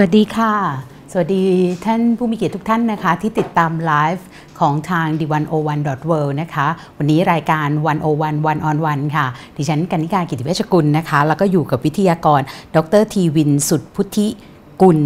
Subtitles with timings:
[0.00, 0.54] วัสดีค่ะ
[1.12, 1.44] สวัสดี
[1.84, 4.26] ท่านผู้มีเกียรติทุกท่านนะคะ ที่ติดตามไลฟ์
[4.60, 5.34] ของทาง d 1 0
[5.68, 6.66] 1 world นะคะ
[6.98, 7.68] วันนี้รายการ
[8.04, 9.26] 101 one on one ค่ะ
[9.56, 12.40] ดิฉันกนิการกิติเวชกุลนะคะ แล้วก็อยู่กับวิทยากร
[12.76, 14.28] ดรทีวินสุดพุทธิ
[14.82, 14.98] กุล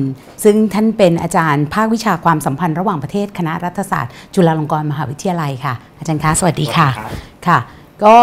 [0.44, 6.88] ซึ่งท่านเป็นอาจารย์ภาควิชาความสัมพันธ์ระหว่างประเทศคณะรัฐศาสตร์ จุฬาลงกรณ์มหาวิทยาลัยค่ะ อาจารย์คะ สวัสดีค่ะ
[7.46, 7.58] ค่ะ
[8.04, 8.16] ก็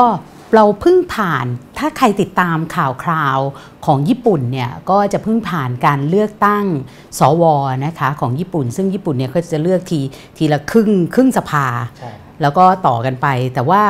[0.56, 1.46] เราเพิ่งผ่าน
[1.78, 3.40] ถ้าใครติดตามข่าวคราว
[3.86, 6.66] ของญี่ปุ่นเนี่ยก็จะเพิ่งผ่านการเลือกตั้ง
[7.20, 7.44] สว
[7.86, 10.00] นะคะของญี่ปุ่น ซึ่งญี่ปุ่นเนี่ยเขาจะเลือกที
[10.38, 11.66] ทีละครึ่งครึ่งสภา
[12.00, 13.82] ใช่แล้วก็ต่อกันไป แต่ว่า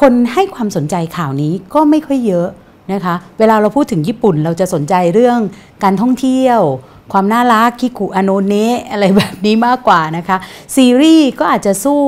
[0.00, 2.48] คนให้ความสนใจข่าวนี้ก็ไม่ค่อยเยอะ
[2.92, 5.38] นะคะ เวลาเราพูดถึงญี่ปุ่นเราจะสนใจเรื่อง
[5.84, 6.60] การท่องเที่ยว
[7.12, 10.36] ความน่ารักคิคุอโนเนะอะไรแบบนี้มากกว่านะคะ
[10.76, 12.00] ซีรีส์ก็อาจจะสู้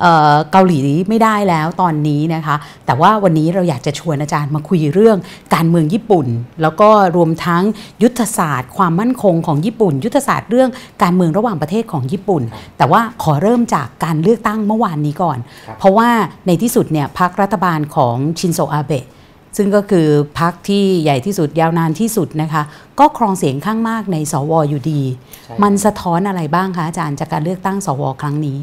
[0.00, 5.18] เอ่อเกาหลีไม่ได้แล้วตอนนี้นะคะ แต่ว่าวันนี้เราอยากจะชวนอาจารย์มาคุยเรื่อง
[5.54, 6.26] การเมืองญี่ปุ่น
[6.62, 7.62] แล้วก็รวมทั้ง
[8.02, 10.70] ยุทธศาสตร์ ความมั่นคงของญี่ปุ่น ยุทธศาสตร์เรื่อง
[11.02, 12.42] การเมืองระหว่างประเทศของญี่ปุ่น
[12.78, 16.08] แต่ว่าขอเริ่มจากการเลือกตั้งเมื่อวานนี้ก่อนครับเพราะว่า
[16.46, 19.06] ในที่สุดเนี่ยพรรครัฐบาลของชินโซอาเบะ
[19.56, 20.08] ซึ่งก็คือ
[20.40, 22.62] พรรคที่ใหญ่ที่สุดยาวนานที่สุดนะคะ
[23.00, 25.02] ก็ครองเสียงข้างมากในสวอยู่ดี
[25.44, 28.58] ใช่มันสะท้อนอะไรบ้างคะอาจารย์จากการเลือกตั้งสวครั้งนี้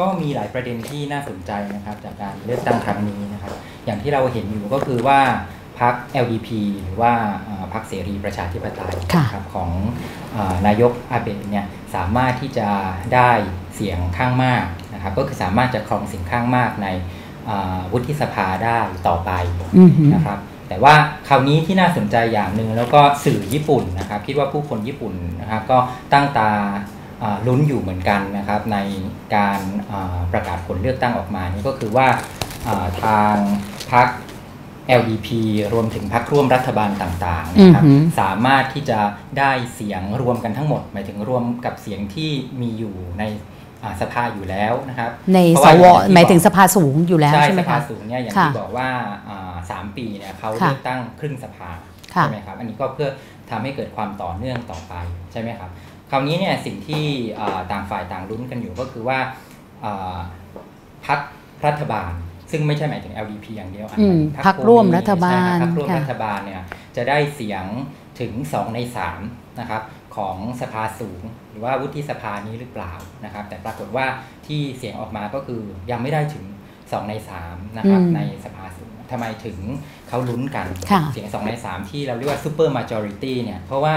[0.00, 3.52] ก็มีหลายประเด็นที่น่าสนใจนะครับ จากการเลือกตั้งครั้งนี้นะครับ
[3.84, 5.20] อย่างที่เราเห็นอยู่ก็คือว่า
[5.80, 6.48] พรรค LDP
[6.82, 7.12] หรือว่า
[7.44, 9.70] เอ่อพรรคเสรีประชาธิปไตยค่ะนะครับของ
[10.32, 12.68] เอ่อนายกอาเบะเนี่ยสามารถที่จะ
[13.14, 13.30] ได้
[13.74, 17.21] เสียงข้างมากนะครับก็คือสามารถจะครองเสียงข้างมากในเอ่อ
[17.92, 19.30] วุฒิสภาได้ต่อไป
[19.78, 20.94] อือหือนะครับ แต่ว่า
[21.28, 25.78] คราวนี้ที่น่าสนใจอย่างหนึ่งแล้วก็สื่อญี่ปุ่นนะครับ คิดว่าผู้คนญี่ปุ่นนะครับก็
[26.12, 26.50] ตั้งตา
[27.22, 28.78] อ่าลุ้นอยู่เหมือนกันนะครับ ใน
[29.36, 32.08] การอ่าประกาศผลเลือกตั้งออกมานี่ก็คือว่า
[32.66, 33.36] อ่าทาง
[33.92, 34.08] พรรค
[35.00, 35.28] LDP
[35.72, 38.98] รวมถึงพรรคร่วมรัฐบาลต่างๆนะครับอือหือสามารถที่จะ
[39.38, 42.30] ได้เสียงรวมกันทั้งหมด หมายถึงรวมกับเสียงที่
[42.60, 43.40] มีอยู่ในอ่า
[44.00, 48.88] สภาอยู่แล้วนะครับ ในเพราะสว่าวอย่างที่หมายถึงบอกสภาสูงอยู่แล้วใช่ไหมสภาคะสูงเนี่ยอย่างค่ะที่บอกว่า
[49.28, 51.70] อ่าสามปีเนี่ยเขาค่ะเลือกตั้งครึ่งสภา
[52.14, 53.08] ค่ะใช่ไหมครับอันนี้ก็เพื่อ
[53.50, 54.94] ทำให้เกิดความต่อเนื่องต่อไป
[55.32, 55.70] ใช่ไหมครับ
[56.10, 57.04] คราวนี้เนี่ยสิ่งที่
[57.40, 59.18] อ่าต่างฝ่ายต่างลุ้นกันอยู่ก็คือว่า
[59.84, 60.16] อ่า
[61.06, 61.20] พรรค
[61.66, 62.12] รัฐบาล
[62.50, 66.62] ซึ่งไม่ใช่หมายถึง LDP อย่างเดียวอาจอืจะมเป็นพรรคร่วมรัฐบาลใช่คบพรรคร่วมค่ะรัฐบาลเนี่ย
[66.96, 67.64] จะได้เสียง
[68.20, 68.78] ถึง 2 ใน
[69.18, 69.82] 3นะครับ
[70.16, 72.92] ของสภาสูง หรือว่าวุฒิสภานี้หรือเปล่า
[73.24, 74.06] นะครับ แต่ปรากฏว่า
[74.46, 76.44] ที่เสียงออกมาก็คือยังไม่ได้ถึง
[76.76, 77.14] 2 ใน
[77.46, 79.58] 3นะครับอืมในสภาสูงทำไมถึง
[80.08, 83.96] เขาลุ้นกันค่ะเสียง 2 ใน 3 ที่เราเรียกว่า super majority เนี่ยเพราะว่า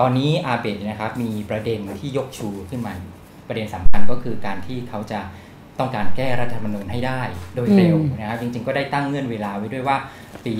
[0.00, 2.92] ตอนนี้อาเบะนะครับมีประเด็นที่ยกชูขึ้นมา
[3.48, 5.20] ประเด็นสำคัญก็คือการที่เขาจะ
[5.78, 7.20] ต้องการแก้รัฐธรรมนูญให้ได้
[7.54, 9.96] โดยเร็วอืมนะครับจริงๆก็ได้ตั้งเงื่อนเวลาไว้ด้วยว่า
[10.44, 10.52] ปี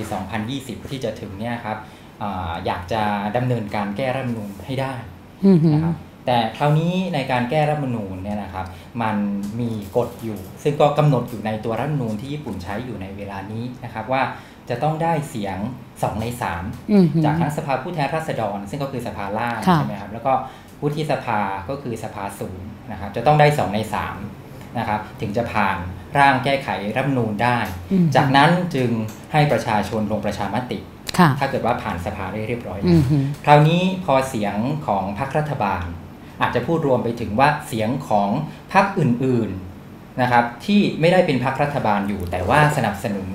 [0.43, 1.77] 2020 ที่จะถึงเนี่ยครับ
[2.23, 3.03] อาอยากจะ
[3.37, 4.95] ดำเนินการแก้รัฐธรรมนูญให้ได้
[5.47, 5.95] อือหือนะครับ
[6.27, 8.67] แต่คราวนี้ในการแก้รัฐธรรมนูญเนี่ยนะครับ
[9.03, 9.17] มัน
[9.61, 14.23] มีกฎอยู่ ซึ่งก็กำหนดอยู่ในตัวรัฐธรรมนูญที่ญี่ปุ่นใช้อยู่ในเวลานี้นะครับว่า
[14.69, 15.59] จะต้องได้เสียง
[15.91, 16.27] 2ใน
[16.61, 20.33] 3อือหือจากทั้งสภาผู้แทนราษฎร ซึ่งก็คือสภาล่างค่ะใช่ไหมครับแล้วก็
[20.83, 23.79] วุฒิสภาก็คือสภาสูงนะครับจะต้องได้2ใน
[24.29, 25.77] 3นะครับถึงจะผ่าน
[26.19, 27.59] ร่างแก้ไขรัฐธรรมนูญได้
[27.93, 28.91] อืมจากนั้นจึง
[29.33, 30.98] ให้ประชาชนลงประชามติค่ะ
[31.41, 34.57] ถ้าเกิดว่าผ่านสภาได้เรียบร้อยอืแล้วอหือคราวนี้พอเสียง
[34.87, 35.85] ของพรรครัฐบาล
[36.41, 38.31] อาจจะพูดรวมไปถึงว่าเสียงของ
[38.73, 43.29] พรรคอื่นๆนะครับที่ไม่ได้เป็นพรรครัฐบาลอยู่ แต่ว่าสนับสนุน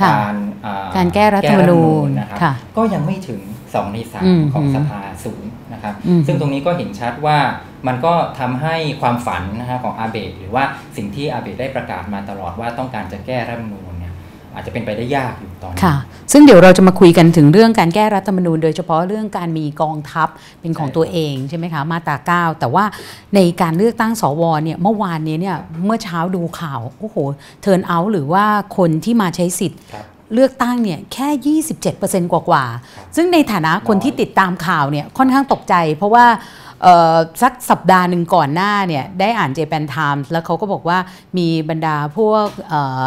[0.00, 3.40] ค่ะการอ่การแก้รัฐธรรมนูญนะครับค่ะก็ยังไม่ถึง
[3.72, 7.38] 2ในอืม3ของสภาสูงนะครับอืมซึ่งตรงนี้ก็เห็นชัดว่า
[7.86, 10.64] มันก็ทำให้ความฝันนะฮะของอาเบะหรือว่า
[10.96, 13.87] สิ่งที่อาเบะได้ประกาศมาตลอดว่าต้องการจะแก้รัฐธรรมนูญเนี่ย
[14.58, 15.94] อาจจะเป็นไปได้ยากอยู่ตอนนี้ค่ะ
[16.32, 20.28] ซึ่งเดี๋ยวเราจะมาคุยกันถึงเรื่องการแก้รัฐธรรมนูญ โดยเฉพาะเรื่องการมีกองทัพ
[20.60, 22.84] เป็นของใช่ตัวเองใช่ไหมคะมาตราเก้าแต่ว่า
[23.34, 27.16] ในการเลือกตั้งสวเนี่ยเมื่อวานนี้เนี่ยเมื่อเช้าดูข่าวโอ้โห
[27.62, 28.44] เทิร์นเอาหรือว่า
[28.76, 30.04] คนที่มาใช้สิทธิ์ครับ
[30.34, 31.58] เลือกตั้งเนี่ยแค่
[31.90, 36.26] 27%กว่ากว่าๆครับซึ่งในฐานะคนน้อยที่ติดตามข่าวเนี่ยค่อนข้างตกใจ เพราะว่า
[36.82, 40.98] เอ่อสักสัปดาห์หนึ่งก่อนหน้าเนี่ยได้อ่านเจแปนไทม์แล้วเขาก็บอกว่า
[41.38, 43.06] มีบรรดาพวกเอ่อ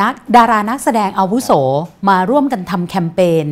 [0.00, 1.50] นักดารานักแสดงอาวุโส
[2.08, 3.46] มาร่วมกันทำแคมเปญ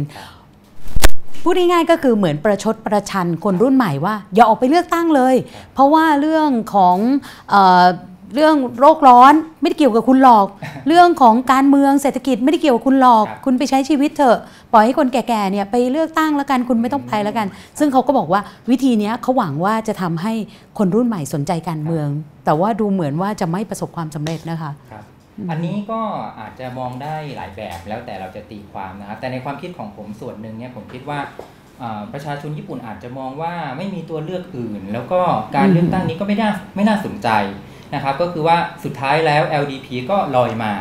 [1.43, 5.35] พูดง่ายๆก็คือเหมือนประชดประชันคนรุ่นใหม่ว่า อย่าออกไปเลือกตั้งเลย
[5.75, 6.97] เพราะว่าเรื่องของ
[7.50, 7.55] เอ
[7.85, 7.87] อ
[8.35, 10.47] เรื่องโรคร้อนไม่ได้เกี่ยวกับคุณหรอก
[10.88, 14.38] เรื่องของการเมืองเศรษฐกิจไม่ได้เกี่ยวกับคุณหรอกครับคุณไปใช้ชีวิตเถอะ
[14.73, 17.47] ปล่อยให้คนแก่ๆเนี่ยไปเลือกตั้งแล้วกันคุณไม่ต้องไปแล้วกัน
[17.79, 18.41] ซึ่งเขาก็บอกว่า
[18.71, 20.33] วิธีเนี้ยเขาหวังว่าจะทำให้
[20.79, 22.09] คนรุ่นใหม่สนใจการเมือง
[22.44, 25.05] แต่ว่าดูเหมือนว่าจะไม่ประสบความสำเร็จนะคะครับ
[25.50, 26.00] อันนี้ก็
[26.41, 31.19] อาจจะมองได้หลายแบบแล้วแต่เราจะตีความนะครับแต่ในความคิดของผมส่วนหนึ่งเนี่ยผมคิดว่า
[31.83, 35.21] อ่าประชาชนญี่ปุ่นอาจจะมองว่าไม่มีตัวเลือกอื่น แล้วก็
[35.56, 37.29] การเลือกตั้งนี้ก็ไม่น่าไม่น่าสนใจ
[37.94, 40.73] นะครับ ก็คือว่าสุดท้ายแล้ว LDP ก็ลอยมา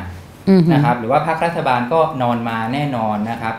[0.50, 3.56] อือฮึนะครับหรือว่าพรรครัฐบาลก็นอนมาแน่นอนนะครับ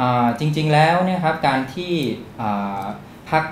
[0.00, 1.92] อ่าจริงๆแล้วเนี่ยครับการที่
[2.40, 2.82] อ่า
[3.30, 3.44] พรรค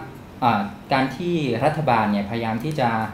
[0.42, 0.60] อ่า
[0.92, 3.06] การที่รัฐบาลเนี่ยพยายามที่จะอ่า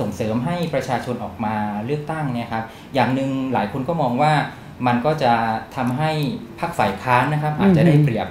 [0.00, 2.64] ส่งเสริมให้ประชาชนออกมาเลือกตั้งเนี่ยครับ
[2.94, 4.32] อย่างหนึ่งหลายคนก็มองว่า
[4.86, 5.32] มันก็จะ
[5.76, 6.10] ทำให้
[6.60, 8.28] พรรคฝ่ายค้านนะครับอาจจะได้เปรียบ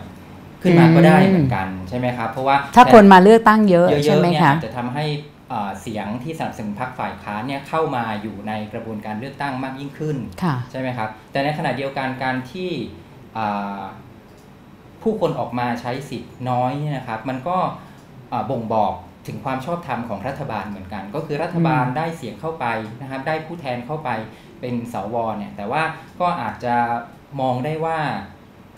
[0.61, 5.05] ขึ้นมาก็ได้เหมือนกันใช่ไหมครับเพราะว่าถ้าคนมาเลือกตั้งเยอะเยใช่อะไหมๆเนี่ยคะอาจจะทำให้
[5.51, 12.71] อ่าเสียงที่สนับสนุนพรรคฝ่ายค้านเนี่ยเข้ามาอยู่ในกระบวนการเลือกตั้งมากยิ่งขึ้นค่ะใช่ไหมครับแต่ในขณะเดียวกันการที่
[13.37, 13.81] อ่า
[15.01, 17.57] ผู้คนออกมาใช้สิทธิ์น้อยเนี่ยนะครับ มันก็
[18.31, 18.93] อ่าบ่งบอก
[19.27, 22.65] ถึงความชอบธรรมของรัฐบาลเหมือนกัน ก็คือรัฐบาลอืมได้เสียงเข้าไป
[23.01, 24.09] นะครับได้ผู้แทนเข้าไป
[24.61, 25.83] เป็นสวเนี่ยแต่ว่า
[26.21, 26.75] ก็อาจจะ
[27.41, 27.99] มองได้ว่า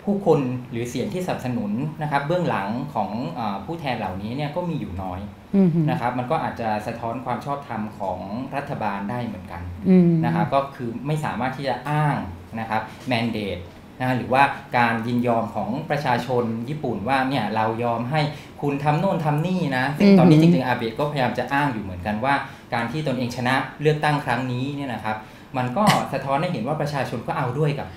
[0.02, 5.20] ผู้คนหรือเสียงที่สนับสนุนนะครับเบื้องหลังของอาผู้แทนเหล่านี้เนี่ยก็มีอยู่น้อย
[5.56, 8.18] อือฮึนะครับมันก็อาจจะสะท้อนความชอบธรรมของ
[8.56, 12.16] รัฐบาลได้เหมือนกันอืมนะครับก็คือไม่สามารถที่จะอ้าง
[12.60, 13.58] นะครับแมนเดต
[14.00, 14.42] นะหรือว่า
[14.78, 18.20] การยินยอมของประชาชนญี่ปุ่นว่าเนี่ยเรายอมให้
[18.62, 22.34] คุณทำโน่นทำนี่นะซึ่งตอนนี้จริงๆอาเบะก็พยายามจะอ้างอยู่เหมือนกันว่า
[22.74, 25.16] การที่ตนเองชนะเลือกตั้งครั้งนี้เนี่ยนะครับ
[25.56, 27.88] มันก็สะท้อนให้เห็นว่าประชาชนก็เอาด้วยกับ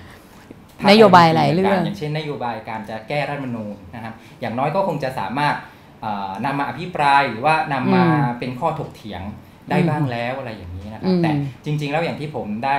[0.78, 5.54] พรรคนโยบายหลายเรื่อง อย่างเช่นนโยบายการจะแก้รัฐธรรมนูญนะครับอย่างน้อยก็คงจะสามารถ
[6.00, 9.22] เอ่อนำมาอภิปรายหรือว่านำมาอืมเป็นข้อถกเถียง
[9.70, 11.30] ได้อืมบ้างแล้วอะไรอย่างนี้นะครับอืมแต่
[11.64, 12.76] จริง ๆ แล้วอย่างที่ผมได้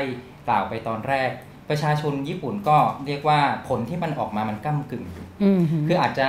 [0.48, 1.30] กล่าวไปตอนแรก
[1.70, 6.28] ประชาชนญี่ปุ่นก็เรียกว่าผลที่มันออกมามันก้ากึ่งอยู่อืมฮึคืออาจจะ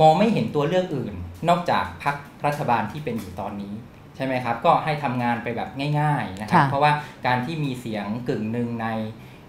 [0.00, 1.14] มองไม่เห็นตัวเลือกอื่น
[1.48, 2.16] นอกจากพรรค
[2.46, 3.74] รัฐบาลที่เป็นอยู่ตอนนี้
[4.16, 5.68] ใช่ไหมครับ ก็ให้ทำงานไปแบบ
[6.00, 6.92] ง่าย ๆนะครับค่ะเพราะว่า
[7.26, 8.86] การที่มีเสียงกึ่งหนึ่งใน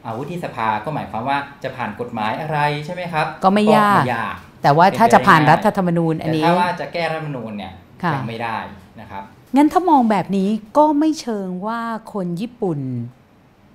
[0.06, 7.74] อาวุฒิสภาก็หมายความว่าจะผ่านกฎหมายอะไรใช่ไหมครับ ก็ไม่ยากไม่ยาก แต่ว่าถ้าจะผ่านเป็นไปได้รัฐธรรมนูญอันแต่นี้ถ้าว่าจะแก้รัฐธรรมนูญเนี่ย
[8.04, 8.58] ค่ะยังไม่ได้
[9.00, 9.24] นะครับ
[9.56, 11.82] งั้นถ้ามองแบบนี้ก็ไม่เชิงว่า
[12.14, 12.80] คนญี่ปุ่น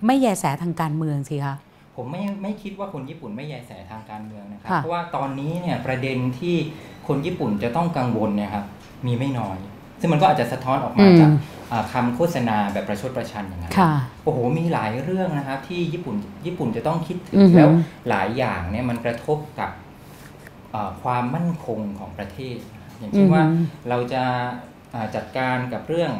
[0.06, 1.55] ไม่แยแสทางการเมืองสิคะ
[1.97, 6.56] ผมไม่ไม่คิดว่าคนญี่ปุ่นไม่แยแสทางการเมืองนะครับค่ะเพราะว่าตอนนี้เนี่ยประเด็นที่
[7.08, 8.64] คนญี่ปุ่นจะต้องกังวลเนี่ยครับ
[9.06, 9.58] มีไม่น้อย
[10.00, 11.31] ซึ่งมันก็อาจจะสะท้อนออกมาจาก
[11.73, 13.93] อ่าคำโฆษณาแบบประชดประชันอย่างนั้นค่ะ
[14.25, 17.70] โอ้โหมีหลายเรื่องนะครับที่ญี่ปุ่นญี่ปุ่นจะต้องคิดถึอืงอหือแล้ว
[18.08, 19.70] หลายอย่างเนี่ยมันกระทบกับ
[20.75, 22.56] อ่าความมั่นคงของประเทศ
[22.99, 24.23] อย่างเช่นว่าอืมเราจะ
[24.94, 26.12] อ่าจัดการกับเรื่อง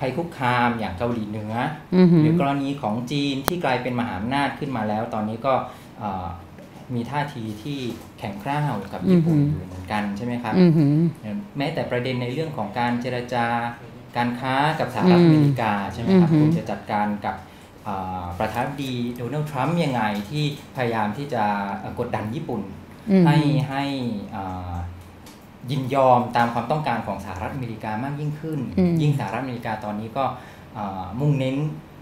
[0.00, 1.54] ภัยคุกคามอย่างเกาหลีเหนือ
[1.96, 5.54] อือฮึหรือกรณีของจีนที่กลายเป็นมหาอำนาจขึ้นมาแล้ว ตอนนี้ก็
[5.98, 6.26] เอ่อ
[6.94, 7.78] มีท่าทีที่
[8.18, 10.86] แข็งกร้าวกับญี่ปุ่นอือหืออยู่เหมือนกันใช่ไหมครับอือฮึ
[11.58, 13.46] แม้แต่ประเด็นในเรื่องของการเจรจา
[14.16, 17.36] การค้ากับสหรัฐอืมอเมริกาใช่ไหมครับอือหือคุณจะจัดการกับ
[17.84, 20.44] เอ่อประธานาธิบดีโดนัลด์ทรัมป์ยังไงที่
[20.76, 21.44] พยายามที่จะ
[21.78, 22.62] เอ่อกดดันญี่ปุ่น
[23.10, 23.36] อืมให้
[23.68, 23.84] ให้
[24.32, 24.72] เอ่อ
[25.70, 30.24] ยินยอมตามความต้องการของสหรัฐอเมริกามากยิ่งขึ้นอืมยิ่งสหรัฐอเมริกาตอนนี้ก็
[30.74, 31.56] เอ่อมุ่งเน้น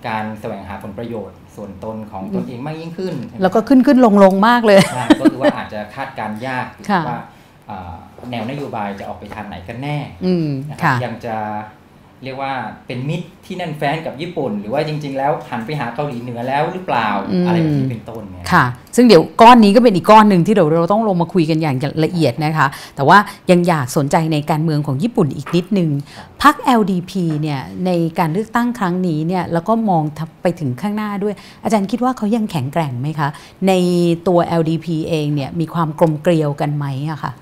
[0.09, 7.21] การแสวงหาผลประโยชน์ ส่วนตนของตนเองมากยิ่งขึ้นใช่ไหมแล้วก็ขึ้นขึ้นลงลงมากเลยใช่ก็คือว่าอาจจะคาดการณ์ยากค่ะว่า
[7.67, 7.95] เอ่อ
[8.31, 11.37] แนวนโยบายจะออกไปทางไหนกันแน่อืมนะครับค่ะยังจะ
[12.25, 12.53] เรียกว่า
[12.87, 18.65] เป็นมิตรที่แน่นแฟ้นกับญี่ปุ่น หรือว่าจริง ๆ แล้วหันไปหาเกาหลีเหนือแล้วหรือเปล่าอืมอะไรแบบนี้เป็นต้นเนี่ยค่ะ
[18.97, 23.19] ซึ่งเดี๋ยวก้อนนี้ก็เป็นอีกก้อนหนึ่งที่เดี๋ยวเราต้องลงมาคุยกันอย่างละเอียดนะคะ แต่ว่า
[23.51, 25.91] ยังอยากสนใจในการเมืองของญี่ปุ่นอีกนิดนึง
[26.43, 30.03] พรรค LDP เนี่ยในการเลือกตั้งครั้งนี้เนี่ยแล้วก็มอง
[30.43, 33.29] ไปถึงข้างหน้าด้วย อาจารย์คิดว่าเขายังแข็งแกร่งไหมคะ
[33.69, 33.73] ใน
[34.29, 37.33] ตัว LDP เองเนี่ยมีความกลมเกลียวกันไหมอะค่ะ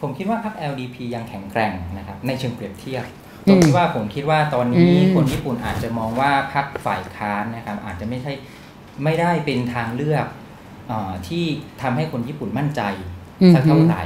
[0.00, 8.32] ผมคิดว่าพรรค LDP ยังแข็งแกร่งนะครับในเชิงเปรียบเทียบอื ตรมงที่ว่าผมคิดว่าตอนนี้อืมคนญี่ปุ่นอาจจะมองว่าพรรคฝ่ายค้านนะครับ อาจจะไม่ใช่
[9.04, 10.26] ไม่ได้เป็นทางเลือก
[10.88, 11.44] เออที่
[11.82, 12.82] ทำให้คนญี่ปุ่นมั่นใจ
[13.54, 14.04] สักเท่าไหร่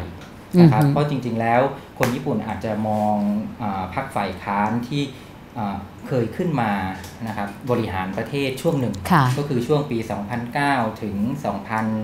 [0.60, 1.60] นะครับอืมเพราะจริง ๆ แล้ว
[1.98, 3.16] คนญี่ปุ่นอาจจะมอง
[3.62, 5.02] อาพรรคฝ่ายค้านที่
[5.58, 5.76] อ่า
[6.08, 6.72] เคยขึ้นมา
[7.26, 9.98] นะครับบริหารประเทศช่วงหนึ่งค่ะก็คือช่วงปี
[10.50, 11.16] 2009 ถึง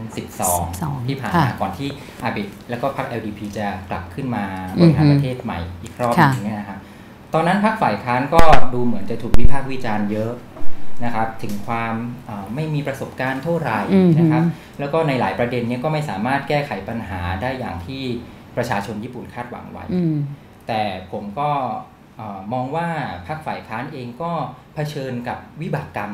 [0.08, 1.88] 2012 ที่ผ่านมาค่ะก่อนที่
[2.22, 4.44] อาเบะแล้วก็พรรค LDP จะกลับขึ้นมา
[4.78, 6.78] อืบอฮึริหารประเทศใหม่อีกรอบหค่ะนึงเนี่ยนะครับ
[7.34, 8.42] ตอนนั้นพรรคฝ่ายค้านก็
[8.74, 10.32] ดูเหมือนจะถูกวิพากษ์วิจารณ์เยอะ
[11.04, 11.94] นะครับ ถึงความ
[12.28, 14.42] อ่าไม่มีประสบการณ์เท่าไหร่อือฮึนะครับ
[14.80, 18.02] แล้วก็ในหลายประเด็นเนี้ก็ไม่สามารถแก้ไขปัญหาได้อย่างที่
[18.56, 20.16] ประชาชนญี่ปุ่นคาดหวังไว้อืม
[20.68, 20.82] แต่
[21.12, 21.50] ผมก็
[22.16, 22.88] เออมองว่า
[23.26, 24.32] พรรคฝ่ายค้านเองก็
[24.74, 26.12] เผชิญกับวิบากกรรม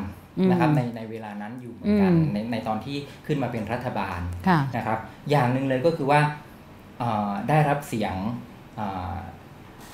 [0.51, 6.21] นะครับอืมในในเวลานั้นอยู่เหมือนกันอืมในในตอนที่ขึ้นมาเป็นรัฐบาลค่ะนะครับ อย่างหนึ่งเลยก็คือว่า
[6.99, 8.15] เอ่อได้รับเสียง
[8.75, 9.13] เอ่อ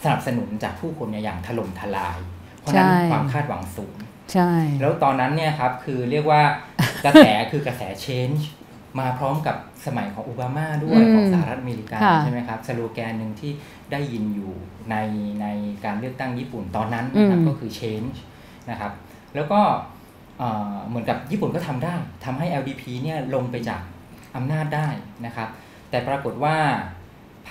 [0.03, 2.17] สนับสนุนจากผู้คนเนี่ยอย่างถล่มทลาย
[2.59, 3.95] เพราะฉะนั้นใช่ความคาดหวังสูง
[4.33, 6.41] ใช่ แล้วตอนนั้นเนี่ยครับคือเรียกว่า
[7.05, 8.41] กระแสคือกระแส change
[8.99, 13.51] มาพร้อมกับสมัยของโอบามาด้วยอืมของสหรัฐอเมริกาค่ะใช่ไหมครับสโลแกนหนึ่งที่
[13.91, 14.53] ได้ยินอยู่
[14.91, 14.95] ใน
[15.41, 15.47] ใน
[15.85, 18.15] การเลือกตั้งญี่ปุ่นตอนนั้นนะครับอืมก็คือ change
[18.69, 18.91] นะครับ
[19.35, 19.59] แล้วก็
[20.39, 23.81] เอ่อเหมือนกับญี่ปุ่นก็ทำได้ทำให้ LDP เนี่ยลงไปจาก
[24.35, 24.87] อำนาจได้
[25.25, 25.49] นะครับ
[25.89, 26.55] แต่ปรากฏว่า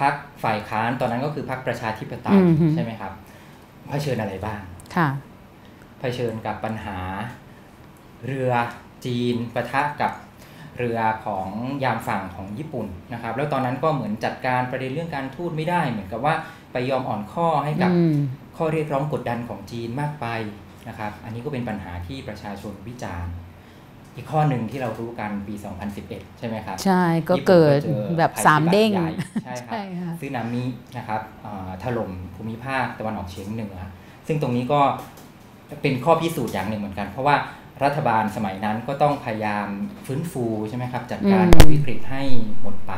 [0.01, 0.15] พรรค
[0.45, 3.13] ฝ่ายค้านตอนนั้นก็คือพรรคประชาธิปไตยอืมฮึใช่ไหมครับ
[3.89, 4.61] เผชิญอะไรบ้าง
[4.97, 5.09] ค่ะ
[6.01, 6.99] เผชิญกับปัญหา
[8.27, 8.51] เรือ
[9.05, 10.13] จีนปะทะกับ
[10.79, 11.49] เรือของ
[11.85, 16.35] ยามฝั่งของญี่ปุ่นนะครับ แล้วตอนนั้นก็เหมือนจัดการประเด็นเรื่องการทูตไม่ได้ เหมือนกับว่า
[16.73, 18.15] ไปยอมอ่อนข้อให้กับอืม
[18.57, 20.27] ข้อเรียกร้องกดดันของจีนมากไป
[20.89, 23.33] นะครับ อันนี้ก็เป็นปัญหาที่ประชาชนวิจารณ์
[24.21, 25.55] อีกข้อหนึ่งที่เรารู้กันปี
[25.97, 29.11] 2011 ใช่ไหมครับ ใช่ก็ญี่ปุ่นเกิดจอแบบภัยสามพิบัติเด้งใหญ่
[29.45, 30.65] ใช่ครับใช่ค่ะซึนามิ
[30.97, 33.77] นะครับเอ่อถล่มภูมิภาคตะวันออกเฉียงเหนือ
[34.27, 34.81] ซึ่งตรงนี้ก็
[35.83, 37.37] เป็นข้อพิสูจน์อย่างหนึ่งเหมือนกัน เพราะว่า
[37.85, 39.67] รัฐบาลสมัยนั้นก็ต้องพยายาม
[40.07, 42.23] ฟื้นฟูใช่ไหมครับ จัดการอืมกับวิกฤตให้
[42.63, 42.93] หมดไป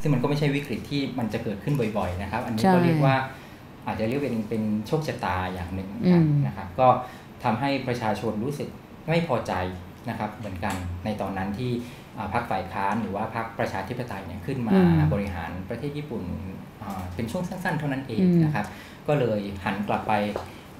[0.00, 3.16] ซึ่งมันก็ไม่ใช่วิกฤตที่มันจะเกิดขึ้นบ่อยๆนะครับ อันนี้ก็ใช่เรียกว่า
[3.86, 6.88] อาจจะเรียกเป็นเป็นโชคชะตาอย่างหนึ่งเหมือนกันอืมนะครับก็
[7.44, 8.68] ทำให้ประชาชนรู้สึก
[9.08, 9.52] ไม่พอใจ
[10.08, 10.74] นะครับเหมือนกัน
[11.04, 11.70] ในตอนนั้นที่
[12.16, 16.22] อ่าพรรคฝ่ายค้านหรือว่าพรรคประชาธิปไตยเนี่ยขึ้นมาอืมบริหารประเทศญี่ปุ่น
[16.82, 18.66] อ่าเป็นช่วงสั้นๆ เท่านั้นเองอืมนะครับ
[19.08, 20.12] ก็เลยหันกลับไป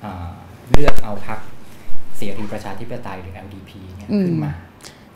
[0.04, 0.28] อ่า
[0.72, 1.38] เลือกเอาพรรค
[2.16, 4.52] เสรีประชาธิปไตยหรือ LDP เนี่ยขึ้นมา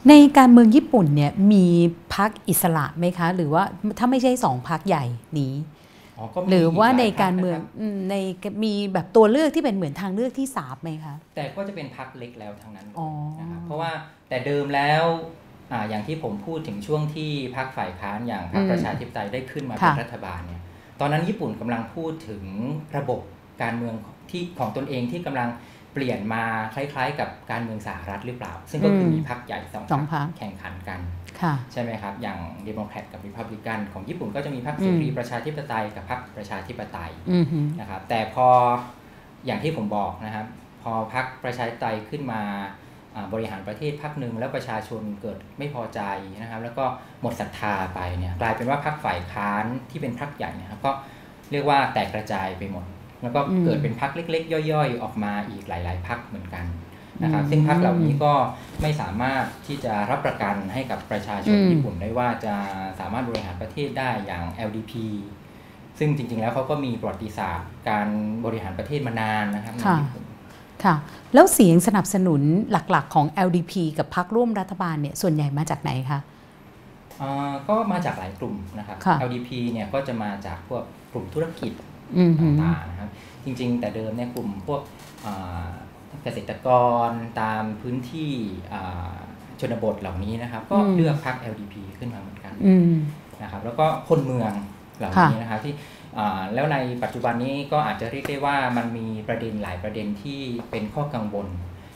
[0.09, 1.67] ในการเมืองญี่ปุ่นเนี่ยมี
[2.15, 3.63] พักอิสระไหมคะ หรือว่า
[3.99, 5.05] ถ้าไม่ใช่สองพักใหญ่
[5.39, 5.82] นี้อ๋อก็มี
[6.51, 8.15] หรือว่าหลยในพคการเมืองะคบอืมใน
[8.65, 13.09] มีแบบตัวเลือกที่เป็นเหมือนทางเลือกที่สามไหมคะแต่ก็จะเป็นพรรคเล็กแล้วทั้งนั้นเลยอ๋อ
[13.41, 13.91] นะครับเพราะว่า
[14.29, 15.05] แต่เดิมแล้ว
[15.73, 20.63] อ่าอย่างที่ผมพูดถึงช่วงที่พรรคฝ่ายค้านอย่างพรรคอืมประชาธิปไตยได้ขึ้นมาค่ะเป็นรัฐบาลเนี่ย
[21.01, 22.45] ตอนนั้นญี่ปุ่นกำลังพูดถึง
[22.97, 23.21] ระบบ
[23.63, 23.95] การเมือง
[24.31, 25.49] ที่ของตนเองที่กำลัง
[25.95, 31.22] เปลี่ยนมาคล้าย ๆ กับการเมืองสหรัฐหรือเปล่า ซึ่งก็คือมีพรรคใหญ่สองสองพรรคแข่งขันกันค่ะ
[31.73, 38.47] ใช่ไหมครับ อย่างเดโมแครตกับริพับลิกันของญี่ปุ่นก็จะมีพรรคอืเสมรีประชาธิปไตยกับพรรคประชาธิปไตยอือหือนะครับแต่พอ
[39.47, 40.47] อย่างที่ผมบอกนะครับ
[40.83, 42.43] พอพรรคประชาธิปไตยขึ้นมา
[43.15, 46.01] อ่าบริหารประเทศพรรคหนึ่งแล้วประชาชนเกิดไม่พอใจ
[46.43, 46.85] นะครับ แล้วก็
[47.21, 50.93] หมดศรัทธาไปเนี่ยกลายเป็นว่าพรรคฝ่ายค้านที่เป็นพรรคใหญ่เนะครับก็
[51.53, 52.85] เรียกว่าแตกกระจายไปหมด
[53.23, 56.65] แล้วก็อืมเกิดเป็นพรรคเล็ก ๆ ย่อย ๆ ออกมาอีกหลาย ๆพรรคเหมือนกัน
[57.23, 58.33] นะครับอืมซึ่งพรรคเหล่านี้ก็
[58.83, 62.55] ไม่สามารถที่จะรับประกันให้กับประชาชนอืมญี่ปุ่นได้ว่าจะ
[63.01, 64.93] สามารถบริหารประเทศได้อย่าง LDP
[65.99, 68.09] ซึ่งจริง ๆ แล้วเขาก็มีประวัติศาสตร์การ
[68.45, 70.25] บริหารประเทศมานานนะครับในค่ะญี่ปุ่น
[70.85, 70.95] ค่ะ
[71.35, 76.21] แล้วเสียงสนับสนุนหลักๆ ของ LDP กับพรรคร่วมรัฐบาลเนี่ยส่วนใหญ่มาจากไหนคะ
[77.21, 81.73] อ่าก็มาจากหลายกลุ่มนะครับค่ะ LDP เนี่ยก็จะมาจากพวกกลุ่มธุรกิจ
[82.19, 83.11] อือหือต่างๆนะครับ
[83.45, 84.81] จริง ๆ แต่เดิมเนี่ยกลุ่มพวก
[85.25, 85.67] อ่า
[86.23, 86.69] เกษตรก
[87.09, 88.33] รตามพื้นที่
[88.73, 89.15] อ่า
[89.61, 92.93] ชนบทเหล่านี้นะครับ ก็อืมเลือกพรรค LDP ขึ้นมาเหมือนกันอืม
[93.43, 94.53] นะครับ แล้วก็คนเมือง
[94.99, 95.75] เหล่านี้นะครับที่
[96.19, 100.41] อ่าแล้วในปัจจุบันนี้ก็อาจจะเรียกได้ว่ามันมีประเด็นหลายประเด็นที่
[100.71, 101.47] เป็นข้อกังวล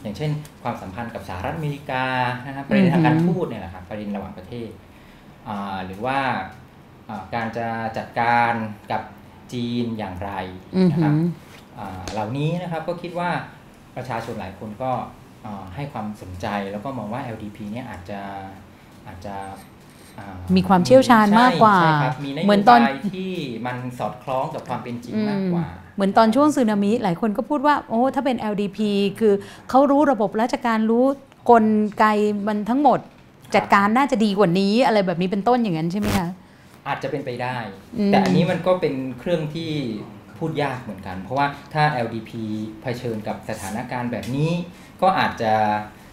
[0.03, 0.31] อย่างเช่น
[0.63, 2.05] ความสัมพันธ์กับสหรัฐอเมริกา
[2.47, 4.71] นะครับประเด็นทางการทูตเนี่ยแหละครับประเด็นระหว่างประเทศ
[5.49, 6.19] อ่าหรือว่า
[7.09, 8.55] อ่าการจะจัดการ
[8.93, 9.03] กับ
[9.53, 10.33] จีนอย่างไร
[10.77, 11.15] อือนะคหืรับ
[11.79, 13.31] ออ่าเหล่านี้นะครับก็คิดว่า
[13.97, 14.91] ประชาชนหลายคนก็
[15.45, 18.21] อ่าให้ความสนใจแล้วก็มองว่า LDP เนี่ยอาจจะ
[19.07, 19.35] อาจจะ
[20.19, 23.33] อ่ามีความเชี่ยวชาญมากกว่าใช่ครับมีนเหมืโยอนตอนบายที่
[23.67, 28.79] มันสอดคล้องกับความเป็นจริงมากกว่า เหมือนตอนช่วงสึนามิหลายคนก็พูดว่า โอ้ถ้าเป็น LDP
[29.21, 29.35] คือ
[29.71, 31.05] เขารู้ระบบราชการรู้
[31.51, 31.65] กล
[31.99, 32.05] ไก
[32.47, 32.99] มันทั้งหมด
[33.55, 36.29] จัดการน่าจะดีกว่านี้อะไรแบบนี้เป็นต้นอย่างนั้นใช่ไหมคะ
[36.89, 37.57] อาจจะเป็นไปได้
[37.99, 39.73] อืมแต่อันนี้มันก็เป็นเครื่องที่
[40.39, 42.31] พูดยากเหมือนกัน เพราะว่าถ้า LDP
[42.83, 44.51] เผชิญกับสถานการณ์แบบนี้
[45.03, 45.53] ก็อาจจะ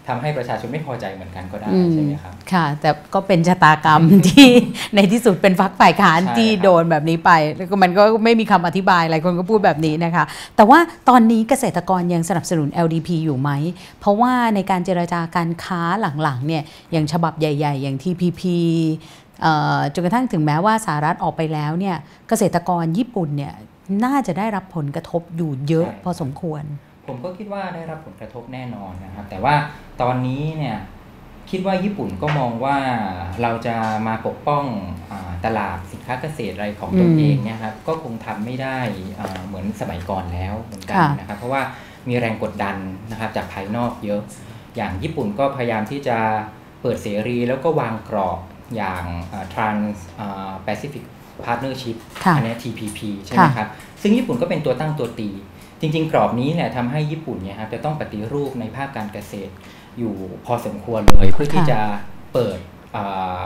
[0.10, 4.50] ทำให้ประชาชนไม่พอใจเหมือนกันก็ได้อืมใช่ไหมครับค่ะ แต่ก็เป็นชะตากรรมที่
[4.96, 10.24] ในที่สุดเป็นฝักฝ่ายค้านใช่ที่ครับโดนแบบนี้ไป แล้วก็มันก็ไม่มีคำอธิบายหลายคนก็พูดแบบนี้นะคะ
[10.56, 13.50] แต่ว่าตอนนี้เกษตรกรยังสนับสนุน LDP อยู่ไหม
[14.00, 15.82] เพราะว่าในการเจรจาการค้า
[16.22, 18.42] หลังๆเนี่ยอย่างฉบับใหญ่ ๆ อย่าง TPP
[19.42, 21.96] เอ่อจนกระทั่งถึงแม้ว่าสหรัฐออกไปแล้วเนี่ย
[22.30, 23.54] เกษตรกรญี่ปุ่นเนี่ย
[24.06, 26.64] น่าจะได้รับผลกระทบอยู่เยอะใช่พอสมควร
[27.08, 29.56] ผมก็คิดว่าได้รับผลกระทบแน่นอนนะครับแต่ว่า
[30.02, 30.78] ตอนนี้เนี่ย
[31.52, 32.78] คิดว่าญี่ปุ่นก็มองว่า
[33.42, 33.76] เราจะ
[34.08, 34.66] มาปกป้อง
[35.12, 38.80] อาตลาดสินค้าเกษตรอะไรของตนอืมเองเนี่ยครับก็คงทำไม่ได้
[39.20, 41.62] อ่าเหมือนสมัยก่อนแล้วเหมือนกันค่ะนะครับเพราะว่า
[42.08, 42.76] มีแรงกดดัน
[43.12, 44.22] นะครับจากภายนอกเยอะ
[44.76, 46.18] อย่างญี่ปุ่นก็พยายามที่จะ
[46.82, 48.40] เปิดเสรีแล้วก็วางกรอบ
[48.76, 51.06] อย่างอ่า Trans อ่า Pacific
[51.46, 53.68] Partnership ค่ะอันเนี้ย TPP ใช่ไหมครับ
[54.02, 55.30] ซึ่งญี่ปุ่นก็เป็นตัวตั้งตัวตี
[55.82, 59.52] จริง ๆ กรอบนี้เนี่ยทำให้ญี่ปุ่นเนี่ยครับจะต้องปฏิรูปในภาคการเกษตร
[60.00, 60.14] อยู่
[60.46, 61.82] พอสมควรเลย เพื่อที่ค่ะจะ
[62.34, 62.60] เปิด
[62.96, 63.04] อ่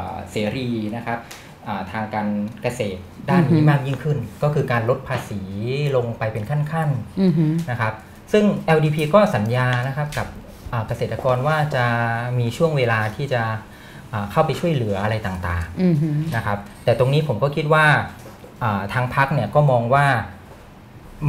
[0.08, 1.20] าเสรีนะครับ
[1.68, 2.28] อ่าทางการ
[2.64, 5.42] เกษตรด้านนี้อือฮึมากยิ่งขึ้น ก็คือการลดภาษี
[5.96, 7.94] ลงไปเป็นขั้นๆอือหือนะครับ
[8.32, 8.44] ซึ่ง
[8.78, 10.28] LDP ก็สัญญานะครับกับ
[10.72, 11.86] อ่าเกษตรกรว่าจะ
[12.40, 13.77] มีช่วงเวลาที่จะอ่า
[14.32, 17.86] เข้าไปช่วยเหลืออะไรต่างอือหือๆนะครับแต่ตรงนี้ผมก็คิดว่า
[18.64, 20.06] อ่าทางพักเนี่ยก็มองว่า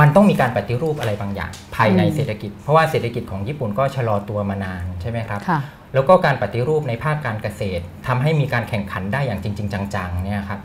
[0.00, 5.61] มันต้องมีการปฏิรูปอะไรบางอย่าง ภายในอืมเศรษฐกิจ เพราะว่าเศรษฐกิจของญี่ปุ่นก็ชะลอตัวมานานใช่ไหมครับค่ะ
[5.94, 10.61] แล้วก็การปฏิรูปในภาคการเกษตรทำให้มีการแข่งขันได้อย่างจริง ๆ จังๆเนี่ยครับ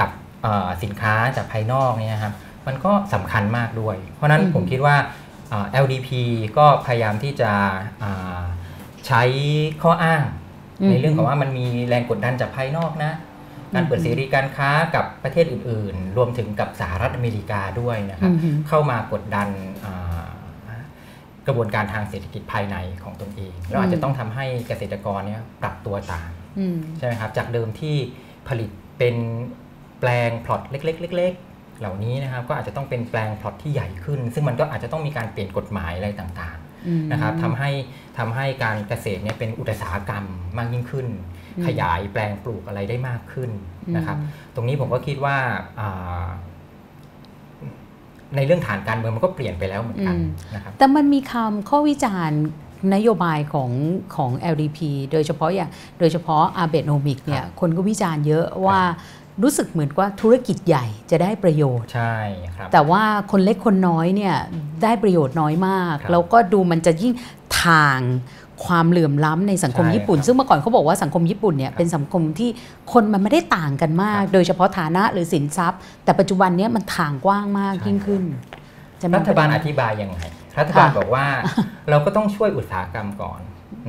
[0.00, 0.10] กับ
[0.42, 2.34] เอ่อสินค้าจากภายนอกเนี่ยครับ
[2.66, 4.96] มันก็สำคัญมากด้วย เพราะฉะนั้นอืมผมคิดว่า
[5.52, 6.08] อ่า LDP
[6.58, 7.52] ก็พยายามที่จะ
[8.02, 8.40] อ่า
[9.06, 9.22] ใช้
[9.82, 10.22] ข้ออ้าง
[10.90, 13.12] ในเรื่องของว่ามันมีแรงกดดันจากภายนอกนะ
[13.74, 19.48] การเปิดเสรีการค้ากับประเทศอื่น ๆ รวมถึงกับสหรัฐอเมริกาด้วยนะครับอือหือเข้ามากดดัน
[19.84, 20.26] อ่า
[21.46, 27.96] กระบวนการทางเศรษฐกิจภายในของตนเองแล้วอาจจะต้องทำให้เกษตรกรเนี่ยปรับตัวตามอืมใช่ไหมครับ จากเดิมที่
[28.48, 29.16] ผลิตเป็น
[30.00, 36.65] แปลงพลอตเล็ก ๆ เล็ก ๆ เหล่านี้นะครับ ก็อาจจะต้องเป็นแปลงพลอตที่ใหญ่ขึ้น ซึ่งมันก็อาจจะต้องมีการเปลี่ยนกฎหมายอะไรต่างอืมๆ
[37.12, 37.70] นะครับทำให้
[38.18, 40.24] ทำให้การเกษตรเนี่ยเป็นอุตสาหกรรม
[40.58, 41.06] มากยิ่งขึ้น
[41.56, 43.50] อืมขยายแปลงปลูกอะไรได้มากขึ้น
[43.96, 45.36] นะครับอืมตรงนี้ผมก็คิดว่า
[45.80, 46.24] อ่า
[48.36, 52.42] ในเรื่องฐานการเมืองมันก็เปลี่ยนไปแล้วเหมือนกันอืมนะครับแต่มันมีคำข้อวิจารณ์
[52.94, 53.70] นโยบายของ
[54.16, 54.78] ของ LDP
[55.12, 58.80] โดยเฉพาะอย่างโดยเฉพาะอาเบโนมิกเนี่ยครับคนก็วิจารณ์เยอะว่า
[59.42, 62.16] รู้สึกเหมือนว่าธุรกิจใหญ่จะได้ประโยชน์ ใช่
[62.56, 64.34] ครับแต่ว่าคนเล็กคนน้อยเนี่ย
[64.82, 67.12] ได้ประโยชน์น้อยมากครับแล้วก็ดูมันจะยิ่ง
[67.64, 67.98] ทาง
[68.66, 72.50] ความเหลื่อมล้ำในสังคมใช่ญี่ปุ่นครับซึ่งเมื่อก่อนเขาบอกว่าสังคมญี่ปุ่นเนี่ยครับเป็นสังคมที่
[72.92, 78.22] คนมันไม่ได้ต่างกันมากครับโดยเฉพาะฐานะหรือสินทรัพย์ แต่ปัจจุบันเนี้ยมันทางกว้างมากใช่ยิ่งขึ้น
[79.00, 80.18] จะมีรัฐบาลประอเด็นธิบายยังไง
[80.58, 81.26] รัฐบาลค่ะบอกว่า
[81.90, 83.40] เราก็ต้องช่วยอุตสาหกรรมก่อน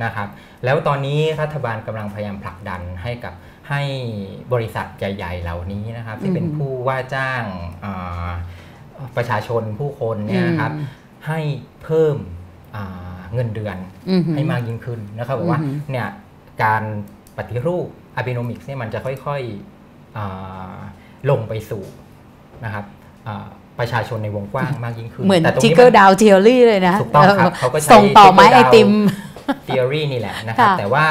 [0.04, 0.28] นะครับ
[0.64, 3.34] แล้วตอนนี้รัฐบาลกำลังพยายามผลักดันให้กับ
[3.68, 3.82] ให้
[4.52, 7.42] บริษัทใหญ่ ๆ เหล่านี้นะครับ ที่เป็นอืมผู้ว่าจ้าง
[7.84, 8.28] อ่า
[9.16, 10.86] ประชาชนผู้คนเนี่ยนะครับอืม
[11.26, 11.40] ให้
[11.82, 12.16] เพิ่ม
[12.74, 13.76] อ่าเงินเดือน
[14.10, 16.08] อือหือให้มากยิ่งขึ้นนะครับบอกว่าอือหือเนี่ย
[16.64, 16.82] การ
[17.36, 17.86] ปฏิรูป
[18.18, 20.76] Abenomics เนี่ยมันจะค่อยๆอ่า
[21.30, 21.82] ลงไปสู่
[22.64, 22.84] นะครับ
[23.26, 23.46] อ่า
[23.78, 28.90] ประชาชนในวงกว้างมากยิ่งขึ้น เหมือนแต่ตรงจิกนี้เกอร์ดาวเทอรี่เลยนะ ถูกต้องครับ เขาก็ใช้ส่งต่อไม้ไอ Trickle down ติม
[29.68, 31.06] theory นี่แหละนะครับค่ะแต่ว่า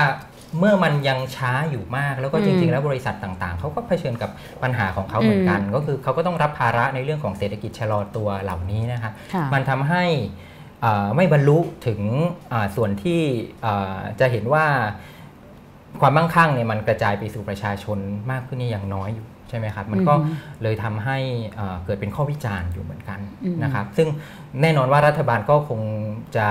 [0.59, 4.29] เมื่อมันยังช้าอยู่มาก แล้วก็อืมจริง ๆ แล้วบริษัทต่างๆ เขาก็เผชิญกับ
[4.63, 10.03] ปัญหาของเขาเหมือนกัน ก็คือเขาก็ต้องรับภาระในเรื่องของเศรษฐกิจชะลอตัวเหล่านี้นะครับค่ะมันทำให้
[10.85, 12.01] อ่าไม่บรรลุถึง
[12.51, 13.21] อ่าส่วนที่
[13.65, 14.65] อ่าจะเห็นว่า
[16.01, 17.97] ความมั่งคั่งเนี่ยมันกระจายไปสู่ประชาชน
[18.31, 20.31] มากขึ้นเนี่ยอย่างน้อยอยู่ใช่ไหมครับ มันก็อือฮึ
[20.63, 21.17] เลยทำให้
[21.59, 24.07] อ่าเกิดเป็นข้อวิจารณ์อยู่เหมือนกันอืมนะครับ ซึ่ง
[24.61, 25.81] แน่นอนว่ารัฐบาลก็คง
[26.37, 26.47] จะ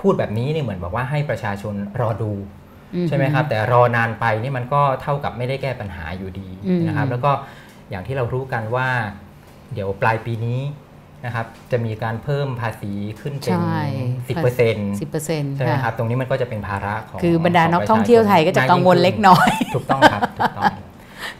[0.00, 2.59] พูดแบบนี้เนี่ยเหมือนบอกว่าให้ประชาชนรอดูอือหือ
[3.08, 7.30] ใช่ไหมครับ แต่รอนานไปนี่มันก็เท่ากับไม่ได้แก้ปัญหาอยู่ดีอืมนะครับ แล้วก็
[7.90, 8.88] อย่างที่เรารู้กันว่า
[9.74, 10.60] เดี๋ยวปลายปีนี้
[11.26, 13.80] นะครับ จะมีการเพิ่มภาษีขึ้นเป็นใช่
[14.28, 20.72] สิบเปอร์เซ็นต์สิบเปอร์เซ็นต์ใช่ไหมครับ ตรงนี้มันก็จะเป็นภาระของคือบรรดาขนักประชท่องเที่ยวไทยก็จะกังวลเล็กน้อย ถูกต้องครับถูกต้อง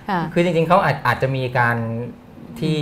[0.08, 1.76] ค่ะคือจริงๆเขาอาจอาจจะมีการ
[2.60, 2.78] ที่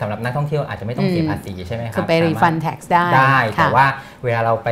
[0.00, 3.86] สำหรับนักท่องเที่ยวอาจจะไม่ต้องเสียอืมภาษีใช่ไหมครับคือไปสามารถรีฟันแท็กได้ได้ แต่ค่ะว่า
[4.24, 4.68] เวลาเราไป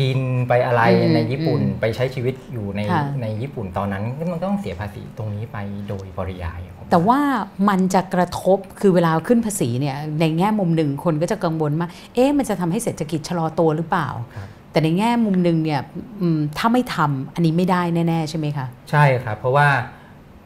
[0.00, 7.20] กินไปอะไรอืมในญี่ปุ่นอืมไปใช้ชีวิตอยู่ในค่ะในญี่ปุ่นตอนนั้นมันก็ต้องเสียภาษีตรงนี้ไปโดยปริยายผมแต่ว่า
[7.68, 15.80] มันจะกระทบคือเวลาขึ้นภาษีเนี่ยในแง่มุมหนึ่งคนก็จะกังวลว่าเอ๊ะมันจะทำให้เศรษฐกิจชะลอตัวหรือเปล่าครับแต่ในแง่มุมหนึ่งเนี่ย
[16.20, 19.68] อืมถ้าไม่ทำอันนี้ไม่ได้แน่ๆใช่ไหมคะใช่ครับเพราะว่า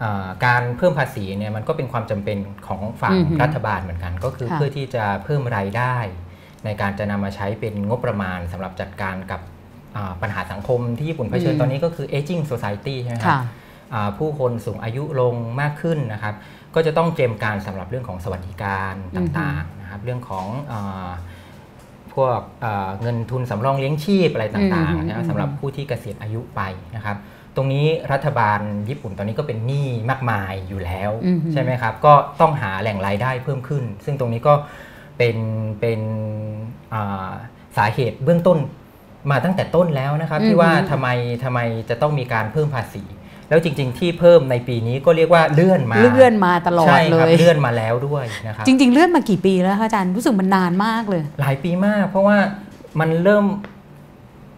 [0.02, 5.96] อ่าการเพิ่มภาษีเนี่ยมันก็เป็นความจำเป็นของฝั่งอือหือรัฐบาลเหมือนกัน ก็คือค่ะเพื่อที่จะเพิ่มรายได้
[6.64, 9.40] ในการจะนำมาใช้เป็นงบประมาณสำหรับจัดการกับ
[9.96, 13.40] อ่าปัญหาสังคมที่ญี่ปุ่นเผชิญอืมตอนนี้ก็คือ aging society ใช่ไหมครับค่ะ
[13.94, 16.34] อ่าผู้คนสูงอายุลงมากขึ้นนะครับ
[16.74, 21.10] ก็จะต้องเตรียมการสำหรับเรื่องของสวัสดิการต่างๆนะครับ เรื่องของอา
[22.14, 26.60] พวกอ่าเงินทุนสำรองเลี้ยงชีพอะไรต่างอืมๆนะครัอืบมสำหรับผู้ที่เกษียณอายุไป
[26.96, 27.16] นะครับ
[27.56, 34.54] ตรงนี้รัฐบาลญี่ปุ่นตอนนี้ก็เป็นหนี้มากมายอยู่แล้วอืมใช่ไหมครับ ก็ต้องหาแหล่งรายได้เพิ่มขึ้น ซึ่งตรงนี้ก็
[35.18, 35.36] เป็น
[35.80, 36.00] เป็น
[36.94, 37.30] อ่า
[37.76, 38.58] สาเหตุเบื้องต้น
[39.30, 41.08] มาตั้งแต่ต้นแล้วนะครับอืมที่ว่าทำไม
[41.44, 43.02] ทำไมจะต้องมีการเพิ่มภาษี
[43.48, 52.36] แล้วจริง ๆ ที่เพิ่มในปีนี้ก็เรียกว่าเลื่อนมา เลื่อนมาตลอดใช่เลครับยเลื่อนมาแล้วด้วยนะครับจริง ๆ เลื่อนมากี่ปีแล้วคะอาจารย์รู้สึกมันนานมากเลย หลายปีมาก เพราะว่า
[53.00, 53.44] มันเริ่ม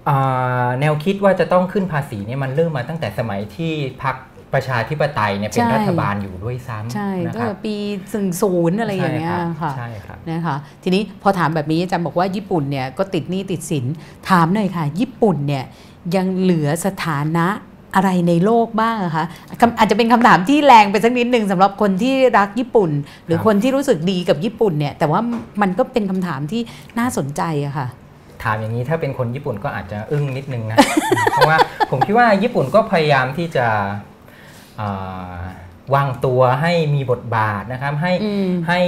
[0.09, 4.17] อ่าแนวคิดว่าจะต้องขึ้นภาษีเนี่ยมันเริ่มมาตั้งแต่สมัยที่พรรค
[4.55, 7.75] ประชาธิปไตยเนี่ยเป็นใช่รัฐบาลอยู่ด้วยซ้ำใช่นะตั้งครัแต่บปี
[8.13, 13.85] สึงศูนย์อะไรอย่างเงี้ยค่ะใช่ครับนะคะทีนี้พอถามแบบนี้อาจารย์บอกว่าญี่ปุ่นเนี่ยก็ติดหนี้ติดสิน
[14.29, 15.65] ถามหน่อยค่ะ ญี่ปุ่นเนี่ย
[16.17, 17.47] ยังเหลือสถานะ
[17.95, 19.25] อะไรในโลกบ้างอะคะ
[19.61, 22.91] คำอาจจะเป็นคำถามที่แรงไปสักนิดหนึ่งสำหรับคนที่รักญี่ปุ่น
[23.27, 25.21] หรือครับคนที่รู้สึกดีกับญี่ปุ่นเนี่ยแต่ว่า
[25.63, 26.61] มันก็เป็นคำถามที่
[26.99, 27.87] น่าสนใจอะค่ะ
[28.43, 30.77] ถามอย่างนี้ถ้าเป็นคนญี่ปุ่นก็อาจจะอึ้งนิดนึงนะ
[31.33, 31.57] เพราะว่า
[31.91, 33.91] ผมคิดว่าญี่ปุ่นก็พยายามที่จะอ่า
[35.95, 38.81] วางตัวให้มีบทบาทนะครับให้อืมให้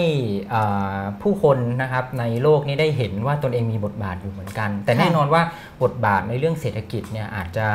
[0.53, 5.43] อ่าผู้คนนะครับในโลกนี้ได้เห็นว่าตนเองมีบทบาทอยู่เหมือนกัน แต่ค่ะแน่นอนว่า
[5.83, 7.67] บทบาทในเรื่องเศรษฐกิจเนี่ยอาจจะ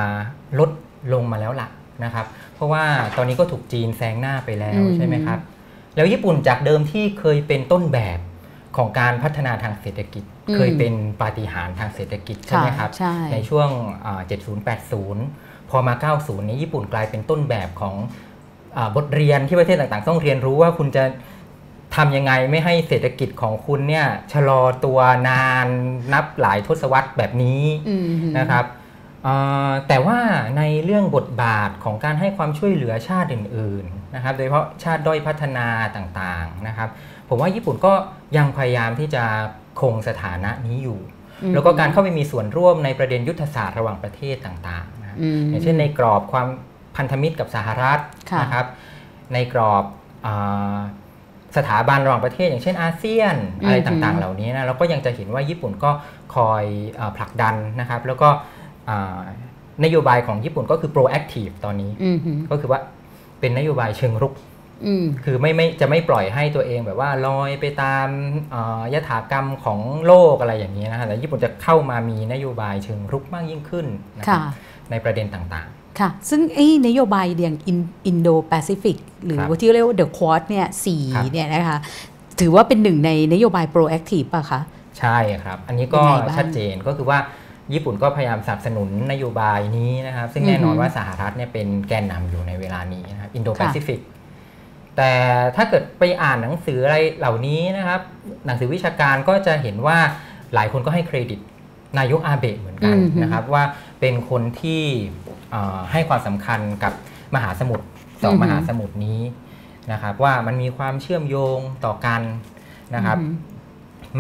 [0.60, 0.70] ลด
[1.14, 1.68] ลงมาแล้วล่ะ
[2.04, 2.84] นะครับ เพราะว่า
[3.18, 5.40] ตอนนี้ก็ถูกจีนแซงหน้าไปแล้วใช่ไหมครับ
[5.96, 8.20] แล้วญี่ปุ่นจากเดิมที่เคยเป็นต้นแบบ
[8.78, 13.70] ของการพัฒนาทางเศรษฐกิจอืมเคยเป็นปาฏิหาริย์ทางเศรษฐกิจใช่ไหมครับใช่ในช่วง
[14.06, 14.22] อ่า
[14.86, 17.96] 70-80 พอมา 90 นี้ญี่ปุ่นกลายเป็นต้นแบบของ
[18.78, 21.04] อาบทเรียนที่ประเทศต่างๆ ต้องเรียนรู้ว่าคุณจะ
[21.96, 25.68] ทำยังไงไม่ให้เศรษฐกิจของคุณเนี่ยชะลอตัวนาน
[26.14, 28.06] นับหลายทศวรรษแบบนี้อืม
[28.38, 28.66] นะครับ
[29.24, 29.36] เอ่
[29.70, 30.20] อแต่ว่า
[30.58, 36.90] ในเรื่องบทบาทของการให้ความช่วยเหลือชาติอื่น ๆ นะครับ โดยเฉพาะชาติด้อยพัฒนาต่างๆนะครับ
[37.30, 37.94] ผมว่าญี่ปุ่นก็
[38.38, 39.24] ยังพยายามที่จะ
[39.82, 41.00] คงสถานะนี้อยู่
[41.44, 46.48] อืมแล้วก็การเข้าไปมีส่วนร่วมในประเด็นยุทธศาสตร์ระหว่างประเทศต่างๆนะครับ อืมอย่างเช่นในกรอบความ
[46.98, 48.00] พันธมิตรกับสหรัฐ
[48.32, 48.66] ค่ะนะครับ
[49.34, 49.84] ในกรอบ
[50.26, 50.80] อา
[51.58, 55.92] สถาบันระหว่างประเทศ อย่างเช่นอาเซียนอืมอะไรต่างๆ เหล่านี้นะเราก็ยังจะเห็นว่าญี่ปุ่นก็
[56.36, 56.64] คอย
[57.00, 58.30] อาผลักดันนะครับ แล้วก็
[58.90, 59.20] อ่า
[59.84, 62.18] นโยบายของญี่ปุ่นก็คือ proactive ตอนนี้อืม
[62.52, 62.80] ก็คือว่า
[63.40, 64.34] เป็นนโยบายเชิงรุก
[64.86, 68.08] อืมคือไม่ไม่จะไม่ปล่อยให้ตัวเองแบบว่าลอยไปตาม
[68.54, 73.86] อ่ายถากรรมของโลกอะไรอย่างนี้นะฮะแต่ญี่ปุ่นจะเข้ามามีนโยบายเชิงรุกมากยิ่งขึ้น
[74.20, 74.44] นะครัค่ะบ
[74.92, 75.68] ในประเด็นต่าง
[76.00, 77.58] ค่ะซึ่งไอ้นโยบายอย่าง
[78.08, 81.80] อินโดแปซิฟิกหรือครับว่าที่เรียกว่า the Quad เนี่ยสี่ครับเนี่ยนะคะ
[82.40, 87.18] ถือว่าเป็นหนึ่งในนโยบาย proactive ป่ะคะๆใช่ครับ อันนี้ก็ยังไงบ้างชัดเจนก็คือว่า
[87.74, 94.00] ญี่ปุ่นก็พยายามสนับสนุนนโยบายนี้นะครับ ซึ่งแน่นอนอือฮึว่าสหรัฐเนี่ยเป็นแกนนำอยู่ในเวลานี้นะครับอินโดแปซิฟิกค่ะ
[94.98, 95.12] แต่
[95.56, 98.02] ถ้าเกิดไปอ่านหนังสืออะไรเหล่านี้นะครับ
[98.46, 99.98] หนังสือวิชาการก็จะเห็นว่า
[100.54, 101.40] หลายคนก็ให้เครดิต
[102.00, 103.64] นายกอาเบะเหมือนกันอือฮึนะครับว่า
[104.00, 104.84] เป็นคนที่
[105.92, 106.94] ให้ความสำคัญกับ
[107.36, 107.86] มหาสมุทร
[108.24, 109.22] สองอือฮึมหาสมุทรนี้
[109.92, 112.22] นะครับ ว่ามันมีความเชื่อมโยงต่อกัน
[112.96, 113.18] นะครับ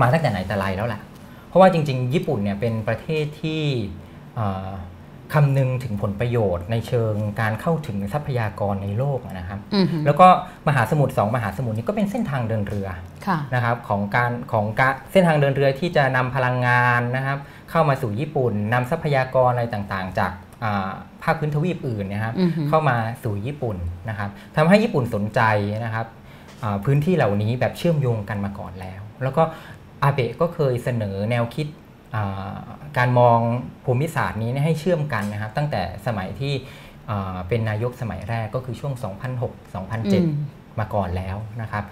[0.02, 1.02] มาตั้งแต่ไหนแต่ไรแล้วแหละ
[1.48, 3.64] เพราะว่าจริง ๆ ญี่ปุ่นเนี่ยเป็นประเทศที่
[5.34, 10.28] คำนึงถึงผลประโยชน์ในเชิงการเข้าถึงทรัพยากรในโลกอะนะครับอืมแล้วก็
[10.68, 12.88] มหาสมุทรสองมหาสมุทรนี้ก็เป็นเส้นทางเดินเรือ
[13.28, 17.38] ค่ะนะครับของการของการเส้นทางเดินเรือที่จะนำพลังงานนะครับ
[17.72, 20.32] เข้ามาสู่ญี่ปุ่นนำทรัพยากรอะไรต่างๆ จาก
[20.64, 20.90] อ่า
[21.24, 23.78] ภาคพื้นทวีปอื่นนะครับอือฮึเข้ามาสู่ญี่ปุ่น
[24.10, 25.42] นะครับทำให้ญี่ปุ่นสนใจ
[25.86, 26.08] นะครับ
[26.64, 29.44] อ่าพื้นที่เหล่านี้แบบเชื่อมโยงกันมาก่อนแล้ว แล้วก็
[30.04, 31.89] อาเบะก็เคยเสนอแนวคิดอ่า
[32.98, 33.40] การมอง
[33.86, 36.54] ภูมิศาสตร์นี้เนี่ยให้เชื่อมกันนะครับ ตั้งแต่สมัยที่
[37.10, 38.94] อ่าเป็นนายกสมัยแรกก็คือช่วง
[39.68, 41.84] 2006-2007 มาก่อนแล้วนะครับ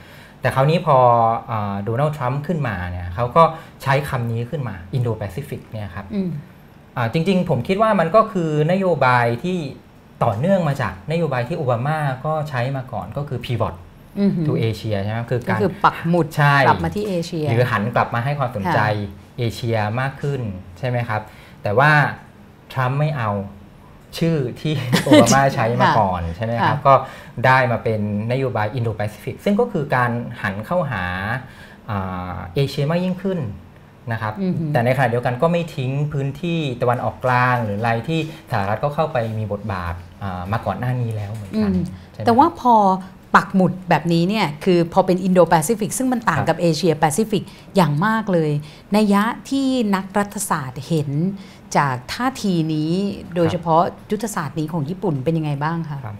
[0.41, 0.97] แต่คราวนี้พอ
[1.83, 3.43] โดนัลด์ทรัมป์ขึ้นมาเนี่ยเขาก็
[3.83, 6.29] ใช้คำนี้ขึ้นมาอินโดแปซิฟิกเนี่ยครับอืม
[6.97, 9.57] อ่าจริงๆ ผมคิดว่ามันก็คือนโยบายที่
[10.23, 13.75] ต่อเนื่องมาจากนโยบายที่โอบามาก็ใช้มาก่อนก็คือ pivot
[14.19, 18.79] อืม to Asia ใช่ไหมคือก็การคือปักหมุดใช่กลับมาที่เอเชีย หรือหันกลับมาให้ความสนใจ
[19.37, 20.41] เอเชียมากขึ้น
[20.77, 21.21] ใช่ไหมครับ
[21.63, 21.91] แต่ว่า
[22.73, 23.29] ทรัมป์ไม่เอา
[24.19, 24.73] ชื่อที่
[25.03, 26.93] โอบามาใช้มาก่อนใช่ไหมครับค่ะก็
[27.45, 31.03] ได้มาเป็นนโยบายอินโดแปซิฟิกซึ่งก็คือการหันเข้าหา
[31.89, 33.39] อ่าเอเชียมากยิ่งขึ้น
[34.11, 38.19] นะครับอือหือแต่ในขณะเดียวกันก็ไม่ทิ้งพื้นที่ตะวันออกกลาง หรืออะไรที่
[38.51, 41.77] สหรัฐก็เข้าไปมีบทบาทอ่ามาก่อนหน้านี้แล้วเหมือนกันอืม
[42.11, 42.75] ใช่ไหมแต่ว่าพอ
[43.37, 47.43] ปักหมุดแบบนี้เนี่ยคือพอเป็นอินโดแปซิฟิกซึ่งมันต่างครับกับเอเชียแปซิฟิก
[47.75, 48.51] อย่างมากเลย
[48.95, 51.09] นัยยะที่นักรัฐศาสตร์เห็น
[51.77, 52.91] จากท่าทีนี้
[53.35, 56.17] โดยเฉพาะยุทธศาสตร์นี้ของญี่ปุ่นเป็นยังไงบ้างคะครับ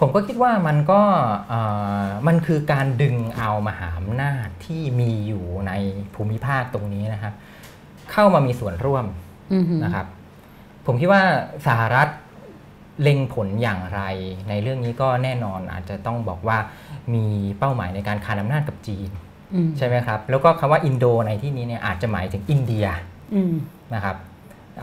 [0.00, 1.00] ผมก็คิดว่ามันก็
[1.48, 1.60] เอ่
[2.04, 5.72] อมันคือการดึงเอามหาอำนาจที่มีอยู่ใน
[6.14, 7.34] ภูมิภาคตรงนี้นะครับ
[8.12, 9.04] เข้ามามีส่วนร่วม
[9.52, 10.06] อือหือนะครับ
[10.86, 11.22] ผมคิดว่า
[11.66, 12.08] สหรัฐ
[13.02, 14.00] เล็งผลอย่างไร
[14.48, 16.58] ในเรื่องนี้ก็แน่นอนอาจจะต้องบอกว่า
[17.14, 17.24] มี
[17.58, 19.10] เป้าหมายในการคานอำนาจกับจีน
[19.54, 22.86] อืมใช่ไหมครับ แล้วก็คำว่าอินโดในที่นี้เนี่ยอาจจะหมายถึงอินเดีย
[23.34, 23.54] อืม
[23.94, 24.16] นะครับ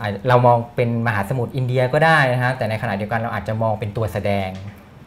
[0.00, 4.50] อ่าเรามองเป็นมหาสมุทรอินเดียก็ได้นะฮะแต่ในขณะเดียวกันเราอาจจะมองเป็นตัวแสดง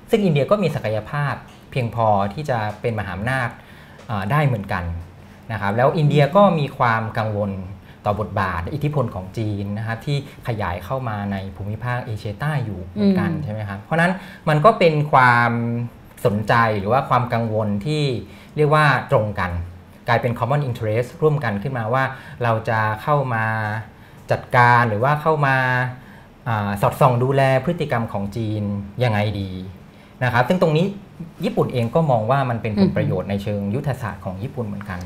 [0.10, 1.34] ซึ่งอินเดียก็มีศักยภาพ
[1.72, 3.50] เพียงพอที่จะเป็นมหาอำนาจ
[4.10, 4.84] อ่าได้เหมือนกัน
[5.52, 7.52] นะครับแล้วอินเดียก็มีความกังวล
[8.06, 14.12] ต่อบทบาทอิทธิพลของจีนนะครับที่ขยายเข้ามาในภูมิภาคเอเชียใต้อยู่เหมือนกันอืมใช่ไหมครับเพราะฉะนั้น
[14.50, 15.52] มันก็เป็นความ
[16.26, 18.04] สนใจหรือว่าความกังวลที่
[18.56, 19.52] เรียกว่าตรงกัน
[20.08, 22.04] กลายเป็น common interest ร่วมกันขึ้นมาว่า
[22.44, 23.46] เราจะเข้ามา
[24.32, 25.56] จัดการหรือว่าเข้ามา
[26.48, 28.64] อาสอดส่องดูแลพฤติกรรมของจีน
[29.04, 29.52] ยังไงดี
[30.24, 30.86] นะครับซึ่งตรงนี้
[31.46, 35.00] ญี่ปุ่นเองก็มองว่ามันเป็นผลประโยชน์ในเชิงยุทธศาสตร์ของญี่ปุ่นเหมือนกัน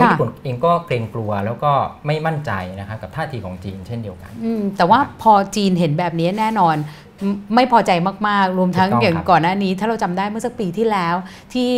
[0.00, 1.72] เพราะค่ะญี่ปุ่นเองก็เกรงกลัวแล้วก็
[2.06, 6.76] ไม่มั่นใจนะครับกับท่าทีของจีนเช่นเดียวกันอืมแต่ว่าพอจีนเห็นแบบนี้แน่นอน
[7.22, 7.90] ไม่ไม่พอใจ
[8.28, 11.14] มาก ๆ รวมทั้งถูกต้องอย่างครับก่อนหน้านี้ ถ้าเราจำได้เมื่อสักปีที่แล้ว
[11.54, 11.70] ที่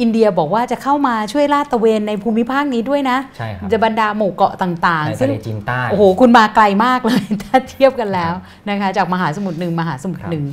[0.00, 8.32] อินเดียบอกว่าจะเข้ามาช่วยลาดตระเวนในภูมิภาคนี้ด้วยนะใช่ครับจะบรรดาหมู่เกาะต่างในๆซึ่ทะงเลจีนใต้โอ้โหคุณมาไกลมากเลย ถ้าเทียบกันแล้ว
[8.68, 10.44] นะคะจากมหาสมุทรหนึ่งมหาสมุทรครับหนึ่ง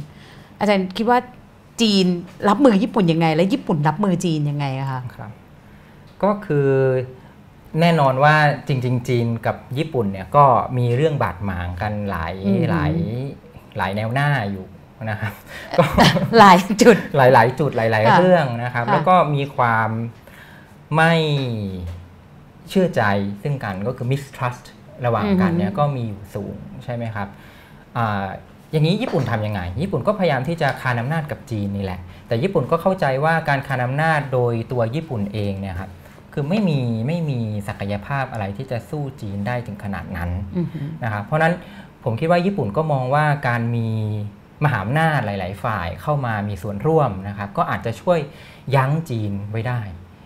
[0.60, 1.20] อาจารย์คิดว่า
[1.82, 2.06] จีน
[2.50, 5.32] รับมือญี่ปุ่นยังไง และญี่ปุ่นรับมือจีนยังไงอะคะครับ
[6.24, 6.70] ก็คือ
[7.82, 8.36] แน่นอนว่า
[8.68, 10.46] จริง ๆ จีนกับญี่ปุ่นเนี่ยก็
[10.78, 12.94] มีเรื่องบาดหมางกันหลายอืมหลาย
[13.78, 14.66] หลายแนวหน้าอยู่
[15.10, 15.34] นะครับ
[15.78, 15.84] ก็
[16.40, 19.90] หลายจุดหลาย ๆ จุดหลายๆค่ะเรื่องนะครับค่ะแล้วก็มีความ
[20.96, 21.14] ไม่
[22.70, 23.04] เชื่อใจ
[23.42, 24.66] ซึ่งกันก็คือ mistrust
[25.06, 27.28] ระหว่างกันเนี่ยก็มีอยู่สูงใช่ไหมครับ
[27.98, 28.26] อา
[28.72, 35.90] อย่างนี้ญี่ปุ่นทำยังไง ญี่ปุ่นก็พยายามที่จะคานอำนาจกับจีนนี่แหละ แต่ญี่ปุ่นก็เข้าใจว่าการคานอำนาจโดยตัวญี่ปุ่นเองเนี่ยครับ
[36.34, 41.54] คือไม่มีไม่มีศักยภาพอะไรที่จะสู้จีนได้ถึงขนาดนั้นอือหือนะครับเพราะฉะนั้น
[42.04, 43.90] ผมคิดว่าญี่ปุ่นก็มองว่าการมี
[44.64, 48.20] มหาอำนาจหลาย ๆ ฝ่ายเข้ามามีส่วนร่วมนะครับ ก็อาจจะช่วย
[48.76, 49.80] ยั้งจีนไว้ได้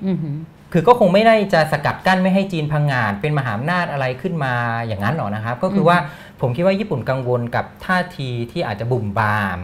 [0.07, 0.37] อือหือ
[0.73, 4.53] คือก็คงไม่ได้จะสกัดกั้นไม่ให้จีนพังงาดเป็นมหาอำนาจอะไรขึ้นมา
[4.87, 5.97] อย่างนั้นหรอกนะครับ ก็คือว่า
[6.41, 9.59] ผมคิดว่าญี่ปุ่นกังวลกับท่าทีที่อาจจะบุ่มบาม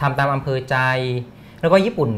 [0.00, 0.76] ทำตามอำเภอใจ
[1.60, 2.10] แล้วก็ญี่ปุ่น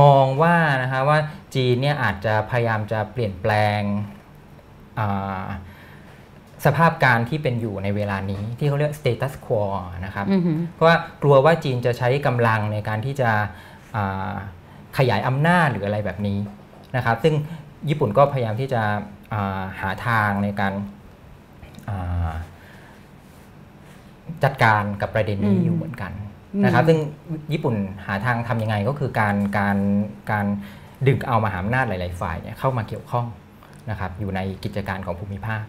[0.00, 1.18] มองว่านะคะว่า
[1.54, 3.80] จีนเนี่ยอาจจะพยายามจะเปลี่ยนแปลง
[4.98, 5.44] อ่า
[6.64, 9.62] สภาพการที่เป็นอยู่ในเวลานี้ที่เขาเรียก status quo
[10.04, 13.30] นะครับอือหือเพราะว่ากลัวว่าจีนจะใช้กำลังในการที่จะ
[13.96, 14.32] อ่า
[14.98, 16.38] ขยายอำนาจหรืออะไรแบบนี้
[16.96, 17.34] นะครับ ซึ่ง
[17.88, 18.82] ญี่ปุ่นก็พยายามที่จะ
[19.32, 20.72] อ่าหาทางในการ
[21.88, 22.32] อ่า
[24.44, 26.21] จัดการกับประเด็นนี้อืมอยู่เหมือนกันอืม
[26.64, 27.00] นะครับซึ่ง
[27.52, 27.74] ญี่ปุ่น
[28.06, 29.76] หาทางทำยังไงก็คือการการ
[30.30, 30.46] การ
[31.06, 33.26] ดึงเอามหาอำนาจหลาย ๆ ฝ่ายเนี่ยเข้ามาเกี่ยวข้อง
[33.90, 35.62] นะครับอยู่ในกิจการของภูมิภาค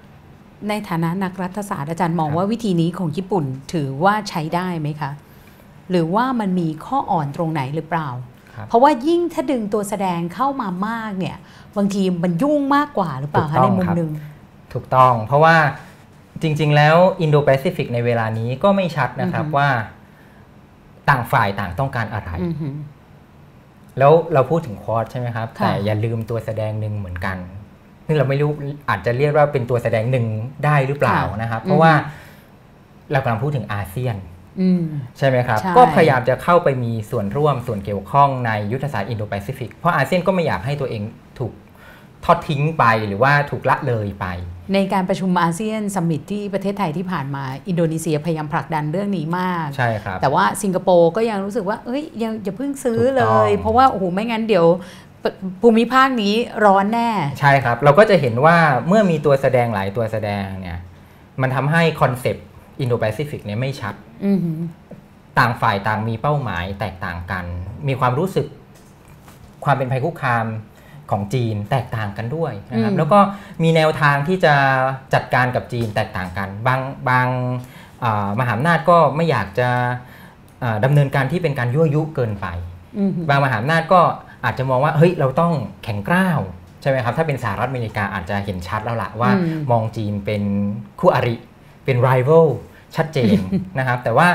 [0.70, 5.12] ในฐานะนักรัฐศาสตร์อาจารย์มองครับว่าวิธีนี้ของญี่ปุ่นถือว่าใช้ได้ไหมคะ
[5.90, 8.10] หรือว่ามันมีข้ออ่อนตรงไหนหรือเปล่า
[8.56, 11.38] ครับเพราะว่ายิ่งถ้าดึงตัวแสดงเข้ามามากเนี่ย
[11.78, 14.12] บางทีมันยุ่งมากกว่าหรือเปล่าถูคะกต้ในองมุมครับหนึ่ง
[14.74, 15.56] ถูกต้องเพราะว่า
[16.42, 19.70] จริง ๆ แล้วอินโดแปซิฟิกในเวลานี้ก็ไม่ชัดนะครับอือฮึว่า
[21.10, 22.76] ต่างฝ่ายต่างต้องการอะไรอือหือ
[24.00, 27.38] แล้วเราพูดถึงควอดใช่ไหมครับค่ะแต่อย่าลืมตัวแสดงหนึ่งเหมือนกัน
[28.06, 28.52] ซึ่งเราไม่รู้
[28.90, 30.26] อาจจะเรียกว่าเป็นตัวแสดงหนึ่ง
[30.66, 31.94] ได้หรือเปล่านะครับ เพราะว่า
[33.12, 34.16] เรากำลังพูดถึงอาเซียน
[34.62, 34.84] อืม
[35.18, 41.02] ใช่ไหมครับใช่ก็พยายามจะเข้าไปมีส่วนร่วมส่วนเกี่ยวข้องในยุทธศาสตร์อินโดแปซิฟิกเพราะอาเซียนก็ไม่อยากให้ตัวเอง
[41.40, 41.54] ถูก
[42.26, 44.28] ทอดทิ้งไปหรือว่าถูกละเลยไป
[44.74, 54.66] ในการประชุมอาเซียน summit ที่ประเทศไทยที่ผ่านมา อินโดนีเซียพยายามผลักดันเรื่องนี้มาก ใช่ครับ แต่ว่าสิงคโปร์ก็ยังรู้สึกว่า เอ้ยยังอย่าเพิ่งซื้อถูกต้องเลยเพราะว่าโอ้โหไม่งั้นเดี๋ยว
[55.24, 60.80] ภูมิภาคนี้ร้อนแน่ ใช่ครับ เราก็จะเห็นว่าเมื่อมีตัวแสดงหลายตัวแสดงเนี่ย
[61.42, 62.46] มันทำให้ concept
[62.80, 63.96] อินโดแปซิฟิกเนี่ยไม่ชัด
[64.26, 64.60] อือหือ
[65.40, 67.46] ต่างฝ่ายต่างมีเป้าหมายแตกต่างกัน
[67.88, 68.48] มีความรู้สึก
[69.66, 70.46] ความเป็นภัยคุกคาม
[71.14, 73.20] ของจีนแตกต่างกันด้วยนะครับอืมแล้วก็
[73.64, 74.54] มีแนวทางที่จะ
[75.14, 77.28] จัดการกับจีนแตกต่างกัน บางบาง
[78.04, 79.70] อ่ามหาอำนาจก็ไม่อยากจะ
[80.64, 82.48] อ่าดำเนินการที่เป็นการยั่วยุเกินไป
[83.00, 84.02] อือหือบางมหาอำนาจก็
[84.46, 86.40] อาจจะมองว่าเฮ้ยเราต้องแข็งกร้าว
[86.82, 90.44] ใช่ไหมครับถ้าเป็นสหรัฐอเมริกาอาจจะเห็นชัดแล้วละว่าอืมมองจีนเป็น
[91.00, 91.36] คู่อริ
[91.86, 92.48] เป็น rival
[92.96, 93.38] ชัดเจน
[93.80, 94.28] นะครับ แต่ว่า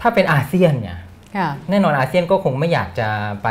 [0.00, 0.98] ถ้าเป็นอาเซียนเนี่ย
[1.36, 3.08] ค่ะแน่นอนอาเซียนก็คงไม่อยากจะ
[3.42, 3.48] ไป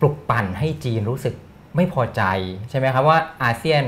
[0.00, 1.34] ปลุกปั่นให้จีนรู้สึก
[1.76, 2.22] ไม่พอใจ
[2.70, 3.82] ใช่ไหมครับว่าอาเซียน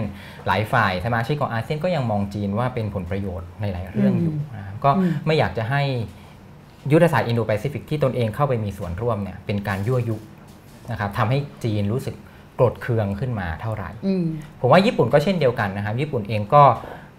[0.46, 5.83] หลายฝ่ายสมาชิกของอาเซียนก็ยังมองจีนว่าเป็นผลประโยชน์ในหลายเรื่องอยู่นะครับก็อืมไม่อยากจะให้
[6.92, 10.16] ยุทธศาสตร์อินโดแปซิฟิกที่ตนเองเข้าไปมีส่วนร่วมเนี่ยเป็นการยั่วยุ
[10.90, 12.14] นะครับทำให้จีนรู้สึก
[12.55, 14.24] โกรธเคืองขึ้นมาเท่าไหร่อืม
[14.61, 16.62] ผมว่าญี่ปุ่นก็เช่นเดียวกันนะครับ ญี่ปุ่นเองก็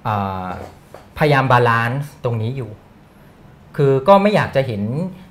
[0.04, 0.48] เอ่อ
[1.18, 2.72] พยายาม balance ตรงนี้อยู่
[3.78, 4.84] คือก็ไม่อยากจะเห็น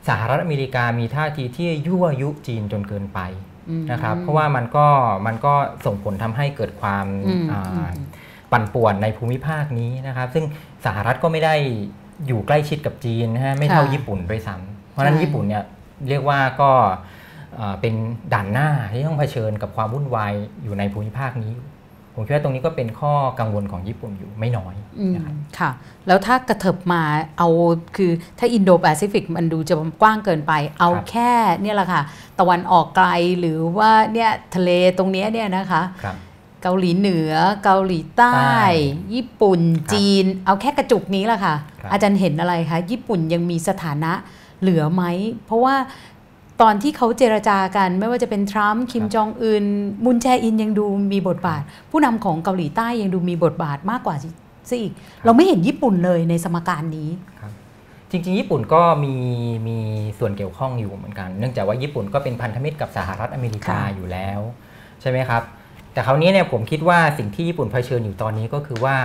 [0.08, 3.47] สหรัฐอเมริกามีท่าทีที่ยั่วยุจีนจนเกินไปอืม
[3.92, 4.86] นะครับ เพราะว่ามันก็
[5.26, 5.54] มันก็
[5.86, 8.06] ส่งผลทำให้เกิดความอืมอ่าอืม
[8.52, 10.44] ปั่นป่วนในภูมิภาคนี้นะครับ ซึ่ง
[10.86, 11.54] สหรัฐก็ไม่ได้
[12.26, 15.64] อยู่ใกล้ชิดกับจีนนะฮะไม่เท่าค่ะญี่ปุ่นด้วยซ้ำเพราะฉะนั้นใช่ญี่ปุ่นเนี่ย
[16.08, 16.70] เรียกว่าก็
[17.56, 17.94] เอ่อเป็น
[18.32, 21.52] ด่านหน้าที่ต้องเผชิญกับความวุ่นวายอยู่ในภูมิภาคนี้
[22.20, 25.70] ผมคิดว่าตรงนี้ก็เป็นข้อกังวลของญี่ปุ่นอยู่ไม่น้อยอืมนะครับค่ะ
[26.06, 27.02] แล้วถ้ากระเถิบมา
[27.38, 27.48] เอา
[27.96, 32.02] คือถ้าอินโดแปซิฟิกมันดูจะกว้างเกินไป เอาครับแค่เนี่ยแหละค่ะ
[32.38, 36.16] ตะวันออกไกลหรือว่าเนี่ยทะเลตรงเนี้ยเนี่ยนะคะครับ
[36.62, 37.32] เกาหลีเหนือ
[37.64, 38.62] เกาหลีใต้ใต้
[39.14, 44.12] ญี่ปุ่นครับจีน เอาแค่กระจุกนี้แหละค่ะครับอาจารย์เห็นอะไรคะญี่ปุ่นยังมีสถานะ
[44.60, 45.04] เหลือไหม
[45.46, 45.74] เพราะว่า
[46.62, 49.64] ตอนที่เขาเจรจากัน ไม่ว่าจะเป็นทรัมป์คิมจองอึน
[50.04, 54.92] มุนแจอินยังดูมีบทบาท ผู้นำของเกาหลีใต้ยังดูมีบทบาทมากกว่าซะอีก
[55.24, 57.52] เราไม่เห็นญี่ปุ่นเลยในสมการนี้ครับ
[58.10, 59.14] จริงๆ ญี่ปุ่นก็มี
[59.68, 59.78] มี
[60.18, 64.40] ส่วนเกี่ยวข้องอยู่เหมือนกัน เนื่องจากว่าญี่ปุ่นก็เป็นพันธมิตรกับสหรัฐอเมริกาค่ะอยู่แล้ว
[65.00, 65.42] ใช่ไหมครับ
[65.92, 68.96] แต่คราวนี้เนี่ยผมคิดว่าสิ่งที่ญี่ปุ่นเผชิญอยู่ตอนนี้ก็คือว่า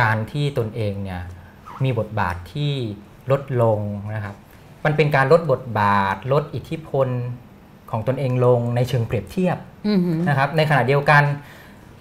[0.00, 1.22] การที่ตนเองเนี่ย
[1.84, 2.72] มีบทบาทที่
[3.30, 3.80] ลดลง
[4.14, 4.36] นะครับ
[4.84, 7.08] มันเป็นการลดบทบาท ลดอิทธิพล
[7.90, 9.56] ของตนเองลงในเชิงเปรียบเทียบ
[9.88, 11.22] อือหือนะครับ ในขณะเดียวกัน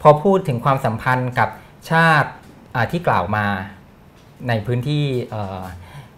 [0.01, 1.49] พอพูดถึงความสัมพันธ์กับ
[1.91, 2.29] ชาติ
[2.75, 3.45] อ่าที่กล่าวมา
[4.47, 5.61] ในพื้นที่เอ่อ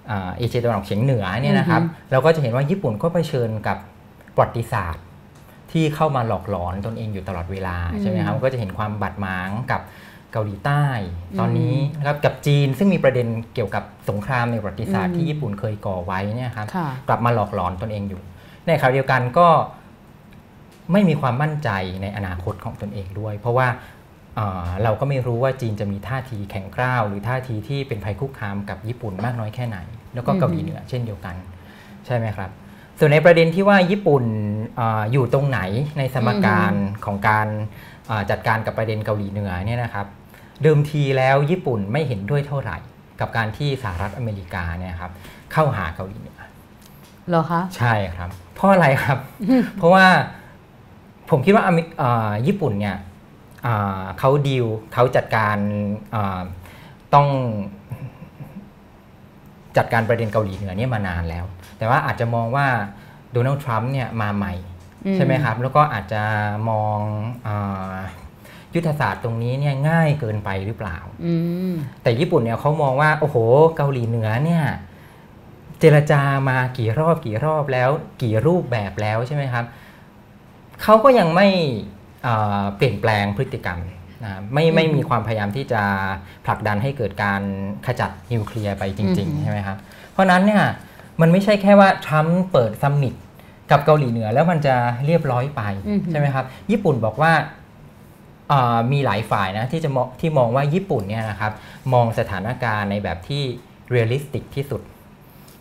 [0.10, 3.78] อ่าเอเชียตะวันออกเฉียงเหนือเนี่ยนะครับอือฮึเราก็จะเห็นว่าญี่ปุ่นก็เผชิญกับ
[4.36, 5.04] ประวัติศาสตร์
[5.72, 9.82] ที่เข้ามาหลอกหลอนตนเองอยู่ตลอดเวลาใช่ไหมครับก็จะเห็นความบาดหมางกับ
[10.34, 10.86] เกาหลีใต้
[11.40, 18.22] ตอนนี้นะครับกับจีนซึ่งมีประเด็นเกี่ยวกับสงครามในประวัติศาสตร์ที่ญี่ปุ่นเคยก่อไว้เนี่ยครับค่ะกลับมาหลอกหลอนตนเองอยู่
[18.68, 19.48] ในขณะเดียวกันก็
[20.92, 21.70] ไม่มีความมั่นใจ
[22.02, 23.68] ในอนาคตของตนเองด้วย เพราะว่า
[24.36, 29.78] เอ่อเราก็ไม่รู้ว่าจีนจะมีท่าทีแข็งกร้าวหรือท่าทีที่เป็นภัยคุกคามกับญี่ปุ่นมากน้อยแค่ไหน
[30.14, 31.36] แล้วก็เกาหลีเหนือเช่นเดียวกัน
[32.06, 32.50] ใช่ไหมครับ
[33.00, 34.24] ส่วนในประเด็นที่ว่าญี่ปุ่น
[34.76, 35.60] เอออยู่ตรงไหน
[35.98, 36.74] ในสมการ
[37.06, 37.48] ของการ
[38.08, 40.08] เอ่อจัดการกับประเด็นเกาหลีเหนือเนี่ยนะครับ
[40.64, 42.78] เดิมทีแล้วญี่ปุ่นไม่เห็นด้วยเท่าไหร่
[43.20, 45.12] กับการที่สหรัฐอเมริกาเนี่ยครับ
[45.54, 46.40] เข้าหาเกาหลีเหนือ
[47.30, 49.18] เหรอคะใช่ครับเพราะอะไรครับ
[49.78, 50.06] เพราะว่า
[51.30, 52.98] ผมคิดว่าอเมเอ่อญี่ปุ่นเนี่ย
[53.66, 55.58] อ่าเขาดีลเขาจัดการ
[56.16, 56.42] อ่า
[57.14, 57.28] ต้อง
[59.78, 61.46] จัดการประเด็นเกาหลีเหนือเนี่ยมานานแล้ว
[61.78, 62.68] แต่ว่าอาจจะมองว่า
[63.32, 64.54] โดนัลด์ทรัมป์เนี่ยมาใหม่
[65.06, 66.24] อืมใช่ไหมครับ แล้วก็อาจจะ
[66.70, 67.00] มอง
[67.48, 67.96] อา
[68.78, 71.34] ยุทธศาสตร์ตรงนี้เนี่ยง่ายเกินไปหรือเปล่าอื
[71.72, 73.38] มแต่ญี่ปุ่นเนี่ยเขามองว่า โอ้โห
[73.76, 74.64] เกาหลีเหนือเนี่ย
[75.80, 77.90] เจรจามากี่รอบกี่รอบแล้ว
[78.22, 79.66] กี่รูปแบบแล้วใช่ไหมครับ
[80.84, 81.48] เขาก็ยังไม่
[82.24, 83.80] เอ่อเปลี่ยนแปลงพฤติกรรม
[84.24, 85.82] นะไม่ไม่มีความพยายามที่จะ
[86.46, 87.42] ผลักดันให้เกิดการ
[87.86, 89.78] ขจัดนิวเคลียร์ไปจริงอืมๆใช่ไหมครับ
[90.12, 90.64] เพราะฉะนั้นเนี่ย
[91.22, 93.16] มันไม่ใช่แค่ว่าทรัมป์เปิด summit
[93.72, 95.62] กับเกาหลีเหนือแล้วมันจะเรียบร้อยไป
[96.12, 97.67] ใช่ไหมครับ ญี่ปุ่นบอกว่าเอ่อ
[98.92, 101.54] มีหลายฝ่ายนะที่จะมองที่มองว่าญี่ปุ่นเนี่ยนะครับ
[101.94, 103.44] มองสถานการณ์ในแบบที่
[103.90, 104.82] realistic ที่สุด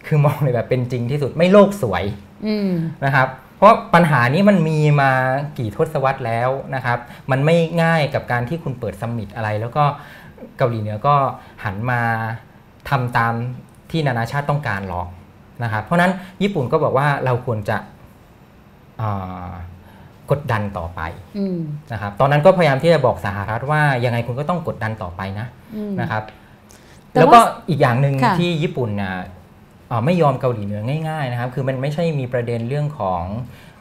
[0.07, 2.05] คือมองในแบบเป็นจริงที่สุดไม่โลกสวย
[2.47, 2.71] อืม
[3.05, 5.11] นะครับเพราะปัญหานี้มันมีมา
[5.59, 6.99] กี่ทศวรรษแล้วนะครับ
[7.31, 9.85] มันไม่ง่ายกับการที่คุณเปิดซัมมิตอะไร แล้วก็
[10.57, 11.15] เกาหลีเหนือก็
[11.65, 12.01] หันมา
[12.91, 13.33] ทำตาม
[13.91, 15.09] ที่นานาชาติต้องการหรอก
[15.63, 17.77] นะครับ เพราะฉะนั้นญี่ปุ่นก็บอกว่าเราควรจะ
[18.99, 19.11] เอ่
[19.49, 19.51] อ
[20.31, 21.01] กดดันต่อไป
[21.39, 21.59] อืม
[21.93, 26.23] นะครับตอนนั้นก็พยายามที่จะบอกสหรัฐว่ายังไงคุณก็ต้องกดดันต่อไปนะอืมนะครับ
[27.13, 29.13] แต่แล้วก็ว่าอีกอย่างหนึ่งค่ะที่ญี่ปุ่นนะ
[29.89, 33.23] เอ่อไม่ยอมเกาหลีเหนือง่ายๆนะครับ คือมันไม่ใช่มีประเด็นเรื่องของ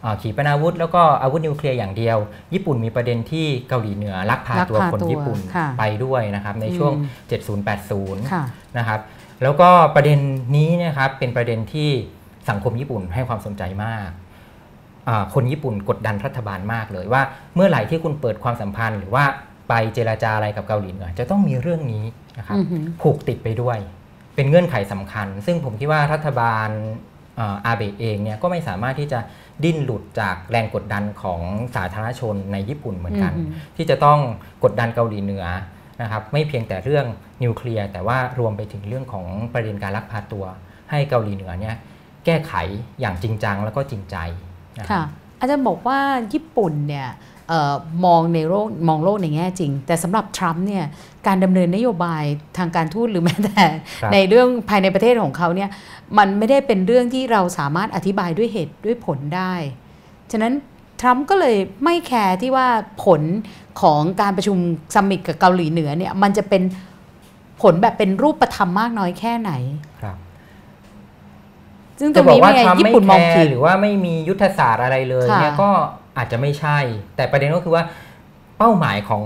[0.01, 2.17] เอ่อขีปนาวุธ แล้วก็อาวุธนิวเคลียร์อย่างเดียว
[2.53, 7.65] ญี่ปุ่นมีประเด็นที่เกาหลีเหนือลักพาลักตัวพาคนตัวญี่ปุ่นค่ะไปด้วยนะครับในช่วงอืม
[8.23, 8.43] 70-80ค่ะ
[8.77, 8.99] นะครับ
[9.43, 10.19] แล้วก็ประเด็น
[10.55, 11.89] นี้เนะครับเป็นประเด็นที่
[12.49, 14.24] สังคมญี่ปุ่นให้ความสนใจมากอ่า
[15.33, 17.21] คนญี่ปุ่นกดดันรัฐบาลมากเลยว่า
[17.55, 19.25] เมื่อไหร่ที่คุณเปิดความสัมพันธ์ หรือว่า
[19.69, 22.05] ไปเจราจาอะไรกับเกาหลีเหนือจะต้องมีเรื่องนี้
[22.37, 23.77] นะครับอือหือผูกติดไปด้วย
[24.35, 26.69] เป็นเงื่อนไขสำคัญ ซึ่งผมคิดว่ารัฐบาล
[27.39, 29.19] อ่าอาเบะเองเนี่ยก็ไม่สามารถที่จะ
[29.63, 31.41] ดิ้นหลุดจากแรงกดดันของ
[31.75, 34.19] สาธารณชนในญี่ปุ่นเหมือนกันอืมที่จะต้อง
[34.63, 35.45] กดดันเกาหลีเหนือ
[36.01, 37.05] นะครับไม่เพียงแต่เรื่อง
[37.43, 40.45] นิวเคลียร์แต่ว่ารวมไปถึงเรื่องของประเด็นการลักพาตัว
[40.91, 41.75] ให้เกาหลีเหนือเนี่ย
[42.25, 42.53] แก้ไข
[43.01, 44.44] อย่างจริงจังแล้วก็จริงใจนะ
[44.77, 45.05] ครับค่ะ
[45.39, 45.99] อาจารย์บอกว่า
[46.33, 47.07] ญี่ปุ่นเนี่ย
[47.47, 47.73] เออ
[48.05, 50.85] มองในโลกมองโลกในแง่จริง แต่สำหรับทรัมป์เนี่ย
[51.27, 52.23] การดำเนินนโยบาย
[52.57, 53.63] ทางการทูตหรือแม้แต่
[54.01, 55.69] ครับในเรื่องภายในประเทศของเขาเนี่ย
[56.17, 59.53] มันไม่ได้เป็นเรื่องที่เราสามารถอธิบายด้วยเหตุด้วยผลได้
[60.31, 60.53] ฉะนั้น
[61.01, 62.67] ทรัมป์ก็เลยไม่แคร์ที่ว่า
[63.05, 63.21] ผล
[63.81, 64.57] ของการประชุม
[64.95, 66.63] summit กับเกาหลีเหนือเนี่ยมันจะเป็น
[67.61, 69.51] ผลแบบเป็นรูปธรรมมากน้อยแค่ไหน
[69.94, 69.94] ครับ
[71.99, 75.69] ซึ่งตรจะงบอกนี้ว่าเนี่ยทรัมป์ญี่ไม่ปุ่นแคมองร์ผิดหรือว่าไม่มียุทธศาสตร์อะไรเลยค่ะเนี่ยก็
[76.17, 76.77] อาจจะไม่ใช่
[77.15, 77.83] แต่ประเด็นก็คือว่า
[78.57, 79.21] เป้าหมายของ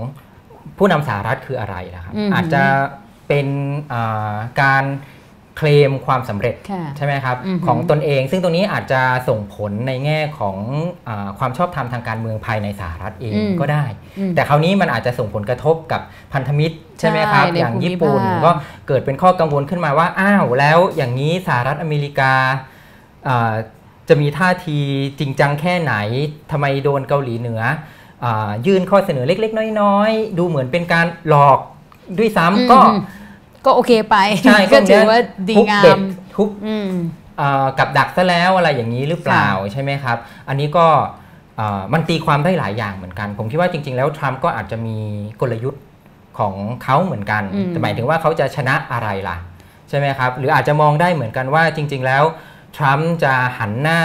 [0.78, 2.62] ผู้นำสหรัฐคืออะไรนะครับอืมอาจจะ
[3.28, 3.46] เป็น
[3.92, 4.84] อ่าการ
[5.56, 10.56] เคลมความสำเร็จค่ะใช่ไหมครับอือหือของตนเอง ซึ่งตรงนี้อาจจะส่งผลในแง่ของ
[11.08, 13.84] อาความชอบธรรมทางการเมืองภายในสหรัฐเองอืมก็ได้
[14.18, 16.00] อืมแต่คราวนี้มันอาจจะส่งผลกระทบกับ
[16.32, 18.50] พันธมิตรใช่ไหมครับใช่ในอย่างภูมิญี่ปุ่นภาคก็
[18.88, 22.32] เกิดเป็นข้อกังวลขึ้นมาว่าอ้าวแล้วอย่างนี้สหรัฐอเมริกา
[23.28, 23.54] อ่า
[24.08, 24.78] จะมีท่าที
[25.18, 25.94] จริงจังแค่ไหน
[26.50, 27.62] ทำไมโดนเกาหลีเหนือ
[28.24, 31.58] อ่ายื่นข้อเสนอเล็ก ๆ น้อย ๆ ดูเหมือนเป็นการหลอก
[32.18, 33.00] ด้วยซ้ำก็อืม
[33.66, 36.00] ก็โอเคไปใช่ก็ถือว่าดีทุบงาเด็ม
[36.34, 36.90] ทุบอืม
[37.40, 40.16] อ่ากับดักซะแล้วอะไรอย่างนี้หรือเปล่าใช่ไหมครับ
[40.48, 40.86] อันนี้ก็
[41.58, 44.96] อ่ามันตีความได้หลายอย่างเหมือนกัน ผมคิดว่าจริง ๆ แล้วทรัมป์ก็อาจจะมี
[45.40, 45.82] กลยุทธ์
[46.38, 46.54] ของ
[46.84, 49.36] เขาเหมือนกันอืมแต่หมายถึงว่าเขาจะชนะอะไรล่ะ
[49.88, 52.22] ใช่ไหมครับ หรืออาจจะมองได้เหมือนกันว่าจริง ๆ แล้ว
[52.76, 54.00] ทรัมป์จะหันหน้า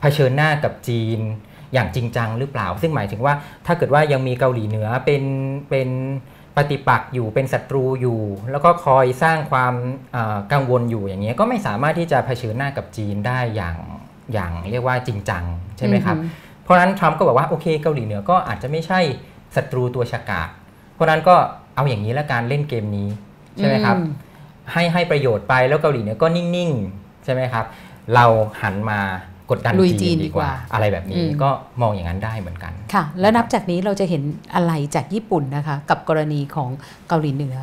[0.00, 1.20] เผชิญหน้ากับจีน
[1.72, 3.34] อย่างจริงจังหรือเปล่า ซึ่งหมายถึงว่า
[3.66, 5.22] ถ้าเกิดว่ายังมีเกาหลีเหนือเป็น
[5.70, 5.88] เป็น
[6.56, 8.20] ปฏิปักษ์อยู่เป็นศัตรูอยู่
[8.50, 9.74] แล้วก็คอยสร้างความ
[10.16, 13.76] อ่ากังวลอยู่อย่างเงี้ยก็ไม่สามารถที่จะเผชิญหน้ากับจีนได้อย่าง
[14.32, 15.44] อย่างเรียกว่าจริงจัง
[15.78, 19.00] ใช่ไหมครับอือฮึเพราะฉะนั้นทรัมป์ก็บอกว่าโอเคเกาหลีเหนือก็อาจจะไม่ใช่
[19.56, 20.48] ศัตรูตัวฉกาจ
[20.94, 21.36] เพราะฉะนั้นก็
[21.74, 23.08] เอาอย่างนี้ละการเล่นเกมนี้
[23.58, 24.12] ใช่ไหมครับอืม
[24.72, 27.64] ให้ให้ประโยชน์ไปแล้วเกาหลีเหนือก็นิ่งๆใช่ไหมครับ
[28.14, 28.26] เรา
[28.62, 29.00] หันมา
[29.50, 34.22] กดดันลุยจีจีนนดีดีกกว่าว่า อะไรแบบนี้อืมก็มองอย่างนั้นได้เหมือนกันค่ะ แล้วนับจากนี้เราจะเห็น
[34.54, 36.70] อะไรจากญี่ปุ่นนะคะ กับกรณีของ
[37.08, 37.56] เกาหลีเหนือ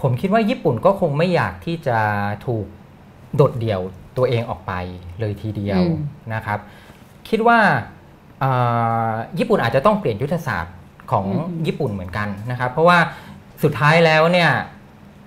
[0.00, 1.98] ผมคิดว่าญี่ปุ่นก็คงไม่อยากที่จะ
[2.46, 2.66] ถูก
[3.36, 3.80] โดดเดี่ยว
[4.16, 4.72] ตัวเองออกไป
[5.20, 5.96] เลยทีเดียวอืม
[6.34, 6.58] นะครับ
[7.28, 7.58] คิดว่า
[8.40, 8.50] เอ่
[9.10, 10.76] อญี่ปุ่นอาจจะต้องเปลี่ยนยุทธศาสตร์
[11.12, 11.24] ของ
[11.66, 12.98] ญี่ปุ่นเหมือนกันนะครับ เพราะว่า
[13.62, 14.50] สุดท้ายแล้วเนี่ย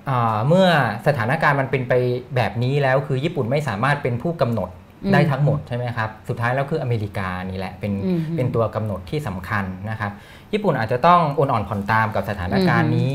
[0.06, 0.68] เอ่อเมื่อ
[1.08, 1.93] สถานการณ์มันเป็นไป
[2.36, 4.70] แบบนี้แล้วคือญี่ปุ่นไม่สามารถเป็นผู้กำหนด
[5.14, 10.12] ได้ทั้งหมดใช่ไหมครับ สุดท้ายแล้วคืออเมริกานี่แหละเป็นอืมเป็นตัวกำหนดที่สำคัญนะครับ
[10.53, 13.12] ญี่ปุ่นอาจจะต้องโอนอ่อนผ่อนตามกับสถานการณ์นี้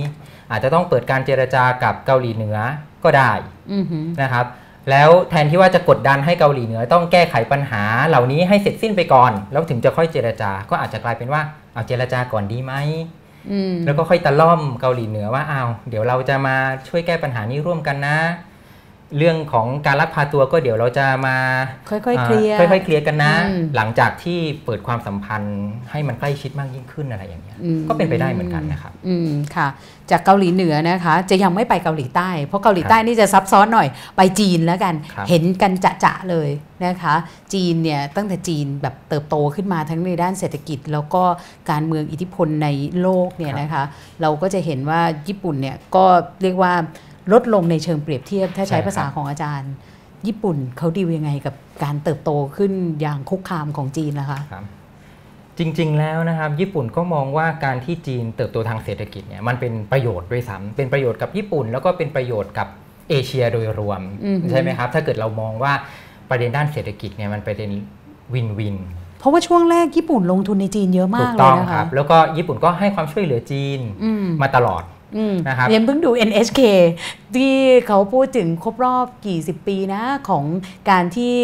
[0.51, 2.59] อาจจะต้องเปิดการเจรจากับเกาหลีเหนือ
[3.05, 3.32] ก็ได้
[3.72, 4.47] อือหือนะครับ
[4.91, 11.43] แล้วแทนที่ว่าจะกดดันให้เกาหลีเหนือ ต้องแก้ไขปัญหาเหล่านี้ให้เสร็จสิ้นไปก่อน แล้วถึงจะค่อยเจรจา ก็อาจจะกลายเป็นว่า
[11.74, 12.74] เอาเจรจาก่อนดีไหม
[13.51, 16.57] อืมแล้วก็ค่อยตะล่อมเกาหลีเหนือว่าอ้าวเดี๋ยวเราจะมา
[16.88, 18.18] ช่วยแก้ปัญหานี้ร่วมกันนะ
[19.18, 21.36] เรื่องของการลักพาตัวก็เดี๋ยวเราจะมา
[21.90, 25.58] ค่อยๆเคลียร์อ่าค่อยๆเคลียร์กันนะอืมหลังจากที่เปิดความสัมพันธ์
[25.90, 29.68] ให้มันใกล้ชิดมากยิ่งขึ้นอะไรอย่างเงี้ยอืมก็เป็นไปได้เหมือนกันนะครับอืมค่ะ
[30.11, 35.72] จากเกาหลีเหนือนะคะ จะยังไม่ไปเกาหลีใต้ เพราะเกาหลีใต้นี่จะซับซ้อนหน่อยไปจีนแล้วกันครับเห็นกัน
[36.04, 36.50] จะๆเลย
[36.86, 37.14] นะคะ
[37.54, 41.22] จีนเนี่ยตั้งแต่จีนแบบเติบโตขึ้นมาทั้งในด้านเศรษฐกิจ แล้วก็
[41.70, 42.68] การเมืองอิทธิพลใน
[43.00, 43.82] โลกเนี่ยนะคะ
[44.22, 46.04] เราก็จะเห็นว่าญี่ปุ่นเนี่ยก็
[46.42, 46.74] เรียกว่า
[47.33, 49.72] ลดลงในเชิงเปรียบเทียบ ถ้าใช้ใช่ครับภาษาของอาจารย์
[50.26, 51.55] ญี่ปุ่นเขาดีลยังไงกับ
[51.85, 54.64] การเติบโตขึ้นอย่างคุกคามของจีนนะคะครับ
[55.59, 62.68] จริง ๆ แล้วนะครับญี่ปุ่นก็มองว่าการที่จีนเติบโตทางเศรษฐกิจเนี่ยมันเป็นประโยชน์ด้วยซ้ำเป็นประโยชน์กับญี่ปุ่น แล้วก็เป็นประโยชน์กับ
[63.11, 65.72] เอเชียโดยรวมอือหือใช่ไหมครับ ถ้าเกิดเรามองว่า
[66.31, 67.70] ประเด็นด้านเศรษฐกิจเนี่ยมันเป็น
[68.35, 68.76] วินวิน
[69.18, 74.99] เพราะว่าช่วงแรกญี่ปุ่นลงทุนในจีนเยอะถูมากกเลต้ยองนะครัคะบแล้วก็ญี่ปุ่นก็ให้ความช่วยเหลือจีนอืมมาตลอดอืม
[75.48, 76.61] นะครับเรียนเพิ่งดู NHK
[77.36, 77.56] ที่
[77.86, 80.44] เขาพูดถึงครบรอบกี่สิบปีนะของ
[80.90, 81.36] การที่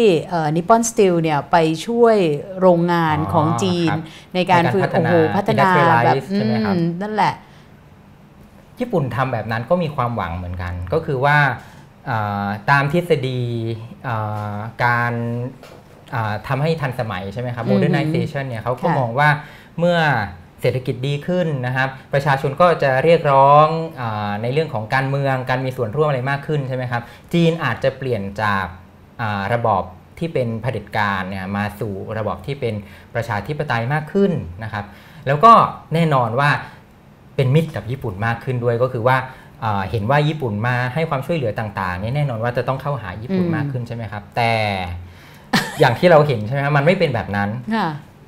[0.55, 2.17] นิปปอนสตีลเนี่ยไปช่วย
[2.59, 4.01] โรงงานอ๋อของจีนครับ
[4.35, 7.33] ในการในการฟื้นพัฒโอ้นาโหพัฒนา industrialize แบบใช่ไหมครับอืมนั่นแหละ
[8.79, 11.37] ญี่ปุ่นทำแบบนั้นก็มีความหวังเหมือนกัน ก็คือว่า
[12.09, 13.41] อ่าตามทฤษฎี
[14.07, 15.13] อ่าการ
[16.15, 19.29] อ่าทำให้ทันสมัยใช่ไหมครับอือฮึ modernization เนี่ยเขาก็ค่ะมองว่า
[19.79, 19.99] เมื่อ
[20.61, 23.67] เศรษฐกิจดีขึ้นนะครับ ประชาชนก็จะเรียกร้อง
[24.01, 24.03] อ
[24.41, 27.03] ในเรื่องของการเมืองการมีส่วนร่วมอะไรมากขึ้นใช่ไหมครับ
[27.33, 29.83] จีนอาจจะเปลี่ยนจาการะบอบ
[30.19, 32.73] ที่เป็นเผด็จการเนี่ยมาสู่ระบอบที่เป็น
[33.15, 34.31] ประชาธิปไตยมากขึ้น
[34.63, 34.85] นะครับ
[35.27, 35.53] แล้วก็
[35.93, 36.49] แน่นอนว่า
[37.35, 39.17] เป็นมิตรกับญี่ปุ่นมากขึ้นด้วยก็คือว่า
[39.63, 44.53] อ่าเห็นว่าญี่ปุ่นมาให้ความช่วยเหลือต่างๆเนี่ยแน่นอนว่าจะต้องเข้าหาญี่ปุ่นมากขึ้นใช่ไหมครับ แต่
[45.79, 47.49] อย่างที่เราเห็นใช่ไหมมันไม่เป็นแบบนั้น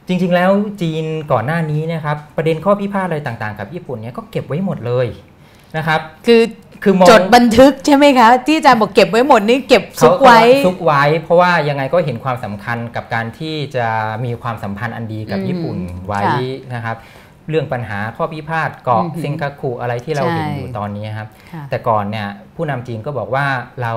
[0.10, 0.52] จริงๆแล้ว
[0.82, 5.08] จีนก่อนหน้านี้นะครับประเด็นข้อพิพาทอะไรต่างๆ กับญี่ปุ่นเนี่ยก็เก็บไว้หมดเลย
[5.78, 6.42] นะครับคือ
[6.84, 13.88] คือมองจดบันทึกใช่ไหมคะ ที่อาจารย์บอกเก็บไว้หมดนี่เก็บซุเขากไว้ซุกไว้ เพราะว่ายังไงก็เห็นความสำคัญกับการที่จะ
[14.26, 16.38] มีความสัมพันธ์อันดีกับอืมญี่ปุ่นไว้ค่ะ
[16.74, 16.98] นะครับ
[17.50, 23.46] เรื่องปัญหาข้อพิพาทเกาะอือหือเซงคาคุอะไรที่เราใช่เห็นอยู่ตอนนี้ครับค่ะแต่ก่อนเนี่ยผู้นำจีนก็บอกว่า
[23.82, 23.94] เรา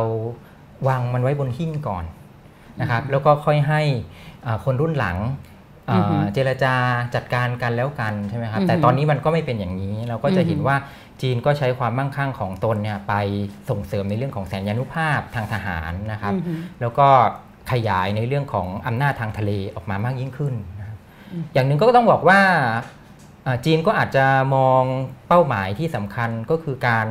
[0.89, 2.05] วางมันไว้บนหิ้งก่อน
[2.81, 3.83] นะครับแล้วก็ค่อยให้
[4.47, 5.51] อ่าคนรุ่นหลังอ่าอือฮึ
[6.35, 6.74] เจรจา
[7.14, 10.76] จัดการกันแล้วกันใช่ไหมครับอือฮึแต่ตอนนี้มันก็ไม่เป็นอย่างนี้ เราก็จะอือฮึเห็นว่า
[11.22, 13.14] จีนก็ใช้ความมั่งคั่งของตนเนี่ยไป
[13.70, 17.09] ส่งเสริมในเรื่องของแสนยานุภาพทางทหารนะครับอือหือแล้วก็
[17.72, 20.99] ขยายในเรื่องของอำนาจทางทะเลออกมามากยิ่งขึ้นนะครับ
[21.33, 22.41] อืมอย่างหนึ่งก็ต้องบอกว่า
[23.47, 24.83] อ่าจีนก็อาจจะมอง
[25.28, 27.07] เป้าหมายที่สำคัญก็คือการ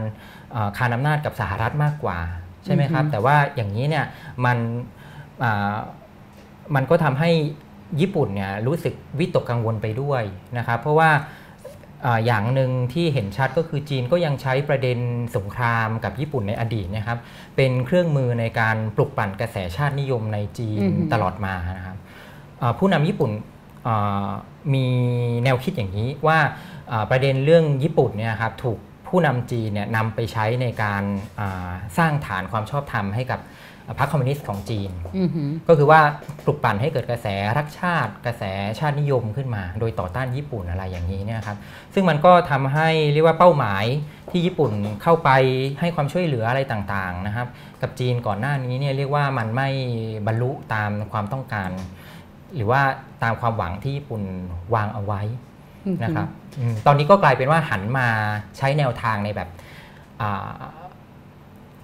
[0.55, 2.19] อ่าคานอำนาจกับสหรัฐมากกว่า
[2.65, 4.05] ใช่ไหมครับอือฮึแต่ว่าอย่างนี้เนี่ย
[4.45, 4.57] มัน
[5.43, 5.73] อ่า
[6.75, 7.31] มันก็ทำให้
[7.99, 10.23] ญี่ปุ่นเนี่ยรู้สึกวิตกกังวลไปด้วย
[10.57, 11.09] นะครับ เพราะว่า
[12.05, 14.99] อ่าอย่างหนึ่งที่เห็นชัดก็คือจีนก็ยังใช้ประเด็น
[15.35, 17.19] สงครามกับญี่ปุ่นในอดีตนะครับ
[17.55, 21.97] เป็นเครื่องมือในการปลุกปั่นกระแสชาตินิยมในจีนอือฮึตลอดมานะครับ
[22.61, 23.31] อ่าผู้นำญี่ปุ่น
[23.87, 24.29] อ่า
[24.73, 24.85] มี
[25.43, 26.37] แนวคิดอย่างนี้ว่า
[26.91, 31.03] อ่าประเด็นเรื่องญี่ปุ่นเนี่ยครับถูกผู้นำจีนเนี่ยนำไปใช้ในการ
[31.39, 33.39] อ่าสร้างฐานความชอบธรรมให้กับ
[33.99, 36.01] พรรคคอมมิวนิสต์ของจีนอือหือก็คือว่า
[36.45, 37.27] ปลุกปั่นให้เกิดกระแส
[37.57, 38.43] รักชาติ กระแส
[38.79, 41.57] ชาตินิยมขึ้นมา โดยต่อต้านญี่ปุ่นอะไรอย่างนี้เนี่ยครับ
[41.93, 43.85] ซึ่งมันก็ทำให้เรียกว่าเป้าหมาย
[44.31, 44.71] ที่ญี่ปุ่น
[45.03, 45.29] เข้าไป
[45.79, 47.47] ให้ความช่วยเหลืออะไรต่างๆนะครับ
[47.81, 49.69] กับจีนก่อนหน้านี้เนี่ยเรียกว่ามันไม่
[50.27, 51.69] บรรลุตามความต้องการ
[52.55, 52.81] หรือว่า
[53.23, 54.21] ตามความหวังที่ญี่ปุ่น
[54.75, 55.21] วางเอาไว้
[56.03, 56.27] นะครับ
[56.59, 58.07] อืมตอนนี้ก็กลายเป็นว่าหันมา
[58.57, 59.49] ใช้แนวทางในแบบ
[60.21, 60.49] อ่า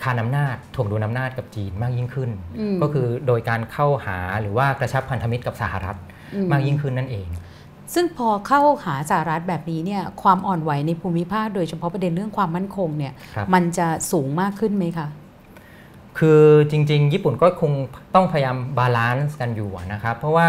[0.04, 2.30] คานอำนาจถ่วงดุลอำนาจกับจีนมากยิ่งขึ้น
[2.60, 5.98] อืมก็คือโดยการเข้าหาหรือว่ากระชับพันธมิตรกับสหรัฐ
[6.36, 7.28] อืมากยิ่งขึ้นนั่นเอง
[7.94, 15.08] ซึ่งพอเข้าหาสหรัฐแบบนี้เนี่ยความอ่อนไหวในภูมิภาค โดยเฉพาะประเด็นเรื่องความมั่นคงเนี่ยครับมันจะสูงมากขึ้นไหมคะ
[16.18, 16.42] คือ
[16.72, 17.72] จริง ๆ ญี่ปุ่นก็คง
[18.16, 20.48] ต้องพยายาม balance กันอยู่อะนะครับ เพราะว่า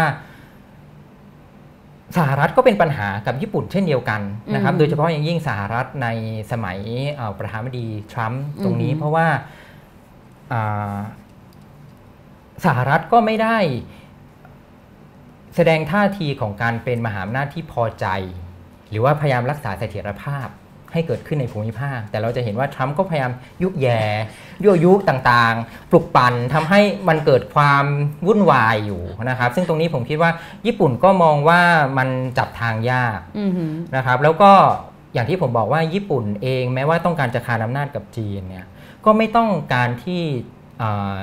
[2.17, 4.21] สหรัฐก็เป็นปัญหากับญี่ปุ่นเช่นเดียวกัน
[4.53, 6.07] นะครับอืมโดยเฉพาะอย่างยิ่งสหรัฐใน
[6.51, 6.77] สมัย
[7.13, 9.27] เอ่อประธานาธิบดีทรัมป์ตรงนี้อืมเพราะว่า
[10.53, 10.97] อ่า
[12.65, 13.57] สหรัฐก็ไม่ได้
[15.55, 18.07] แสดงท่าทีของการเป็นมหาอำนาจที่พอใจ
[18.89, 20.47] หรือว่าพยายามรักษาเสถียรภาพ
[20.93, 23.31] ให้เกิดขึ้นในภูมิภาค แต่เราจะเห็นว่าทรัมป์ก็พยายาม
[23.63, 24.01] ยุแย่
[24.63, 27.85] ยั่วยุต่างๆ ปลุกปั่นทำให้มันเกิดความ
[28.27, 30.31] วุ่นวายอยู่นะครับ ซึ่งตรงนี้ผมคิดว่า
[30.65, 31.61] ญี่ปุ่นก็มองว่า
[31.97, 34.51] มันจับทางยากอือหือนะครับ แล้วก็
[35.13, 38.65] อย่างที่ผมบอกว่าญี่ปุ่นเองแม้ว่าต้องการจะคานอำนาจกับจีนเนี่ย
[39.05, 40.21] ก็ไม่ต้องการที่
[40.81, 41.19] อ่า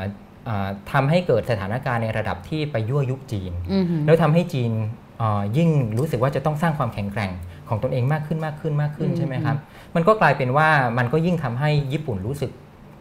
[0.48, 4.72] อ่าทำให้เกิดสถานการณ์ในระดับที่ไปยั่วยุจีนอือหือแล้วทำให้จีน
[5.20, 7.32] อ่ายิ่งรู้สึกว่าจะต้องสร้างความแข็งแกร่ง
[7.68, 9.56] ของตนเองมากขึ้นมากขึ้นมากขึ้นอืมใช่ไหมครับ
[9.94, 12.50] มันก็กลายเป็นว่ามันก็ยิ่งทำให้ญี่ปุ่นรู้สึก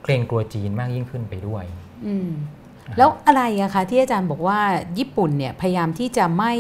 [0.04, 1.64] เกรงกลัวจีนมากยิ่งขึ้นไปด้วย
[2.08, 2.30] อืม
[2.98, 4.60] แล้วอะไรอะคะที่อาจารย์บอกว่า
[4.98, 6.54] ญี่ปุ่นเนี่ยพยายามที่จะไม่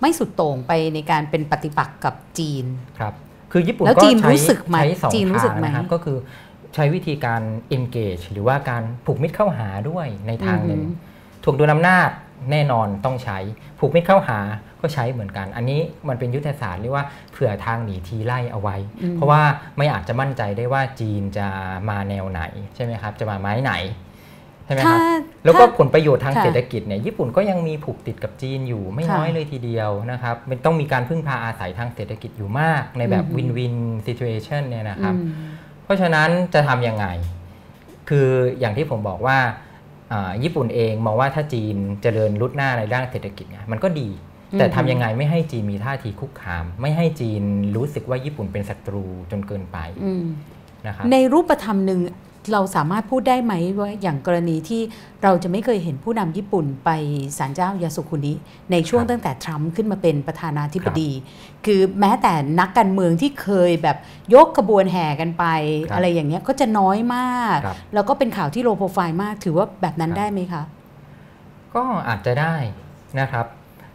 [0.00, 2.64] ไม่สุดโต่งไปในการเป็นปฏิปักษ์กับจีน
[2.98, 3.14] ครับ
[3.52, 6.18] คือญี่ปุ่นแล้วก็จีนใช้รู้สึกไหมใช้สองจีนรู้สึกทางไหมนะครับก็คือ
[6.74, 7.42] ใช้วิธีการ
[7.76, 12.08] engage หรือว่าการผูกมิตรเข้าหาด้วยในทางหนึ่งอือหืถูกดูอำนาจ
[12.50, 13.38] แน่นอนต้องใช้
[13.78, 14.38] ผูกมิตรเข้าหา
[14.80, 19.42] ก็ใช้เหมือนกัน อันนี้มันเป็นยุทธศาสตร์เรียกว่าเผื่อทางหนีทีไล่เอาไว้อืมเพราะว่า
[19.78, 21.46] ไม่อาจจะมั่นใจได้ว่าจีนจะ
[21.88, 22.42] มาแนวไหน
[22.74, 23.72] ใช่ไหมครับ จะมาไม้ไหน
[24.64, 25.00] ใช่ไหมครับ
[25.44, 33.74] แล้วก็ถ้าถ้าผลประโยชน์ทางค่ะเศรษฐกิจเนี่ยญี่ปุ่นก็ยังมีผูกติดกับจีนอยู่ไม่น้อยค่ะเลยทีเดียวนะครับมันต้องมีการพึ่งพาอาศัยทางเศรษฐกิจอยู่มาก ในแบบอือหือ win-win
[34.06, 35.30] situation เนี่ยนะครับอืม
[35.84, 37.06] เพราะฉะนั้นจะทำยังไง
[38.08, 38.28] คือ
[38.58, 39.65] อย่างที่ผมบอกว่าอ่า
[40.42, 44.08] ญี่ปุ่นเองมองว่าถ้าจีนเจริญรุดหน้าในด้านเศรษฐกิจเนี่ยมันก็ดี
[44.58, 47.42] แต่อือฮึทำยังไงไม่ให้จีนมีท่าทีคุกคาม ไม่ให้จีน
[47.76, 50.24] รู้สึกว่าญี่ปุ่นเป็นศัตรูจนเกินไปอืม
[50.86, 52.00] นะครับในรูปธรรมหนึ่ง
[52.52, 54.82] เราสามารถพูดได้ไหมว่าอย่างกรณีที่
[55.22, 56.90] เราจะไม่เคยเห็นผู้นำญี่ปุ่นไป
[57.38, 58.34] ศาลเจ้ายาสุคุนิ
[58.70, 61.10] ในช่วงครับตั้งแต่ทรัมป์ขึ้นมาเป็นประธานาธิบดี
[61.66, 63.96] คือแม้แต่นักการเมืองที่เคยแบบ
[64.34, 65.44] ยกขบวนแห่กันไป
[65.88, 70.62] ครับอะไรอย่างเงี้ยก็จะน้อยมากครับแล้วก็เป็นข่าวที่โลโปรไฟล์มาก ถือว่าแบบนั้นครับได้ไหมคะ
[71.74, 72.54] ก็อาจจะได้
[73.20, 73.46] นะครับ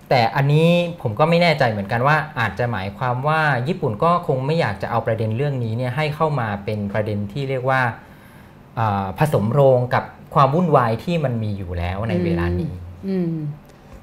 [0.09, 0.67] แต่อันนี้
[1.01, 7.93] ผมก็ไม่แน่ใจเหมือนกันว่า อาจจะหมายความว่าญี่ปุ่นก็คงไม่อยากจะเอาประเด็นเรื่องนี้เนี่ยให้เข้ามาเป็นประเด็นที่เรียกว่าอ่า
[9.19, 10.03] ผสมโรงกับ
[10.33, 12.73] ความวุ่นวายที่มันมีอยู่แล้วในเวลานี้
[13.07, 13.33] อืม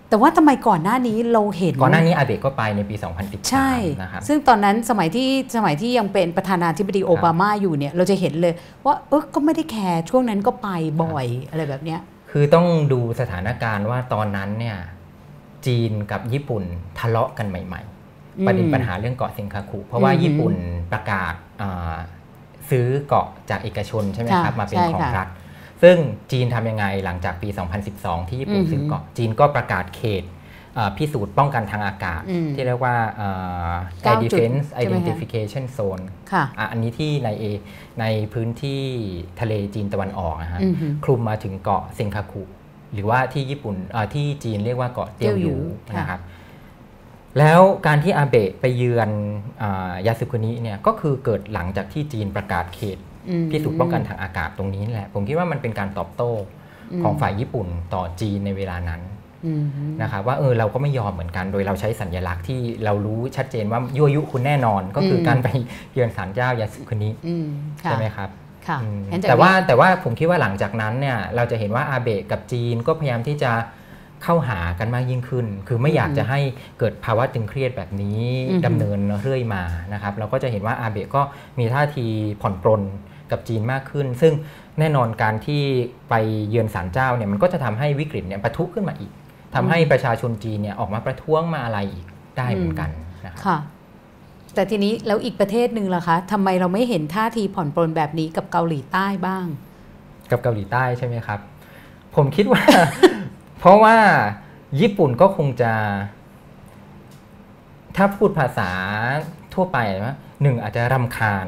[0.09, 3.73] แต่ว่าทำไมก่อนหน้านี้เราเห็นก่อนหน้านี้อาเบะก็ไปในปี 2013ใช่
[4.03, 8.55] นะครับซึ่งตอนนั้นสมัยที่สมัยที่ยังเป็นประธานาธิบดีโอบามาอยู่เนี่ยเราจะเห็นเลย
[8.85, 10.69] ว่าเออก็ไม่ได้แคร์ช่วงนั้นก็ไป
[11.03, 12.01] บ่อยอะไรแบบเนี้ย
[12.31, 14.77] คือต้องดูสถานการณ์ว่าตอนนั้นเนี่ย
[15.67, 16.63] จีนกับญี่ปุ่น
[16.99, 17.81] ทะเลาะกันใหม่
[18.39, 20.55] อืมๆประเด็นปัญหาเรื่องเกาะเซนคาคุเพราะว่าอือหือญี่ปุ่น
[20.93, 21.95] ประกาศอ่า
[22.71, 25.29] ซื้อเกาะจากเอกชนใช่ไหมครับค่ะมาเป็นใช่ของค่ะรัฐ
[25.83, 25.97] ซึ่ง
[26.33, 27.49] จีนทำยังไงหลังจากปี
[27.89, 30.25] 2012 ที่ญี่ปุ่นอือหือซื้อเกาะจีนก็ประกาศเขต
[30.79, 36.03] อ่าพิสูจน์ป้องกันทางอากาศอืมที่เรียกว่าอ่าเก้า Air จุด Defense ใช่ไหมคะ Identification Zone
[36.33, 37.45] ค่ะอะอันนี้ที่ในเอ
[38.01, 38.83] ในพื้นที่
[39.41, 42.43] ทะเลจีนตะวันออกนะฮะอือหือคลุมมาถึงเกาะเซนคาคุ
[42.95, 45.55] หรือว่าที่ญี่ปุ่นอ่าที่จีนเรียกว่าเกาะเตียวหยู
[45.85, 46.21] เตียวหยูค่ะนะครับ
[47.39, 49.11] แล้วการที่อาเบะไปเยือน
[49.63, 56.31] อายาสึคุนิเนี่ยก็คือเกิดหลังจากที่จีนประกาศเขตอืมพิสูจน์ป้องกันทางอากาศตรงนี้แหละ ผมคิดว่ามันเป็นการตอบโต้
[56.93, 59.03] อืมของฝ่ายญี่ปุ่นต่อจีนในเวลานั้น
[59.47, 59.65] อืม
[60.03, 65.49] นะครับว่าเออเราก็ไม่ยอมเหมือนกัน โดยเราใช้สัญลักษณ์ที่เรารู้ชัดเจนว่ายั่วยุคุณแน่นอนก็คืออมการไป
[65.93, 67.47] เยือนศาลเจ้ายาสึคุนิอืม
[67.85, 68.31] ค่ะใช่ไหมครับ
[68.69, 73.53] ค่ะอืมงั้นจกแต่ว่านี้แต่ว่าผมคิดว่าหลังจากนั้นเนี่ยเราจะเห็นว่าอาเบะกับจีนก็พยายามที่จะ
[74.23, 76.41] เข้าหากันมากยิ่งขึ้น คือไม่อยากจะให้
[76.79, 79.63] เกิดภาวะตึงเครียดแบบนี้อือฮึดำเนินเรื่อยมา
[79.93, 81.23] นะครับ เราก็จะเห็นว่าอาเบะก็
[81.59, 82.07] มีท่าที
[82.41, 82.83] ผ่อนปรน
[83.31, 84.33] กับจีนมากขึ้น ซึ่ง
[84.79, 85.63] แน่นอนการที่
[86.11, 86.15] ไป
[86.49, 89.13] เยือนศาลเจ้าเนี่ยมันก็จะทำให้วิกฤตเนี่ยปะทุขึ้นมาอีก
[89.55, 92.07] ทำให้ประชาชนจีนเนี่ยออกมาประท้วงมาอะไรอีก
[92.39, 92.91] ได้เหมือนกัน
[93.27, 93.59] นะครับค่ะ
[94.55, 99.47] แต่ทีนี้แล้วอีกประเทศหนึ่งล่ะคะทำไมเราไม่เห็นท่าทีผ่อนปลนแบบนี้กับเกาหลีใต้บ้าง
[100.31, 101.41] กับเกาหลีใต้ใช่ไหมครับ
[102.17, 102.63] ผมคิดว่า
[103.59, 103.97] เพราะว่า
[104.81, 105.73] ญี่ปุ่นก็คงจะ
[107.97, 108.71] ถ้าพูดภาษา
[109.55, 111.47] ทั่วไปว่าหนึ่งอาจจะรำคาญ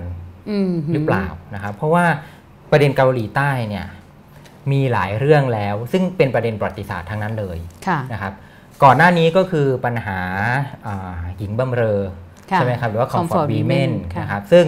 [0.50, 2.04] อืมหรือเปล่านะครับ เพราะว่า
[2.70, 3.86] ประเด็นเกาหลีใต้เนี่ย
[4.72, 8.32] มีหลายเรื่องแล้ว ซึ่งเป็นประเด็นประวัติศาสตร์ทั้งนั้นเลยค่ะนะครับ
[8.82, 10.18] ก่อนหน้านี้ก็คือปัญหา
[10.86, 12.00] อ่าหญิงบำเรอ
[12.50, 14.64] ค่ะใช่ไหมครับหรือว่า Comfort comfort women Women ค่ะนะครับซึ่ง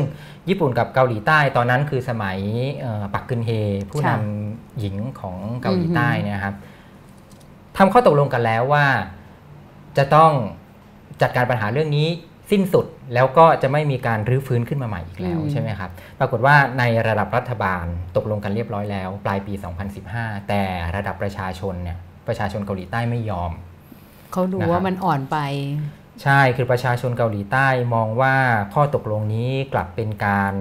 [0.49, 2.39] ญี่ปุ่นกับเกาหลีใต้ตอนนั้นคือสมัย
[2.81, 3.51] เอ่อปักกึนเฮ
[3.91, 6.55] ผู้นค่ะำหญิงของเกาหลีอือฮึใต้เนี่ยครับ
[7.79, 8.87] ทำข้อตกลงกันแล้วว่า
[9.97, 10.33] จะต้อง
[11.23, 12.09] จัดการปัญหาเรื่องนี้
[12.51, 17.85] สิ้นสุดแล้วก็จะไม่มีการรื้อฟื้นขึ้นมาใหม่อีกแล้วใช่ไหมครับ ปรากฏว่าในระดับรัฐบาล
[18.17, 19.53] ตกลงกันเรียบร้อยแล้ว ปลายปี
[20.01, 20.63] 2015 แต่
[20.97, 23.53] ระดับประชาชนเนี่ยประชาชนเกาหลีใต้ไม่ยอม
[24.33, 25.37] เขาดูนะครับว่ามันอ่อนไป
[26.23, 28.35] ใช่คือประชาชนเกาหลีใต้มองว่า
[28.75, 30.53] ข้อตกลงนี้กลับเป็นการ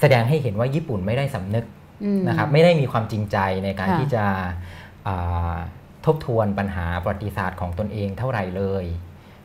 [0.00, 1.64] แสดงให้เห็นว่าญี่ปุ่นไม่ได้สำนึก
[2.04, 4.24] อืมนะครับไม่ได้มีความจริงใจในการค่ะที่จะ
[5.06, 5.54] อ่า
[6.06, 8.84] ทบทวนปัญหาประวัติศาสตร์ของตนเองเท่าไหร่เลย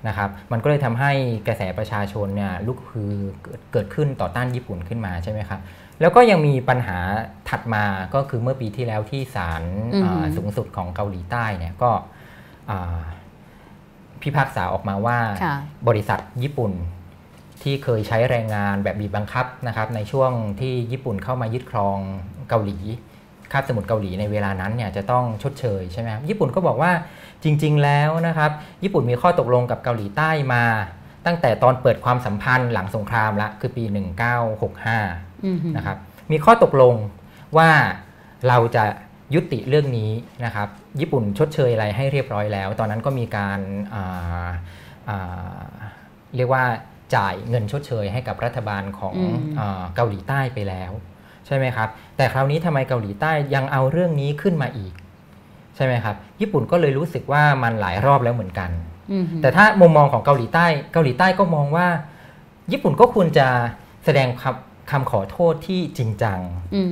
[0.07, 1.11] นะครับมันก็เลยทำให้
[1.47, 5.59] กระแสประชาชนเนี่ยลุกคือเกิดเกิดขึ้นต่อต้านญี่ปุ่นขึ้นมาใช่ไหมครับ
[6.01, 6.97] แล้วก็ยังมีปัญหา
[7.49, 7.83] ถัดมา
[8.13, 11.91] ก็คือเมื่อปีที่แล้วที่ศาลอือหืออ่าสูงสุดของเกาหลีใต้เนี่ยก็
[12.69, 12.99] อ่า
[14.21, 15.55] พิพากษาออกมาว่าค่ะ
[15.87, 16.71] บริษัทญี่ปุ่น
[17.61, 21.97] ที่เคยใช้แรงงานแบบบีบบังคับนะครับในช่วงที่ญี่ปุ่นเข้ามายึดครอง
[22.49, 22.77] เกาหลี
[23.51, 26.91] คาบสมุทรเกาหลีในเวลานั้นเนี่ยจะต้องชดเชยใช่ไหมครับญี่ปุ่นก็บอกว่า
[27.43, 28.51] จริง ๆ แล้วนะครับ
[28.83, 30.63] ญี่ปุ่นมีข้อตกลงกับเกาหลีใต้มา
[31.25, 33.83] ตั้งแต่ตอนเปิดความสัมพันธ์หลังสงครามละคือปี
[34.43, 35.97] 1965อืมนะครับ
[36.31, 36.95] มีข้อตกลง
[37.57, 37.69] ว่า
[38.47, 38.83] เราจะ
[39.35, 40.11] ยุติเรื่องนี้
[40.45, 40.67] นะครับ
[40.99, 43.59] ญี่ปุ่นชดเชยอะไรให้เรียบร้อยแล้ว ตอนนั้นก็มีการ
[43.93, 44.47] อ่า
[45.09, 45.61] อ่า
[46.35, 46.63] เรียกว่า
[47.15, 50.91] จ่ายเงินชดเชยให้กับรัฐบาลของอืมอาเกาหลีใต้ไปแล้ว
[51.49, 54.93] ใช่ไหมครับ แต่คราวนี้ทำไมเกาหลีใต้ยังเอาเรื่องนี้ขึ้นมาอีก
[55.75, 58.69] ใช่ไหมครับ ญี่ปุ่นก็เลยรู้สึกว่ามันหลายรอบแล้วเหมือนกัน
[59.11, 61.87] อืมแต่ถ้ามุมมองของเกาหลีใต้ เกาหลีใต้ก็มองว่า
[62.71, 63.47] ญี่ปุ่นก็ควรจะ
[64.05, 66.39] แสดงคำคำขอโทษที่จริงจัง
[66.75, 66.91] อืม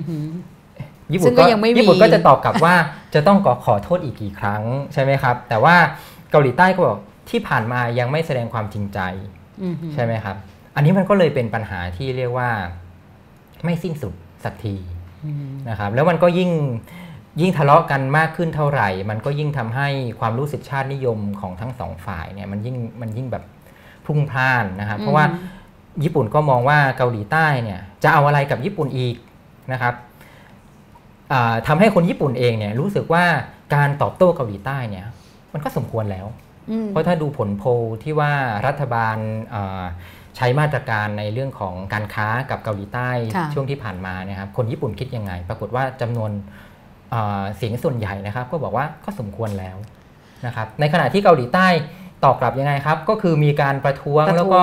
[1.11, 2.75] ญี่ซึ่ปุ่นงก็ก็ยังไม่มีญี่ปุ่นก็จะตอบกลับว่า
[3.13, 5.75] จะต้องขอขอโทษอีกกี่ครั้งใช่ไหมครับ แต่ว่า
[6.31, 6.97] เกาหลีใต้ก็บอก
[7.29, 8.99] ที่ผ่านมายังไม่แสดงความจริงใจ
[9.63, 10.35] อืมใช่ไหมครับ
[10.75, 12.49] อันนี้มันก็เลยเป็นปัญหาที่เรียกว่า
[13.63, 14.75] ไม่สิ้นสุด สักที
[15.25, 16.51] อืมนะครับแล้วมันก็ยิ่ง
[17.41, 19.87] ยิ่งทะเลาะกันมากขึ้นเท่าไหร่ มันก็ยิ่งทำให้
[20.19, 23.43] ความรู้สึกชาตินิยมของทั้งสองฝ่ายเนี่ยมันยิ่งมันยิ่งแบบ
[24.05, 25.25] พรุ่งพล่านนะครับเพราะว่า
[26.03, 29.15] ญี่ปุ่นก็มองว่าเกาหลีใต้เนี่ยจะเอาอะไรกับญี่ปุ่นอีก
[29.71, 29.93] นะครับ
[31.31, 33.25] อ่าทำให้คนญี่ปุ่นเองเนี่ยรู้สึกว่า
[33.75, 35.05] การตอบโต้เกาหลีใต้เนี่ย
[35.53, 36.27] มันก็สมควรแล้ว
[36.69, 37.69] อืมเพราะถ้าดูผลโพล
[38.03, 38.31] ที่ว่า
[38.67, 39.17] รัฐบาล
[39.53, 39.83] อ่า
[40.37, 46.31] ใช้มาตรการในเรื่องของการค้ากับเกาหลีใต้ค่ะช่วงที่ผ่านมาเนยครับคนญี่ปุ่นคิดยังไง ปรากฏว่าจำนวน
[47.13, 49.77] อ่าเสียงส่วนใหญ่นะครับ ก็บอกว่าก็สมควรแล้ว
[50.45, 51.67] นะครับในขณะที่เกาหลีใต้
[52.25, 54.61] ตอบกลับยังไงครับ ก็คือมีการประท้วงประท้วงแล้วก็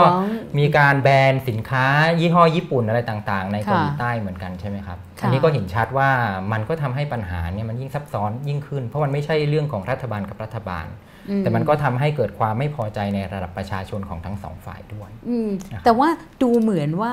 [0.58, 1.86] มีการแบนสินค้า
[2.20, 6.10] ยี่ห้อญี่ปุ่นอะไรต่างๆ ในค่ะเกาหลีใต้เหมือนกันใช่ไหมครับค่ะอันนี้ก็เห็นชัดว่า
[6.52, 16.08] มันก็ทำให้ปัญหาเนี่ยมันยิ่งซับซ้อนยิ่งขึ้น เพราะมันไม่ใช่เรื่องของรัฐบาลกับรัฐบาลอื แต่มันก็ทำให้เกิดความไม่พอใจในระดับประชาชนของทั้งสองฝ่ายด้วยอืมนะครับแต่ว่า
[16.42, 17.12] ดูเหมือนว่า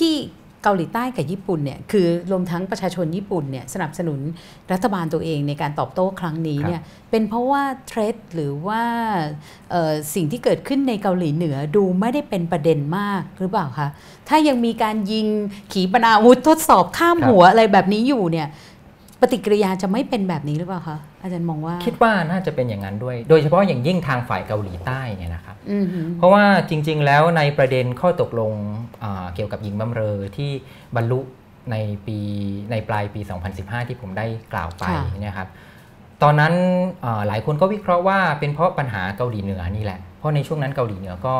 [0.00, 0.14] ที่
[0.64, 4.20] เกาหลีใต้กับญี่ปุ่นเนี่ยคือรวมทั้งประชาชนญี่ปุ่นเนี่ยสนับสนุน
[4.72, 6.80] รัฐบาลตัวเองในการตอบโต้ครั้งนี้เนี่ย
[7.10, 8.82] เป็นเพราะว่าเทรดหรือว่า
[9.70, 13.88] เอ่อสิ่งที่เกิดขึ้นในเกาหลีเหนือดูไม่ได้เป็นประเด็นมากหรือเปล่าคะ
[14.28, 15.26] ถ้ายังมีการยิง
[15.72, 18.48] ขีปนาวุธทดสอบข้ามหัวอะไรแบบนี้อยู่เนี่ย
[19.20, 28.52] ปฏิกิริยาจะไม่เป็นแบบนี้หรือเปล่าคะอาจารย์มองว่า คิดว่าน่าจะเป็นอย่างนั้นด้วย โดยเฉพาะอย่างยิ่งทางฝ่ายเกาหลีใต้เนี่ยนะครับอืมหือเพราะว่าจริง ๆ แล้วในประเด็นข้อตกลง
[29.02, 30.50] อ่าเกี่ยวกับหญิงบำเรอที่
[30.96, 31.20] บรรลุ
[31.70, 32.18] ในปี
[32.70, 33.20] ในปลายปี
[33.54, 35.48] 2015 ที่ผมได้กล่าวไปค่ะเนะครับ
[36.22, 36.54] ตอนนั้น
[37.04, 41.34] อ่าหลายคนก็วิเคราะห์ว่าเป็นเพราะปัญหาเกาหลีเหนือนี่แหละ เพราะในช่วงนั้นเกาหลีเหนือก็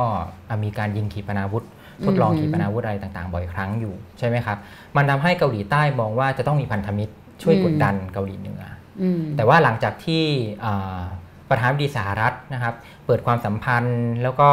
[0.49, 1.65] อ่ามีการยิงขีปนาวุธ
[2.07, 4.59] ทดลองขีปนาวุธอะไรต่างๆ บ่อยครั้งอยู่ใช่ไหมครับ
[4.97, 7.13] มันทำให้เกาหลีใต้มองว่าจะต้องมีพันธมิตร
[7.43, 8.63] ช่วยกดดันเกาหลีเหนือ
[9.03, 10.25] อืมแต่ว่าหลังจากที่
[10.65, 11.01] อ่า
[11.49, 12.75] ประธานาธิบดีสหรัฐนะครับ
[13.07, 14.51] เปิดความสัมพันธ์แล้วก็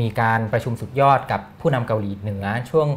[0.00, 2.88] มีการประชุมสุดยอดกับผู้นำเกาหลีเหนือช่วง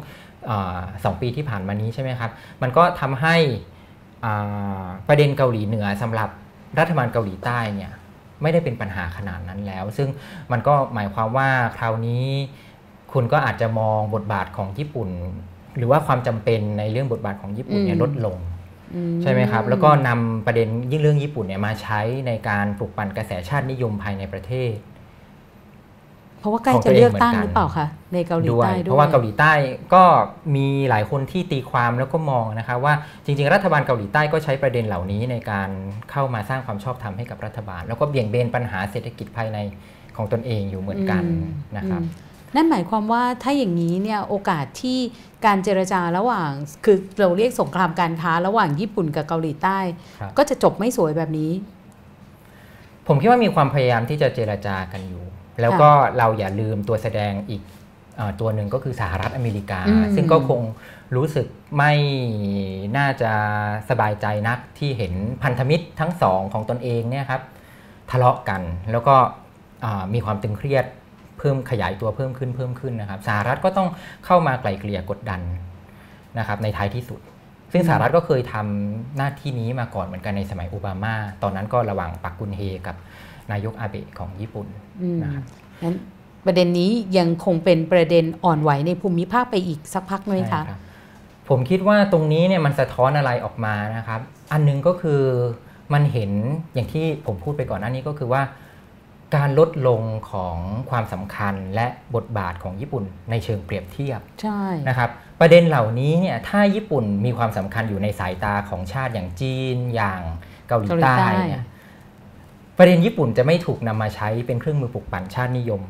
[0.50, 2.30] อาสองปีที่ผ่านมานี้ใช่ไหมครับ
[2.62, 3.36] มันก็ทำให้
[4.24, 6.28] อ่าประเด็นเกาหลีเหนือสำหรับ
[6.78, 7.92] รัฐบาลเกาหลีใต้เนี่ย
[8.42, 10.08] ไม่ได้เป็นปัญหาขนาดนั้นแล้ว ซึ่ง
[10.52, 12.24] มันก็หมายความว่าคราวนี้
[13.12, 15.08] คุณก็อาจจะมองบทบาทของญี่ปุ่น
[15.76, 18.51] หรือว่าความจำเป็นในเรื่องบทบาทของญี่ปุ่นเนี่ยอืมลดลงอื
[19.22, 24.74] ใช่ไหมครับ แล้วก็นำประเด็นยิ่งเรื่องญี่ปุ่นเนี่ยมาใช้ในการปลุกปั่นกระแสชาตินิยมภายในประเทศ
[26.38, 29.52] เพราะว่าใกล้ของตัจะวเองเลือกตั้งเหมือนกันหรือเปล่าคะในเกาหลีด้วยใต้ด้วยเพราะว่าเกาหลีใต้
[29.94, 30.04] ก็
[30.56, 32.92] มีหลายคนที่ตีความแล้วก็มองนะคะว่า
[33.24, 35.70] จริง ๆ รัฐบาลเกาหลีใต้ก็ใช้ประเด็นเหล่านี้ในการ
[36.10, 39.58] เข้ามาสร้างความชอบธรรมให้กับรัฐบาล แล้วก็เบี่ยงเบนปัญหาเศรษฐกิจภายใน
[40.16, 41.44] ของตนเองอยู่เหมือนกันอืม
[41.76, 44.98] นะครับอืม นั่นหมายความว่าถ้าอย่างนี้เนี่ยโอกาสที่
[45.46, 46.50] การเจรจาระหว่าง
[46.84, 49.78] คือเราเรียกสงครามการค้าระหว่างญี่ปุ่นกับเกาหลีใต้
[50.20, 51.52] ครับก็จะจบไม่สวยแบบนี้
[53.06, 55.24] ผมคิดว่ามีความพยายามที่จะเจรจากันอยู่
[55.60, 57.62] แล้วก็เราอย่าลืมตัวแสดงอีก
[58.16, 60.60] เออตัวหนึ่งก็คือสหรัฐอเมริกาอืมซึ่งก็คง
[61.16, 61.46] รู้สึก
[61.76, 61.92] ไม่
[62.96, 63.32] น่าจะ
[63.90, 67.42] สบายใจนักที่เห็นพันธมิตรทั้งสองของตนเองเนี่ยครับ
[68.10, 69.16] ทะเลาะกันแล้วก็
[69.84, 73.88] อ่ามีความตึงเครียดเพิ่มขยายตัวเพิ่มขึ้นเพิ่มขึ้นนะครับสหรัฐก็ต้อง
[74.26, 75.40] เข้ามาไกล่เกลี่ยกดดัน
[76.38, 77.20] นะครับในท้ายที่สุด
[77.72, 82.96] ซึ่งสหรัฐก็เคยทำหน้าที่นี้มาก่อนเหมือนกันในสมัยโอบามา ตอนนั้นก็ระหว่างปักกุนเฮกับ
[83.52, 84.66] นายกอาเบะของญี่ปุ่น
[85.02, 85.44] อืมนะครับ
[85.82, 85.96] นั้น
[86.44, 90.80] ประเด็นนี้ยังคงเป็นประเด็นอ่อนไหวในภูมิภาคไปอีกสักพักไหมคะใช่รับ
[91.48, 94.20] ผมคิดว่าตรงนี้เนี่ยมันสะท้อนอะไรออกมานะครับ
[94.52, 95.20] อันหนึงก็คือ
[95.92, 96.30] มันเห็น
[96.74, 98.42] อย่างที่ผมพูดไปก่อนหน้านี้ก็คือว่า
[99.36, 100.56] การลดลงของ
[100.90, 105.10] ความสำคัญและบทบาทของญี่ปุ่นในเชิงเปรียบเทียบใช่นะครับ
[105.40, 110.20] ประเด็นเหล่านี้เนี่ยถ้าญี่ปุ่นมีความสำคัญอยู่ในสายตาของชาติอย่างจีนอย่าง
[110.68, 111.16] เกาหลีใต้
[111.48, 111.64] เนี่ย
[112.78, 115.82] ประเด็นญี่ปุ่นจะไม่ถูกนำมาใช้เป็นเครื่องมือปลุกปั่นชาตินิยม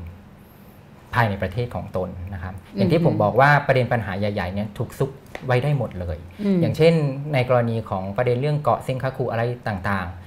[1.14, 5.11] ภายในประเทศของตนนะครับอย่างที่ผมบอกว่าประเด็นปัญหาใหญ่ๆเนี่ยถูกซุก
[5.47, 6.16] ไว้ได้หมดเลย
[6.57, 6.95] มอย่างเช่น
[7.34, 10.22] ในกรณีของประเด็นเรื่องเกาะเซ็งคาคุอะไรต่างๆ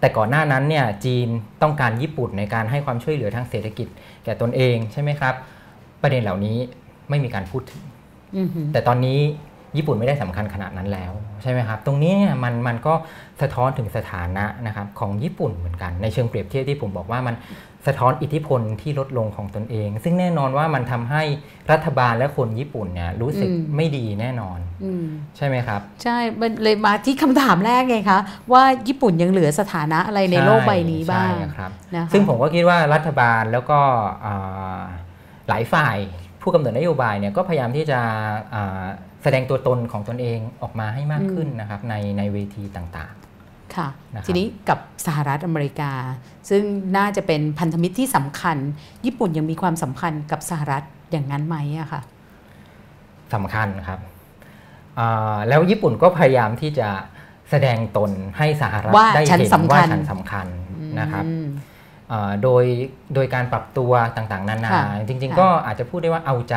[0.00, 1.28] แต่ก่อนหน้านั้นเนี่ยจีน
[1.62, 3.88] ต้องการญี่ปุ่นในการให้ความช่วยเหลือทางเศรษฐกิจ
[4.24, 5.34] แก่ตนเองใช่ไหมครับ
[6.02, 6.56] ประเด็นเหล่านี้
[7.10, 7.82] ไม่มีการพูดถึง
[8.36, 9.18] อือหือแต่ตอนนี้
[9.76, 12.94] ญี่ปุ่นไม่ได้สำคัญขนาดนั้นแล้วใช่ไหมครับ ตรงนี้เนี่ยมันมันก็
[13.42, 17.34] สะท้อนถึงสถานะนะครับของญี่ปุ่นเหมือนกัน ในเชิงเปรียบเทียบที่ผมบอกว่ามัน
[17.86, 21.22] สะท้อนอิทธิพลที่ลดลงของตนเอง ซึ่งแน่นอนว่ามันทำให้
[21.72, 25.06] รัฐบาลและคนญี่ปุ่นเนี่ยรู้สึกไม่ดีแน่นอนอืม
[25.36, 28.18] ใช่ไหมครับ ใช่มันเลยมาที่คำถามแรกไงคะ
[28.52, 33.78] ว่าญี่ปุ่นยังเหลือสถานะอะไรในโลกใบนี้บ้างใช่ครับนะคะซึ่งผมก็คิดว่ารัฐบาลแล้วก็
[34.24, 34.80] อ่า
[35.48, 35.96] หลายฝ่าย
[36.42, 38.00] ผู้กำหนดนโยบายเนี่ยก็พยายามที่จะ
[38.54, 38.84] อ่า
[39.22, 43.14] แสดงตัวตนของตนเองออกมาให้มากขึ้นนะครับในในเวทีต่าง
[43.76, 45.92] ค่ะนะครับทีนี้กับสหรัฐอเมริกา
[46.50, 46.62] ซึ่ง
[46.96, 48.56] น่าจะเป็นพันธมิตรที่สำคัญ
[49.04, 54.00] ญี่ปุ่นยังมีความสัมพันธ์กับสหรัฐอย่างนั้นไหมอะค่ะๆสำคัญครับ
[54.98, 56.88] อ่าแล้วญี่ปุ่นก็พยายามที่จะ
[57.50, 60.46] แสดงตนให้สหรัฐว่าได้ฉันเห็นสำคัญว่าฉันสำคัญ
[61.00, 61.46] นะครับอืม
[62.12, 62.64] อ่าโดย
[63.14, 66.56] โดยการปรับตัวต่างๆ นานาค่ะจริงค่ะๆก็อาจจะพูดได้ว่าเอาใจ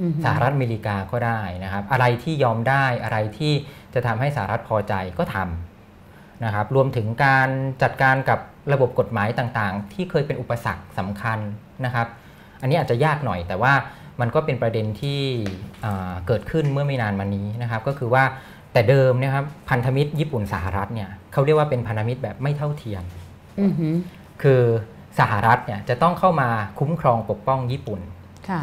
[0.00, 3.52] อือหือสหรัฐอเมริกาก็ได้นะครับ อะไรที่ยอมได้อะไรที่
[3.94, 5.69] จะทำให้สหรัฐพอใจก็ทำ
[6.44, 7.48] นะครับรวมถึงการ
[7.82, 8.38] จัดการกับ
[8.72, 11.38] ระบบกฎหมายต่างๆ ที่เคยเป็นอุปสรรคสำคัญ
[11.84, 12.06] นะครับ
[12.60, 13.72] อันนี้อาจจะยากหน่อย แต่ว่า
[14.20, 15.20] มันก็เป็นประเด็นที่
[15.84, 18.24] อ่าเกิดขึ้นเมื่อไม่นานมานี้นะครับ ก็คือว่า
[18.72, 23.02] แต่เดิมเนะครับพันธมิตรญี่ปุ่นสหรัฐเนี่ยเขาเรียกว่าเป็นพันธมิตรแบบไม่เท่าเทียม
[23.60, 23.94] อือหือ
[24.42, 24.62] คือ
[25.18, 28.00] สหรัฐเนี่ยจะต้องเข้ามาคุ้มครองปกป้องญี่ปุ่น
[28.48, 28.62] ค่ะ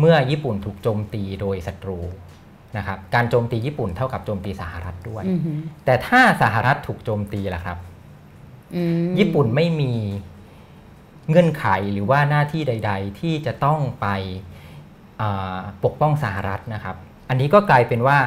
[0.00, 1.98] เมื่อญี่ปุ่นถูกโจมตีโดยศัตรู
[2.76, 7.78] นะครับการโจมตีญี่ปุ่นเท่ากับโจมตีสหรัฐด้วยอือหือแต่ถ้าสหรัฐถูกโจมตีล่ะครับ
[8.74, 9.92] อืมญี่ปุ่นไม่มี
[11.30, 14.06] เงื่อนไขหรือว่าหน้าที่ใด ๆ ที่จะต้องไป
[15.20, 16.96] อ่าปกป้องสหรัฐนะครับ
[17.28, 18.18] อันนี้ก็กลายเป็นว่า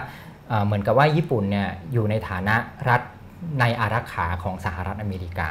[0.51, 2.55] อ่าเหมือนกับว่าญี่ปุ่นเนี่ยอยู่ในฐานะ
[2.89, 3.01] รัฐ
[3.59, 5.49] ในอารักขาของสหรัฐอเมริกา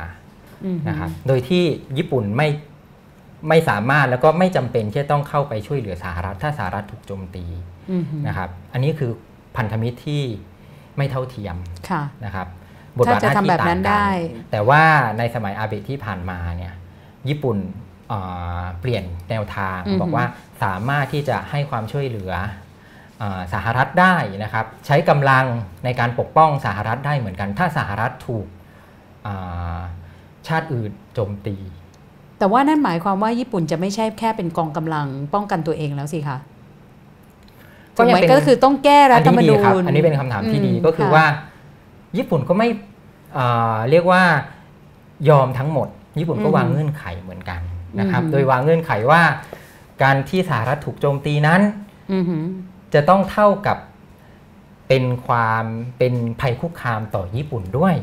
[0.66, 1.64] อือหือนะครับ โดยที่
[1.98, 2.48] ญี่ปุ่นไม่
[3.48, 7.44] ไม่สามารถแล้วก็ไม่จำเป็นที่จะต้องเข้าไปช่วยเหลือสหรัฐ ถ้าสหรัฐถูกโจมตี
[7.90, 9.10] อือหือนะครับ อันนี้คือ
[9.56, 10.22] พันธมิตรที่
[10.96, 11.56] ไม่เท่าเทียม
[11.90, 12.46] ค่ะนะครับ
[13.06, 14.08] ถ้าจะทำแบบนั้นต่างกัได้
[14.50, 14.82] แต่ว่า
[15.18, 16.74] ในสมัยอาเบะที่ผ่านมาเนี่ย
[17.28, 17.56] ญี่ปุ่น
[18.08, 18.20] เอ่
[18.60, 20.24] อเปลี่ยนแนวทางอือหือบอกว่า
[20.62, 22.32] สามารถที่จะให้ความช่วยเหลือ
[23.18, 25.44] เออสหรัฐได้นะครับ ใช้กำลัง
[25.84, 28.46] ในการปกป้องสหรัฐได้เหมือนกัน ถ้าสหรัฐถูก
[29.26, 29.78] อ่า
[30.48, 31.56] ชาติอื่นโจมตี
[32.40, 36.38] แต่ว่านั่นหมายความว่าญี่ปุ่นจะไม่ใช่แค่เป็นกองกำลังป้องกันตัวเองแล้วสิคะ
[37.96, 41.26] ก็ถูกยังไหมเป็นก็คือต้องแก้รัฐธรรมนูอันนี้ดีครับญอันนี้เป็นคำถามที่ดีอืมก็คือค่ะว่า
[42.16, 42.68] ญี่ปุ่นก็ไม่
[43.34, 44.22] เอ่อเรียกว่า
[45.28, 45.88] ยอมทั้งหมด
[46.18, 47.60] ญี่ปุ่นก็อืมวางเงื่อนไขเหมือนกัน
[48.00, 49.22] นะครับอืมโดยวางเงื่อนไขว่า
[50.02, 51.60] การที่สหรัฐถูกโจมตีนั้น
[52.12, 52.44] อือหือ
[52.94, 53.78] จะต้องเท่ากับ
[54.88, 55.64] เป็นความ
[55.98, 57.94] เป็นภัยคุกคามต่อญี่ปุ่นด้วย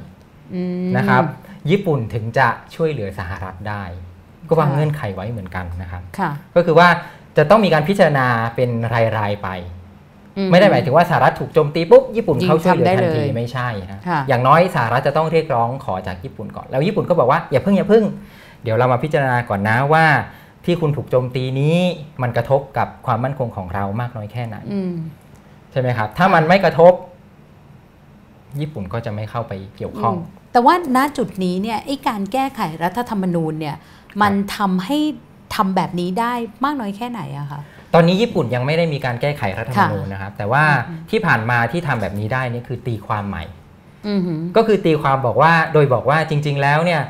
[0.56, 1.24] อืมนะครับ
[1.70, 3.84] ญี่ปุ่นถึงจะช่วยเหลือสหรัฐได้
[4.50, 6.88] ก็วางค่ะเงื่อนไขไว้เหมือนกันนะครับค่ะก็คือว่า
[7.38, 8.70] จะต้องมีการพิจารณาเป็น
[9.18, 9.50] รายๆไป
[10.38, 18.04] อืไม่ได้หมายถึงว่าสหรัฐถูกโจมตีปุ๊บญี่ปุ่นยิงเข้าช่วยเหลือทำได้ทันทีเลยไม่ใช่ฮะค่ะอย่างน้อยสหรัฐจะต้องเรียกร้องขอจากญี่ปุ่นก่อนแล้วญี่ปุ่นก็บอกว่าอย่าเพิ่งอย่าเพิ่ง
[18.64, 20.06] เดี๋ยวเรามาพิจารณาก่อนนะว่า
[20.66, 21.78] ที่คุณถูกโจมตีนี้
[22.22, 24.94] มันกระทบกับความมั่นคงของเรามากน้อยแค่ไหนอืม
[25.72, 26.94] ใช่ไหมครับ ถ้ามันไม่กระทบ
[28.60, 30.18] ญี่ปุ่นก็จะไม่เข้าไปเกี่ยวข้องม
[30.52, 33.76] แต่ว่าณจุดนี้เนี่ยไอ้การแก้ไขรัฐธรรมนูญเนี่ย
[34.22, 34.98] มันทำให้
[35.56, 37.62] ทำแบบนี้ได้มากน้อยแค่ไหนอะคะ
[37.94, 43.44] ตอนนี้ญี่ปุ่นยังไม่ได้มีการแก้ไขรัฐธรรมนูญนะครับ แต่ว่าอืมที่ผ่านมาที่ทำแบบนี้ได้นี่คือตีความใหม่
[44.08, 47.02] อือหือก็คือตีความบอกว่าโดยบอกว่าจริง ๆ แล้วเนี่ย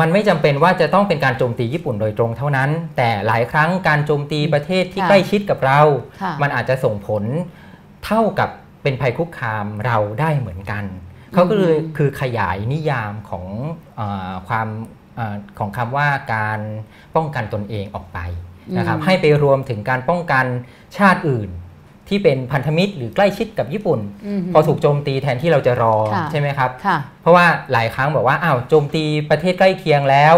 [0.00, 5.80] มันไม่จำเป็นว่าจะต้องเป็นการโจมตีญี่ปุ่นโดยตรงเท่านั้น แต่หลายครั้งการโจมตีประเทศที่ค่ะใกล้ชิดกับเรา
[6.22, 7.24] ค่ะมันอาจจะส่งผล
[8.04, 8.48] เท่ากับ
[8.82, 10.84] เป็นภัยคุกคามเราได้เหมือนกัน
[11.32, 13.46] เขาก็เลยคือขยายนิยามของ
[14.00, 14.99] อาความอา
[15.58, 16.60] ของคำว่าการ
[17.16, 18.18] ป้องกันตนเองออกไป
[18.76, 20.44] นะครับอืมให้ไปรวมถึงการป้องกัน
[20.96, 21.48] ชาติอื่น
[22.08, 30.34] ที่เป็นพันธมิตรหรือใกล้ชิดกับญี่ปุ่นหืพอถูกโจมตีแทนที่เราจะรอค่ะใช่ไหมครับค่ะเพราะว่าหลายครั้งบอกว่าอ้าวโจมตีประเทศใกล้เคียงแล้ว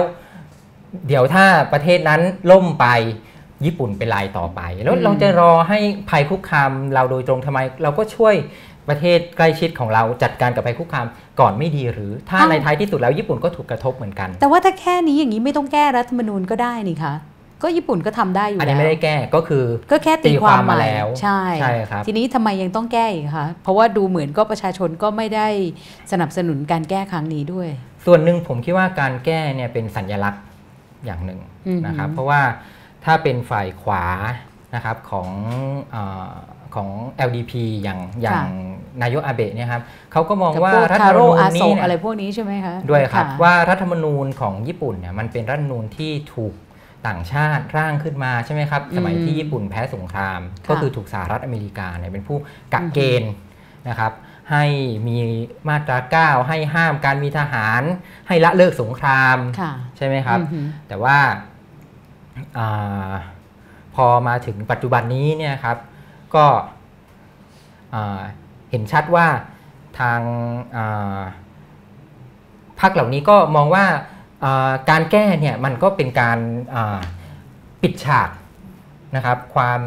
[1.08, 2.20] เดี๋ยวถ้าประเทศนั้น
[2.50, 2.86] ล่มไป
[3.64, 5.78] ญี่ปุ่นเป็นรายต่อไป แล้วอืมเราจะรอให้
[6.10, 8.34] ภัยคุกคามเราโดยตรงทำไม เราก็ช่วย
[8.88, 11.06] ประเทศใกล้ชิดของเราจัดการกับภัยคุกคาม
[11.40, 17.14] ก่อนไม่ดีหรือ ถ้าในท้ายที่สุดแล้วญี่ปุ่นก็ถูกกระทบเหมือนกัน แต่ว่าถ้าแค่นี้อย่างนี้ไม่ต้องแก้รัฐธรรมนูญก็ได้นี่คะ
[17.62, 25.48] ก็ญี่ปุ่นก็ทำได้อยู่อันแล้วนี้ไม่ได้แก้ก็คือ ก็แค่ตีตีคความวามมาใหแล้วใช่ใช่ครับทีนี้ทำไมยังต้องแก้อีกคะเพราะว่าดูเหมือนก็ประชาชนก็ไม่ได้
[26.12, 27.68] สนับสนุนการแก้ครั้งนี้ด้วย
[28.06, 30.42] ส่วนหนึ่งผมคิดว่าการแก้เนี่ยเป็นสัญลักษณ์
[31.04, 32.40] อย่างหนึ่งอืมนะครับ เพราะว่า
[33.04, 34.04] ถ้าเป็นฝ่ายขวา
[34.74, 35.28] นะครับของ
[35.92, 36.32] เออ
[36.74, 36.88] ของ
[37.28, 37.52] LDP
[37.82, 38.44] อย่างอย่าง
[39.02, 46.54] นายกอาเบะเนี่ยครับเขาก็มองกับว่าพวกรัฐทาธรรมโรนูญอาโซนี้เนี่ยอะไรพวกนี้ใช่ไหมคะด้วยครับะว่ารัฐธรรมนูญของญี่ปุ่นเนี่ยมันเป็นรัฐธรรมนูญที่ถูก
[47.06, 52.36] ต่างชาติร่างขึ้นมาใช่ไหมครับสมัยที่ญี่ปุ่นแพ้สงครามค่ะก็คือถูกสหรัฐอเมริกาเนี่ยเป็นผู้
[52.74, 53.32] กักเกณฑ์
[53.88, 54.12] นะครับ
[54.52, 54.64] ให้
[55.06, 55.16] มี
[55.68, 55.98] มาตรา
[56.42, 57.82] 9 ให้ห้ามการมีทหาร
[58.28, 61.16] ให้ละเลิกสงครามค่ะใช่ไหมครับอือหือแต่ว่า
[62.58, 63.12] อา
[63.94, 65.76] พอมาถึงปัจจุบันนี้เนี่ยครับ
[66.36, 66.46] ก็
[67.94, 68.22] อ่า
[68.70, 69.26] เห็นชัดว่า
[69.98, 70.20] ทาง
[70.76, 71.20] อ่า
[72.80, 73.84] พรรคเหล่านี้ก็มองว่า
[74.44, 76.38] อ่าการแก้เนี่ยมันก็เป็นการ
[76.74, 76.98] อ่า
[77.82, 78.30] ปิดฉาก
[79.16, 79.80] นะครับ ความ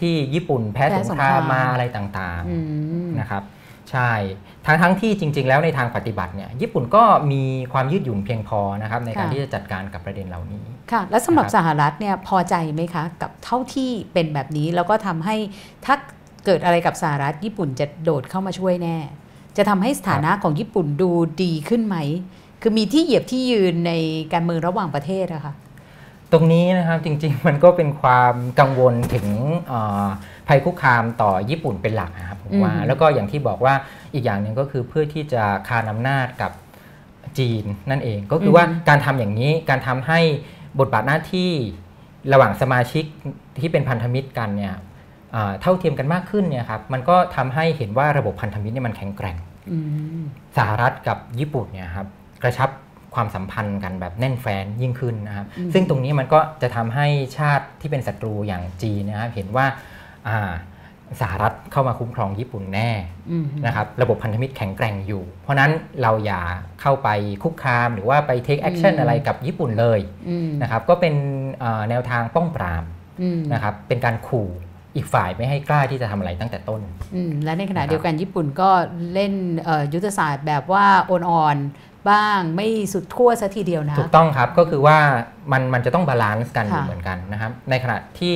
[0.00, 2.56] ที่ญี่ปุ่นแพ้แพ้สงสงคครารามมมาอะไรต่างอื
[3.06, 3.42] มๆนะครับ
[3.90, 4.10] ใช่
[4.66, 7.42] ทั้งทั้งที่จริง ๆ แล้วในทางปฏิบัติเนี่ยญี่ปุ่นก็มี
[7.72, 15.36] ความยืดหยุ่นเพียงพอนะครับในการค่ะที่จะจัดการกับประเด็นเหล่านี้ ค่ะแล้วสำหรับนะครับสหรัฐเนี่ยพอใจไหมคะ กับเท่าที่เป็นแบบนี้แล้วก็ทำให้
[15.84, 15.94] ถ้า
[16.44, 18.96] เกิดอะไรกับสหรัฐญี่ปุ่นจะโดดเข้ามาช่วยแน่
[19.56, 21.10] จะทำให้สถานะของญี่ปุ่นดู
[21.42, 21.96] ดีขึ้นไหม
[22.62, 23.92] คือมีที่เหยียบที่ยืนใน
[24.32, 25.54] การเมืองระหว่างประเทศอะค่ะ
[26.32, 29.26] ตรงนี้นะครับจริงๆมันก็เป็นความกังวลถึง
[29.68, 30.06] เอ่อ
[30.48, 33.74] ภัยคุกคามต่อญี่ปุ่นเป็นหลักนะครับผมว่าอืมแล้วก็อย่างที่บอกว่า
[34.14, 36.52] อีกอย่างหนึ่งก็คือเพื่อที่จะคานอำนาจกับ
[37.38, 40.20] จีนนั่นเอง ก็คือว่าการทำอย่างนี้การทำให้
[40.78, 41.50] บทบาทหน้าที่
[42.32, 43.04] ระหว่างสมาชิก
[43.60, 44.74] ที่เป็นพันธมิตรกันเนี่ย
[45.32, 49.36] เอ่อเท่าเทียมกันมากขึ้นเนี่ยครับมันก็ทำให้เห็นว่าระบบพันธมิตรเนี่ยมันแข็งแกร่ง
[49.70, 49.78] อื
[50.20, 50.22] ม
[50.56, 52.06] สหรัฐกับญี่ปุ่นเนี่ยครับ
[52.42, 52.70] กระชับ
[53.14, 57.06] ความสัมพันธ์กันแบบแน่นแฟนยิ่งขึ้นนะครับอืมซึ่งตรงนี้มันก็จะทำให้
[57.38, 59.66] ชาติที่เป็นศัตรูอย่างจีนนะครับเห็นว่า
[60.28, 60.50] อ่า
[61.20, 62.90] สหรัฐเข้ามาคุ้มครองญี่ปุ่นแน่
[63.30, 65.70] อืมนะครับระบบพันธมิตรแข็งแกร่งอยู่ เพราะนั้น
[66.02, 66.42] เราอย่า
[66.80, 67.08] เข้าไป
[67.42, 71.14] คุกคามหรือว่าไป take action อืมอะไรกับญี่ปุ่นเลยอืมนะครับก็เป็น
[71.60, 72.84] เอ่อแนวทางป้องปราม
[73.22, 74.48] อืมนะครับเป็นการขู่
[74.96, 76.80] อีกฝ่ายไม่ให้กล้าที่จะทำอะไรตั้งแต่ต้น
[77.14, 78.70] อืมและในขณะนะครับเดียวกันญี่ปุ่นก็
[79.14, 79.32] เล่น
[79.64, 84.98] เอ่อยุทธศาสตร์แบบว่าอ่อนๆบ้างไม่สุดขั้วซะทีเดียวนะ ถูกต้องครับก็คือว่า
[85.52, 88.34] มันมันจะต้อง balance กันอยู่ค่ะเหมือนกันนะครับในขณะที่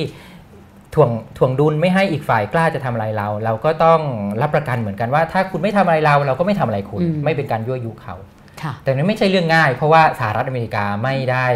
[0.95, 3.99] ถ่วงถ่วงดุลไม่ให้อีกฝ่ายกล้าจะทำอะไรเรา เราก็ต้อง
[4.41, 8.34] รับประกันเหมือนกันว่า ถ้าคุณไม่ทำอะไรเรา เราก็ไม่ทำอะไรคุณอืมไม่เป็นการยั่วยุเขาค่ะ
[8.83, 11.47] แต่นั้นไม่ใช่เรื่องง่าย เพราะว่าสหรัฐอเมริกาไม่ได้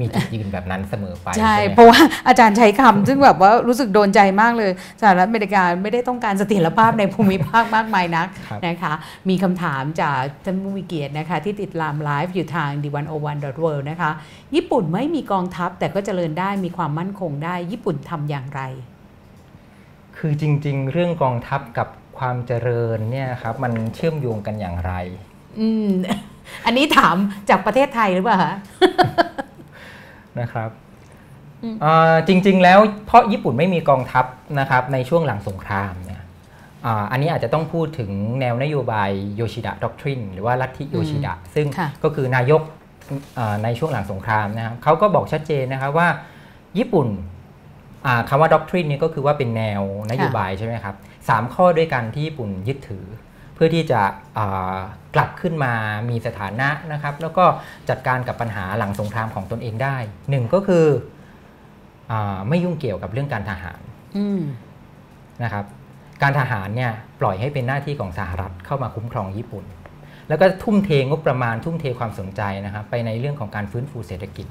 [0.00, 8.92] มีจุดยืนแบบนั้นเสมอไปใช่ไหมเพราะว่าอาจารย์ใช้คำซึ่งแบบว่ารู้สึกโดนใจมากเลยสหรัฐอเมริกาไม่ได้ต้องการเสถียรภาพในภูมิภาคมากมายนักครับนะคะ
[9.28, 12.96] มีคำถามจากท่านผู้มีเกียรตินะคะ ที่ติดตามไลฟ์อยู่ทาง The 1 0
[13.42, 14.10] 1 world นะคะ
[14.54, 18.62] ญี่ปุ่นไม่มีกองทัพแต่ก็เจริญได้มีความมั่นคงได้ ญี่ปุ่นทำอย่างไร
[20.16, 21.88] คือจริง ๆ เรื่องกองทัพกับ
[22.18, 24.92] ความเจริญเนี่ยครับมันเชื่อมโยงกันอย่างไร
[25.60, 25.88] อืม
[26.66, 27.16] อันนี้ถาม
[27.50, 28.54] จากประเทศไทยหรือเปล่าคะ
[30.40, 30.70] นะครับ
[31.62, 34.24] อืมเอ่อจริงๆ แล้วเพราะญี่ปุ่นไม่มีกองทัพ
[34.60, 36.22] นะครับในช่วงหลังสงครามเนี่ย
[36.86, 42.62] อ่าอันนี้อาจจะต้องพูดถึงแนวนโยบายโยชิดะด็อกทรินหรือว่าลัทธิโยชิดะซึ่งค่ะก็คือนายก
[43.38, 46.08] อ่าในช่วงหลังสงครามนะครับเขาก็บอกชัดเจนนะครับว่า
[46.78, 47.08] ญี่ปุ่น
[48.06, 50.94] อ่าคำว่าด็อกทรินนี่ก็คือว่าเป็นแนวนโยบายใช่ไหมครับ
[51.28, 54.02] สามข้อด้วยกันที่ญี่ปุ่นยึดถือเพื่อที่จะ
[54.38, 54.78] อ่า
[55.14, 55.72] กลับขึ้นมา
[56.10, 57.44] มีสถานะนะครับ แล้วก็
[57.88, 59.96] จัดการกับปัญหาหลังสงครามของตนเองได้
[60.30, 60.86] หนึ่งก็คือ
[62.10, 63.80] อ่าไม่ยุ่งเกี่ยวกับเรื่องการทหาร
[64.16, 64.40] อืม
[65.42, 65.64] นะครับ
[66.22, 69.64] การทหารเนี่ยปล่อยให้เป็นหน้าที่ของสหรัฐเข้ามาคุ้มครองญี่ปุ่น
[70.28, 74.46] แล้วก็ทุ่มเทงบประมาณทุ่มเทความสนใจนะครับ ไปในเรื่องของการฟื้นฟูเศรษฐกิจ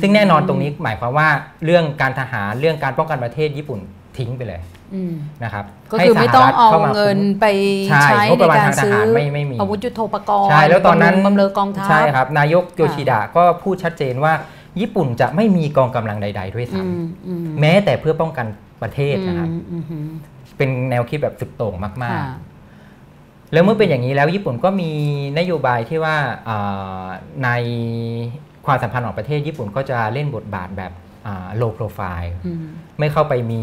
[0.00, 1.28] ซึ่งแน่นอนตรงนี้หมายความว่า
[1.64, 3.80] เรื่องการทหารเรื่องการป้องกันประเทศญี่ปุ่น
[4.18, 4.60] ทิ้งไปเลย
[4.94, 5.12] อืม
[5.44, 7.46] นะครับก็คือไม่ต้องเอาให้สหรัฐข้มเงินคุ้มไป
[7.90, 14.32] ใช่ใช้งบประมาณในการทางทซื้อหารไม่ไม่มีอาวุธยุทโธปกรณ์ใช่แล้วตอนนั้นบำรุงบำเรอกองทัพใช่ครับ นายกโยชิดะก็พูดชัดเจนว่า
[14.80, 18.46] ญี่ปุ่นจะไม่มีกองกำลังใด ๆ ด้วยซ้อืมอืมำแม้แต่เพื่อป้องกัน
[18.82, 20.08] ประเทศนะครับอืมอืมอืม
[20.56, 24.90] เป็นแนวคิดแบบสุดโต่งมากค่ะๆแล้วเมื่อเป็นอย่างนี้แล้วญี่ปุ่นก็มี
[25.38, 26.16] นโยบายที่ว่า
[26.48, 27.06] อ่า
[27.44, 27.48] ใน
[28.66, 30.92] ความสัมพันธ์ของประเทศญี่ปุ่นก็จะเล่นบทบาทแบบ
[31.26, 32.64] อ่า low profile อืม
[32.98, 33.60] ไม่เข้าไปมี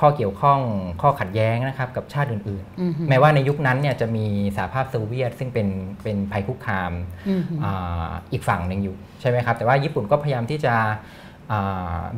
[0.00, 0.60] ข้อเกี่ยวข้อง
[1.02, 4.26] ข้อขัดแย้งนะครับกับชาติอื่นอืมๆแม้ว่าในยุคนั้นเนี่ยจะมี
[4.56, 5.68] สหภาพโซเวียต ซึ่งเป็น
[6.02, 6.92] เป็นภัยคุกคาม
[7.28, 10.74] อืมอาอีกฝั่งหนึ่งอยู่ใช่ไหมครับแต่ว่าญี่ปุ่นก็พยายามที่จะ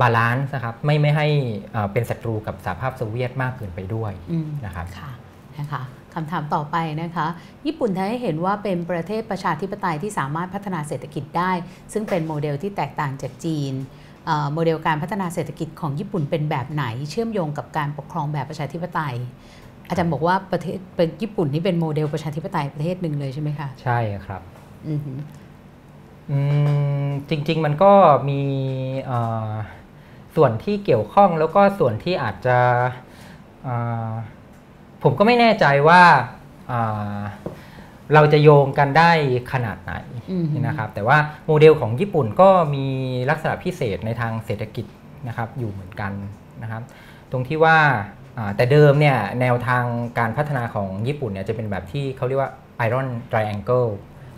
[0.00, 1.26] balance นะครับไม่ไม่ให้
[1.74, 5.10] อ่าเป็นศัตรูกับสหภาพโซเวียตมากเกินไปด้วยอืมนะครับค่ะ
[5.58, 5.82] นะคะ
[6.14, 7.26] คำถามต่อไปนะคะ
[7.66, 11.52] ญี่ปุ่นทำให้เห็นว่าเป็นประเทศประชาธิปไตยที่สามารถพัฒนาเศรษฐกิจได้
[11.92, 14.07] ซึ่งเป็นโมเดลที่แตกต่างจากจีนเอ่อ
[14.52, 19.16] โมเดลการพัฒนาเศรษฐกิจของญี่ปุ่นเป็นแบบไหน เชื่อมโยงกับการปกครองแบบประชาธิปไตย
[19.88, 24.42] อาจารย์บอกว่าประเทศเป็นญี่ปุ่นนี่เป็นโมเดลประชาธิปไตยประเทศหนึ่งเลยใช่ไหมคะใช่ครับ
[24.88, 25.18] อือหือ
[26.30, 26.38] อื
[27.06, 27.92] มจริง ๆ มันก็
[28.28, 28.40] มี
[29.04, 29.20] เอ่
[29.50, 29.52] อ
[30.36, 32.58] ส่วนที่เกี่ยวข้องแล้วก็ส่วนที่อาจจะ
[33.64, 33.76] เอ่
[34.08, 34.12] อ
[35.02, 36.02] ผมก็ไม่แน่ใจว่า
[38.08, 39.10] เอ่อเราจะโยงกันได้
[39.52, 39.92] ขนาดไหน
[40.30, 42.86] อือหือนะครับแต่ว่าโมเดลของญี่ปุ่นก็มี
[43.30, 44.86] ลักษณะพิเศษในทางเศรษฐกิจ
[45.28, 46.12] นะครับอยู่เหมือนกัน
[46.62, 46.82] นะครับ
[47.30, 47.78] ตรงที่ว่า
[48.38, 49.84] อ่าแต่เดิมเนี่ยแนวทาง
[50.18, 52.50] การพัฒนาของญี่ปุ่นเนี่ยจะเป็นแบบที่เขาเรียกว่า
[52.86, 53.90] Iron Triangle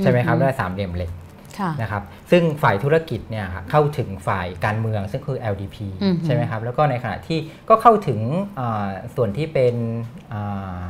[0.03, 1.13] ใช่ไหมครับอือฮึด้วยสามเหลี่ยมเหล็ก
[1.59, 8.21] ค่ะนะครับซึ่งฝ่ายธุรกิจเนี่ยครับเข้าถึงฝ่ายการเมืองซึ่งคือ LDP อือฮึใช่ไหมครับแล้วก็ในขณะที่ก็เข้าถึง
[8.59, 9.75] อ่าส่วนที่เป็น
[10.33, 10.85] อ่า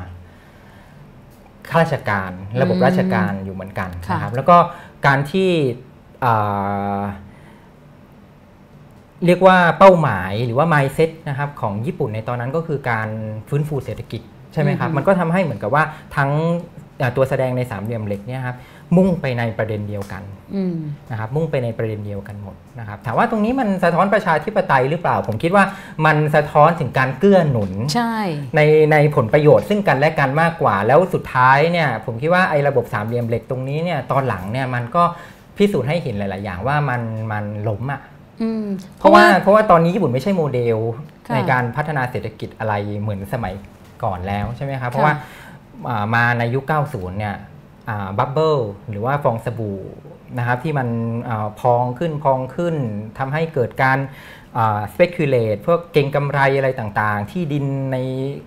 [1.70, 4.56] ข้าราชการ ระบบอืมราชการอยู่เหมือนกันค่ะนะครับแล้วก็
[5.06, 5.50] การที่
[6.24, 7.02] อ่า
[9.26, 13.08] เรียกว่าเป้าหมายหรือว่า mindset นะครับของญี่ปุ่นในตอนนั้นก็คือการ
[13.48, 15.84] ฟื้นฟูเศรษฐกิจใช่ไหมครับอือฮึมันก็ทำให้เหมือนกับว่า
[16.16, 16.30] ทั้ง
[17.00, 18.56] อ่าตัวแสดงในสามเหลี่ยมเหล็กเนี่ยครับ
[18.96, 20.22] มุ่งไปในประเด็นเดียวกัน
[20.54, 20.76] อืม
[21.10, 25.64] นะครับมุ่งไปในประเด็นเดียวกันหมดนะครับถามว่าตรงนี้มันสะท้อนประชาธิปไตยหรือเปล่า ผมคิดว่า
[26.06, 28.16] มันสะท้อนถึงการเกื้อหนุนใช่
[28.56, 28.60] ใน
[28.92, 35.02] ในผลประโยชน์ซึ่งกันและกันมากกว่า แล้วสุดท้ายเนี่ยผมคิดว่าไอ้ระบบสามเหลี่ยมเหล็กตรงนี้เนี่ยตอนหลังเนี่ยมันก็
[35.56, 38.00] พิสูจน์ให้เห็นหลาย ๆ อย่างว่ามันมันล้มอะ
[38.42, 38.66] อืม
[38.98, 40.78] เพราะว่าเพราะว่าตอนนี้ญี่ปุ่นไม่ใช่โมเดล
[41.28, 43.54] ค่ะในการพัฒนาเศรษฐกิจอะไรเหมือนสมัย
[44.04, 45.14] ก่อนแล้วใช่ไหมครับเพราะว่า
[45.88, 47.34] อ่ามาในยุค 90 เนี่ย
[48.18, 48.56] บับเบิล
[48.90, 49.80] หรือว่าฟองสบู่
[50.38, 50.88] นะครับที่มัน
[51.28, 52.76] อาพองขึ้นพองขึ้น
[53.18, 53.98] ทำให้เกิดการ
[54.92, 57.96] speculate พวกเก็งกำไรอะไรต่างๆ ที่ดินใน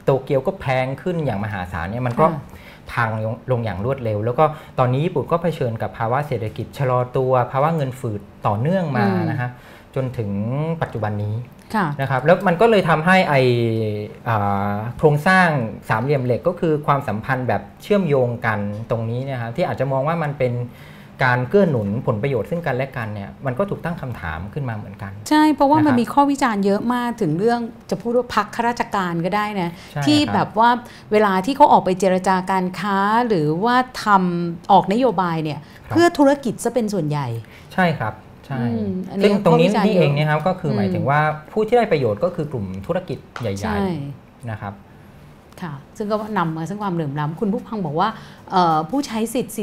[0.03, 4.45] โตเกียวก็แพงขึ้นอย่างมหาศาลเนี่ยมันก็ค่ะพังลงลงอย่างรวดเร็ว แล้วก็
[4.79, 9.49] ตอนนี้ญี่ปุ่นก็เผชิญกับภาวะเศรษฐกิจชะลอตัว ภาวะเงินฝืดต่อเนื่องมาอืมนะฮะ
[9.95, 10.31] จนถึง
[10.81, 11.52] ปัจจุบันนี้ค่ะ
[12.01, 13.35] นะครับแล้วมันก็เลยทำให้ไอ
[14.27, 15.47] อ่าโครงสร้าง
[15.89, 18.59] สามเหลี่ยมเหล็กก็คือความสัมพันธ์แบบเชื่อมโยงกัน
[18.89, 20.53] ตรงนี้เนะครับที่อาจจะมองว่ามันเป็น
[21.25, 27.59] การเกื้อหนุนผลประโยชน์ซึ่งกันและกันเนี่ยมันก็ถูกตั้งคำถามขึ้นมาเหมือนกัน ใช่เพราะว่ามันนะครับมีข้อวิจารณ์เยอะมากถึงเรื่อง
[27.89, 30.69] จะพูดว่าพักข้าราชการก็ได้นะใช่ที่ครับแบบว่า
[31.11, 32.97] เวลาที่เขาออกไปเจรจาการค้า
[33.27, 35.59] หรือว่าทำออกนโยบายเนี่ย
[35.89, 37.27] เพื่อธุรกิจซะเป็นส่วนใหญ่
[37.73, 41.19] ใช่ครับใช่อืมอันนี้ซึ่งตรงนี้ข้อวิจารณ์นี่เองเยอะเนี่ยครับก็คือหมายอืมถึงว่า
[41.51, 44.73] ผู้ที่ได้ประโยชน์ก็คือกลุ่มธุรกิจใหใช่ญ่ๆนะครับ
[45.61, 48.09] ค่ะซึ่งก็นำมาซึ่งความเหลื่อมล้ำคุณผู้พังบอกว่า
[48.51, 49.53] เอ่อผู้ใช้สิทธิ์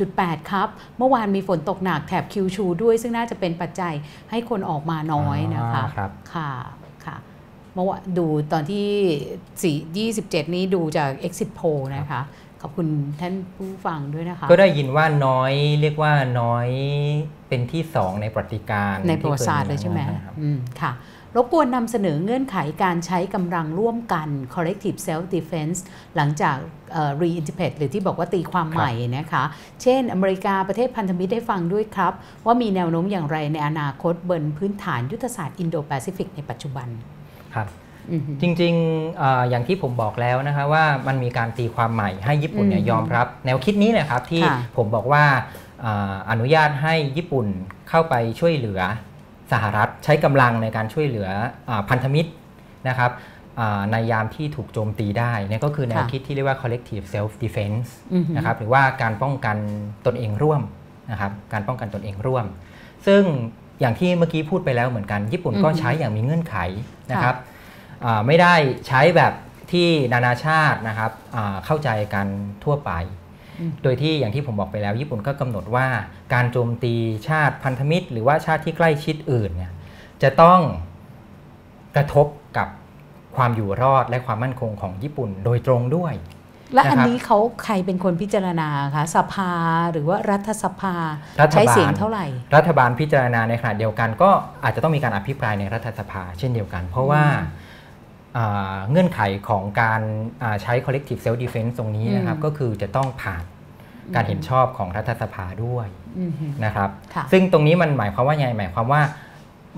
[0.00, 3.94] 48.8 ครับ เมื่อวานมีฝนตกหนักแถบคิวชูด้วย ซึ่งน่าจะเป็นปัจจัย
[4.30, 6.50] ให้คนออกมาน้อยนะคะอ่าครับค่ะ
[7.04, 7.16] ค่ะ
[7.74, 9.74] เมื่อวานดูตอนที่
[10.06, 12.20] 4 27 นี้ดูจาก exit poll นะคะ
[12.62, 12.88] ขอบคุณ
[13.20, 16.68] ท่านผู้ฟังด้วยนะคะ ก็ได้ยินว่าน้อยเรียกว่าน้อย
[17.48, 20.92] เป็นที่สองในประวัติการณ์ในประวัติศาสตร์เลยใช่ไหมครับอืมค่ะ
[21.36, 25.78] รบกวนนำเสนอเงื่อนไขการใช้กำลังร่วมกัน collective self defense
[26.16, 26.56] หลังจาก
[26.92, 29.42] เอ่อ reinterpret หรือที่บอกว่าตีความใหม่นะคะ
[29.82, 32.12] เช่น อเมริกาประเทศพันธมิตรได้ฟังด้วยครับ
[32.46, 36.88] ว่ามีแนวโน้มอย่างไรในอนาคตบนพื้นฐานยุทธศาสตร์อินโดแปซิฟิกในปัจจุบัน
[37.54, 37.89] ครับอือฮึ
[38.40, 45.24] จริงๆเอออย่างที่ผมบอกแล้วนะคะว่ามันมีการตีความใหม่ให้ญี่ปุ่นเนี่ยอืมยอมรับ แนวคิดนี้นะครับที่ค่ะผมบอกว่า
[45.84, 47.46] อ่าอนุญาตให้ญี่ปุ่น
[47.88, 48.80] เข้าไปช่วยเหลือ
[49.52, 51.28] สหรัฐใช้กำลังในการช่วยเหลือ
[51.68, 52.30] อาพันธมิตร
[52.88, 53.10] นะครับ
[53.60, 59.56] อ่าในยามที่ถูกโจมตีได้เนี่ยก็คือแนวค่ะคิดที่เรียกว่า collective self defense อือฮึนะครับหรือว่าการป้องกัน
[60.06, 60.62] ตนเองร่วม
[61.10, 62.44] นะครับการป้องกันตนเองร่วม
[63.06, 63.22] ซึ่ง
[63.80, 66.56] อย่างที่เมื่อกี้พูดไปแล้วเหมือนกันญี่ปุ่นก็อือฮึใช้อย่างมีเงื่อนไข
[67.12, 67.49] นะครับอ่า
[68.26, 68.54] ไม่ได้
[68.88, 69.32] ใช้แบบ
[69.72, 72.26] ที่นานาชาตินะครับอ่าเข้าใจกัน
[72.64, 72.92] ทั่วไป
[73.60, 75.86] อืมโดยที่อย่างที่ผมบอกไปแล้ว ญี่ปุ่นก็กำหนดว่า
[76.34, 76.94] การโจมตี
[77.28, 79.72] ชาติพันธมิตร หรือว่าชาติที่ใกล้ชิดอื่นเนี่ย
[80.22, 80.60] จะต้อง
[81.96, 82.26] กระทบ
[82.56, 82.68] กับ
[83.36, 86.14] ความอยู่รอดและความมั่นคงของญี่ปุ่นโดยตรงด้วย
[86.74, 89.52] และอันนะครับนี้เขาใครเป็นคนพิจารณาคะสภา
[89.92, 90.94] หรือว่ารัฐสภา
[91.40, 92.26] รัฐบาลใช้เสียงเท่าไหร่
[92.56, 94.30] รัฐบาลพิจารณาในขณะเดียวกัน ก็
[94.64, 97.59] อาจจะต้องมีการอภิปรายในรัฐสภาเช่นเดียวกัน เพราะว่าอ่า
[98.90, 100.00] เงื่อนไขของการ
[100.42, 103.44] อ่าใช้ collective self defense ตรงนี้นะครับอืมก็คือจะต้องผ่าน
[104.14, 109.02] การเห็นชอบของรัฐสภาด้วยอืมฮึนะครับค่ะซึ่งตรงนี้มันหมายความว่าไงหมายความว่า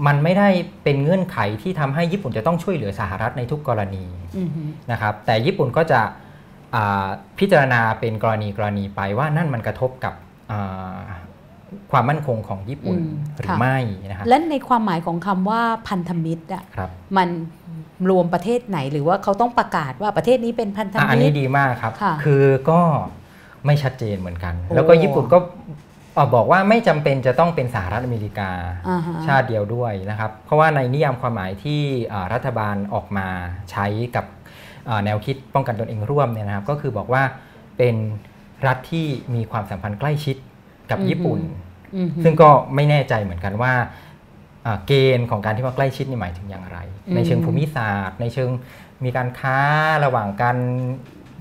[0.07, 0.49] มันไม่ได้
[0.85, 4.05] เป็นเงื่อนไขที่ทำให้ญี่ปุ่นจะต้องช่วยเหลือสหรัฐในทุกกรณี
[4.37, 6.01] อืมฮึนะครับ แต่ญี่ปุ่นก็จะ
[6.75, 7.07] อ่า
[7.39, 10.15] พิจารณาเป็นกรณีกรณีไปว่านั่นมันกระทบกับ
[10.51, 10.99] อ่า
[11.93, 12.99] ความมั่นคงของญี่ปุ่น
[13.39, 13.79] หรือไม่
[14.11, 17.29] นะครับและในความหมายของคำว่าพันธมิตรอะครับมัน
[18.11, 22.81] รวมประเทศไหน หรือว่าเขาต้องประกาศว่าประเทศนี้เป็นพันธอะอันมินี้ตรดีมากครับค่ะคือก็
[23.67, 25.39] ไม่ชัดเจนเหมือนกันโอ้แล้วก็ญี่ปุ่นก็
[26.15, 28.51] เอ่อบอกว่าไม่จำเป็นจะต้องเป็นสหรัฐอเมริกา
[28.89, 31.81] อ่าฮะชาติเดียวด้วยนะครับ เพราะว่าในนิยามความหมายที่
[32.13, 33.27] อ่ารัฐบาลออกมา
[33.71, 33.87] ใช้
[34.17, 34.27] กับ
[34.89, 37.23] อ่าแนวคิดป้องกันตนเองร่วมเนี่ยนะครับ ก็คือบอกว่า
[37.79, 37.97] เป็น
[38.67, 40.37] รัฐที่มีความสัมพันธ์ใกล้ชิด
[40.91, 41.41] กับญี่ปุ่น
[41.97, 43.91] อืมฮึซึ่งก็ไม่แน่ใจเหมือนกันว่าอ่า
[44.87, 48.51] เกณฑ์ของการที่ว่าใกล้ชิดนี่หมายถึงอย่างไรอืมในเชิงภูมิศาสตร์ ในเชิง
[49.05, 49.59] มีการค้า
[50.05, 50.57] ระหว่างกัน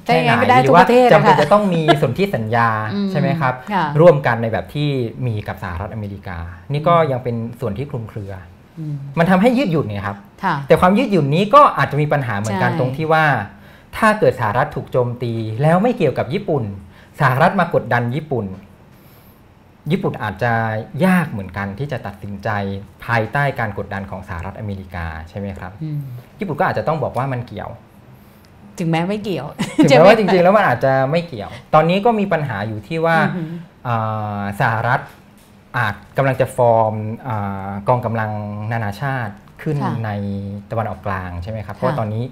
[0.05, 4.89] ใช่แค่ไหนไงไม่ได้หรืทุกว่าประเทศจำเป็นนะคะจะต้องมีสนธิสัญญาอืมใช่ไหมครับค่ะร่วมกันในแบบที่
[5.27, 6.37] มีกับสหรัฐอเมริกา
[6.71, 8.33] นี่ก็ยังเป็นส่วนที่คลุมเครือ
[8.79, 13.25] อืมมันทำให้ยืดหยุ่นเนี่ยครับค่ะแต่ความยืดหยุ่นนี้ก็อาจจะมีปัญหาเหมือนกันใช่ตรงที่ว่า
[13.97, 16.63] ถ้าเกิดสหรัฐถูกโจมตี แล้วไม่เกี่ยวกับญี่ปุ่น
[17.19, 18.45] สหรัฐมากดดันญี่ปุ่น
[19.91, 20.53] ญี่ปุ่นอาจจะ
[21.05, 22.49] ยากเหมือนกันที่จะตัดสินใจ
[23.05, 25.99] ภายใต้การกดดันของสหรัฐอเมริกาใช่ไหมครับอืม
[26.39, 27.69] ญี่ปุ่นก็อาจจะต้องบอกว่ามันเกี่ยว
[28.79, 33.55] ถึงแม้ไม่เกี่ยว ถึงใช่แม้ไหว่าจริงๆ แล้วมันอาจจะไม่เกี่ยว ตอนนี้ก็มีปัญหาอยู่ที่ว่าอืมฮึ
[33.87, 34.99] อ่าสหรัฐ
[35.77, 36.93] อาจกำลังจะฟอร์ม
[37.27, 38.31] อากองกำลัง
[38.71, 40.11] นานาชาติขึ้นค่ะใน
[40.71, 42.23] ตะวันออกกลางใช่ไหมครับ เพราะว่าค่ะตอนนี้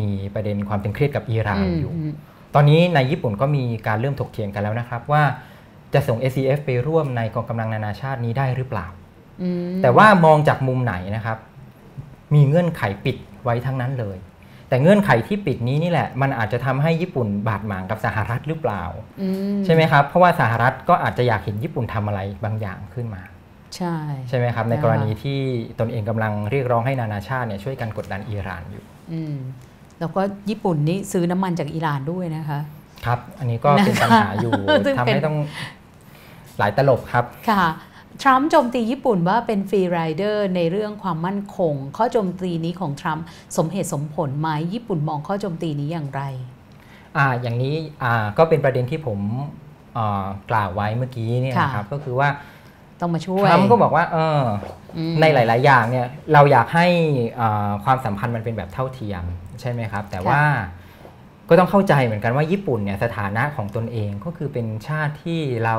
[0.00, 2.12] มีประเด็นความตึงเครียดกับอิหร่านอยู่ม
[2.54, 5.22] ตอนนี้ในญี่ปุ่นก็มีการเริ่มถกเถียงกันแล้วนะครับว่า
[5.94, 8.86] จะส่ง SCF ไปร่วมในกองกำลังนานาชาตินี้ได้หรือเปล่า
[9.42, 11.38] อืมแต่ว่ามองจากมุมไหนนะครับ
[12.34, 14.18] มีเงื่อนไขปิดไว้ทั้งนั้นเลย
[14.68, 18.82] แต่เงื่อนไขที่ปิดนี้นี่แหละ มันอาจจะทำให้ญี่ปุ่นบาดหมางกับสหรัฐหรือเปล่า
[19.22, 19.28] อื
[19.64, 23.22] ใช่ไหมครับ เพราะว่าสหรัฐก็อาจจะอยากเห็นญี่ปุ่นทำอะไรบางอย่างขึ้นมา
[23.76, 23.96] ใช่
[24.28, 25.40] ใช่ไหมครับ ในนะคะกรณีที่
[25.80, 29.36] ตนเองกำลังเรียกร้องให้นานาชาติเนี่ยช่วยกันกดดันอิหร่านอยู่อืม
[30.00, 32.60] แล้วก็ญี่ปุ่นนี่ซื้อน้ำมันจากอิหร่านด้วยนะคะ
[33.06, 34.52] ครับ อันนี้ก็เป็นปัญหาอยู่
[34.86, 35.36] ซึ่งทำเป็นให้ต้อง
[36.58, 37.64] หลายตลบครับ ค่ะ
[38.22, 43.24] ทรัมป์โจมตีญี่ปุ่นว่าเป็น free rider ในเรื่องความมั่นคง ข้อโจมตีนี้ของทรัมป์
[43.56, 46.22] สมเหตุสมผลไหมญี่ปุ่นมองข้อโจมตีนี้อย่างไร
[47.16, 49.18] อ่าอย่างนี้อ่าก็เป็นประเด็นที่ผม
[49.96, 52.28] อ่ากล่าวไว้เมื่อกี้เนี่ยค่ะนะครับก็คือว่า
[53.00, 54.42] ต้องมาช่วยทรัมป์ก็บอกว่าเออ
[54.96, 56.86] อืมในหลาย ๆ อย่างเนี่ยเราอยากให้
[57.40, 59.24] อ่าความสัมพันธ์มันเป็นแบบเท่าเทียม
[59.60, 60.42] ใช่ไหมครับ แต่ว่า
[61.48, 65.76] ก็ต้องเข้าใจเหมือนกันว่าญี่ปุ่นเนี่ยสถานะของตนเองก็คือเป็นชาติที่เรา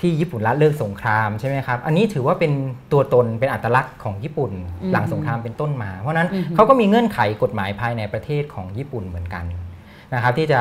[0.00, 2.52] ที่ญี่ปุ่นละเลิกสงครามใช่ไหมครับอันนี้ถือว่าเป็น
[2.92, 4.52] ตัวตนเป็นอัตลักษณ์ของญี่ปุ่น
[4.82, 9.44] อืมหลังสงครามเป็นต้นมา เพราะฉะนั้นอือฮึเขาก็มีเงื่อนไขกฎหมายภายในประเทศของญี่ปุ่นเหมือนกัน
[10.14, 10.60] นะครับที่จะ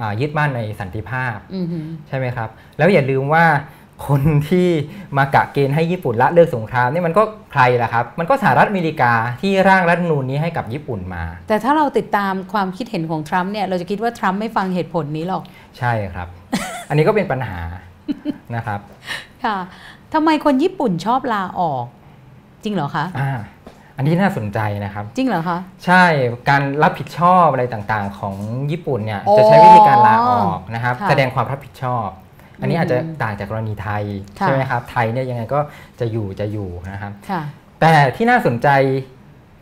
[0.00, 2.48] อ่ายึดมั่นในสันติภาพอือหือใช่ไหมครับ
[2.78, 3.44] แล้วอย่าลืมว่า
[4.08, 4.68] คนที่
[5.18, 9.12] มากะเกณฑ์ให้ญี่ปุ่นละเลิกสงครามนี่มันก็ใครล่ะครับ มันก็สหรัฐอเมริกา
[9.42, 15.42] ที่ร่างรัฐธรรมนูญนี้ให้กับญี่ปุ่นมา แต่ถ้าเราติดตามความคิดเห็นของทรัมป์เนี่ยเราจะคิดว่าทรัมป์ไม่ฟังเหตุผลนี้หรอก
[15.78, 16.28] ใช่ครับ
[16.88, 17.60] อันนี้ก็เป็นปัญหา
[18.56, 18.80] นะครับ
[19.44, 19.56] ค่ะ
[20.14, 21.84] ทำไมคนญี่ปุ่นชอบลาออก
[22.62, 23.32] จริงเหรอคะอ่า
[23.96, 26.04] อันนี้น่าสนใจนะครับ จริงเหรอคะ ใช่
[26.48, 28.34] การรับผิดชอบอะไรต่างๆ ของ
[28.70, 32.08] ญี่ปุ่นเนี่ยอ๋อจะใช้วิธีการลาออกนะครับค่ะแสดงความรับผิดชอบ
[32.60, 34.04] อันนี้อืมอาจจะต่างจากกรณีไทย
[34.40, 35.60] ค่ะใช่ไหมครับ ไทยเนี่ยยังไงก็
[36.00, 37.42] จะอยู่จะอยู่นะครับค่ะ
[37.80, 38.68] แต่ที่น่าสนใจ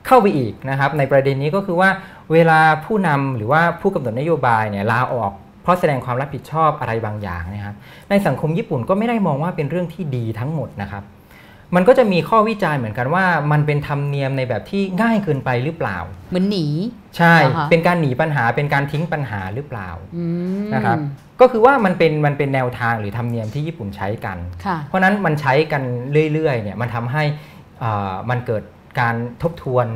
[0.07, 1.91] เข้าไปอีกนะครับ ในประเด็นนี้ก็คือว่า
[2.33, 5.33] เวลาผู้นำหรือว่าผู้กำหนดนโยบายเนี่ยลาออก
[5.63, 7.75] เพราะแสดงความรับผิดชอบอะไรบางอย่างนะครับ
[8.11, 11.05] ในสังคมญี่ปุ่นก็ไม่ได้มองว่าเป็นเรื่องที่ดีทั้งหมดนะครับ
[11.77, 15.99] มันก็จะมีข้อวิจารณ์เหมือนกันว่า มันเป็นธรรมเนียมในแบบที่ง่ายเกินไปหรือเปล่า
[16.31, 16.67] เหมือนหนี
[17.17, 20.25] ใช่เหรอคะเป็นการหนีปัญหา เป็นการทิ้งปัญหาหรือเปล่าอื
[20.67, 20.99] มนะครับ
[21.41, 25.83] ก็คือว่ามันเป็นมันเป็นแนวทางหรือธรรมเนียมที่ญี่ปุ่นใช้กันค่ะเพราะฉะนั้นมันใช้กัน
[26.33, 27.23] เรื่อยๆเนี่ยมันทำให้
[27.83, 28.63] อ่ามันเกิด
[29.01, 29.87] การทบทวน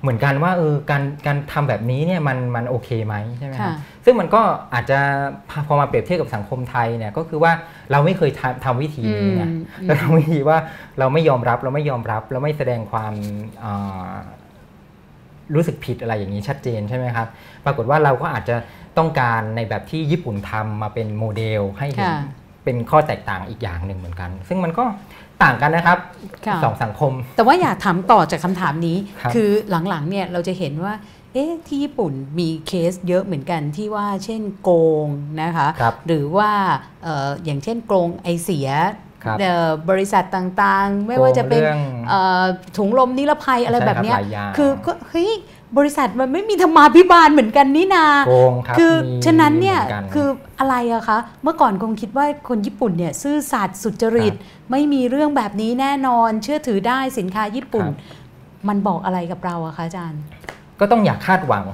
[0.00, 3.74] เหมือนกันว่าเออการการทำแบบนี้เนี่ยมันมันโอเคไหมใช่ไหมครับค่ะ
[4.04, 4.42] ซึ่งมันก็
[4.74, 4.98] อาจจะ
[5.66, 7.52] พอมาเปรียบเทียบกับสังคมไทยเนี่ยก็คือว่า
[7.90, 9.52] เราไม่เคยทำทำวิธีนี้ไงอื
[9.84, 10.58] มเราทำวิธีว่า
[10.98, 13.14] เราไม่ยอมรับเราไม่ยอมรับ เราไม่แสดงความ
[13.64, 14.12] อ่า
[15.54, 17.28] รู้สึกผิดอะไรอย่างนี้ชัดเจนใช่ไหมครับ
[17.64, 18.56] ปรากฏว่าเราก็อาจจะ
[18.98, 22.20] ต้องการในแบบที่ญี่ปุ่นทำมาเป็นโมเดลให้เห็นค่ะ
[22.64, 24.84] เป็นข้อแตกต่างอีกอย่างหนึ่งเหมือนกัน ซึ่งมันก็
[25.42, 25.98] ต่างกันนะครับ
[26.46, 29.50] ค่ะสองสังคม แต่ว่าอยากถามต่อจากคำถามนี้ครับคือ
[29.88, 30.92] หลังๆเนี่ยเราจะเห็นว่า
[31.34, 34.70] เอ๊ะที่ญี่ปุ่นมีเคสเยอะเหมือนกันที่ว่าเช่นโก
[35.04, 35.06] ง
[35.42, 36.50] นะคะครับหรือว่า
[37.02, 38.68] เอ่ออย่างเช่นโกงไอเสีย
[39.24, 41.78] ครับเอ่อบริษัทต่างๆ ไม่ว่าจะเป็นโกงเรื่อง
[42.08, 42.44] เอ่อ
[42.76, 45.30] ถุงลมนิรภัยอะไรใช่แบบเนี้ยหลายอย่างคือก็เฮ้ย
[45.78, 50.28] บริษัทมันไม่มีธรรมาภิบาลเหมือนกันนี่นาโกงครับคือมีฉะนั้นเนี่ยหมืกัคือ
[50.60, 54.34] อะไรอะคะ เมื่อก่อนคงคิดว่าคนญี่ปุ่นเนี่ยซื่อสัตย์สุจริต
[54.70, 60.22] ไม่มีเรื่องแบบนี้แน่นอน เชื่อถือได้สินค้าญี่ปุ่นครับมันบอกอะไรกับเราอะคะอาจารย์
[60.80, 61.64] ก็ต้องอย่าคาดหวัง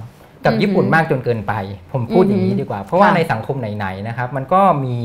[0.45, 1.53] กับอือฮึญี่ปุ่นมากจนเกินไป
[1.93, 4.97] ผมพูดอย่างนี้อือฮึดีกว่า เพราะว่าค่ะในสังคมไหนๆนะครับมันก็มี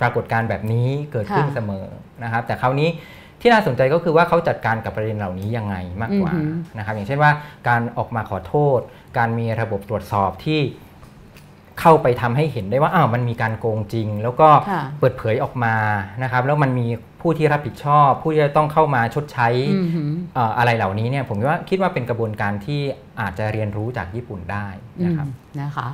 [0.00, 1.86] ปรากฏการณ์แบบนี้เกิดขึ้นค่ะเสมอ
[2.22, 2.88] นะครับ แต่คราวนี้
[3.40, 7.32] ที่น่าสนใจก็คือว่าเขาจัดการกับประเด็นเหล่านี้ยังไงมากกว่าอือฮึนะครับ อย่างเช่นว่า
[7.68, 8.80] การออกมาขอโทษ
[9.18, 10.60] การมีระบบตรวจสอบที่
[11.80, 15.74] เข้าไปทำให้เห็นได้ว่าอ้าวมันมีการโกงจริง แล้วก็ค่ะเปิดเผยออกมา
[16.22, 16.86] นะครับ แล้วมันมี
[17.26, 22.80] ผู้ที่รับผิดชอบ ผู้ที่จะต้องเข้ามาชดใช้อือหือเอ่ออะไรเหล่านี้เนี่ยผมว่าคิดว่าเป็นกระบวนการที่
[23.20, 24.66] อาจจะเรียนรู้จากญี่ปุ่นได้
[25.04, 25.88] นะครับอืมนะคะ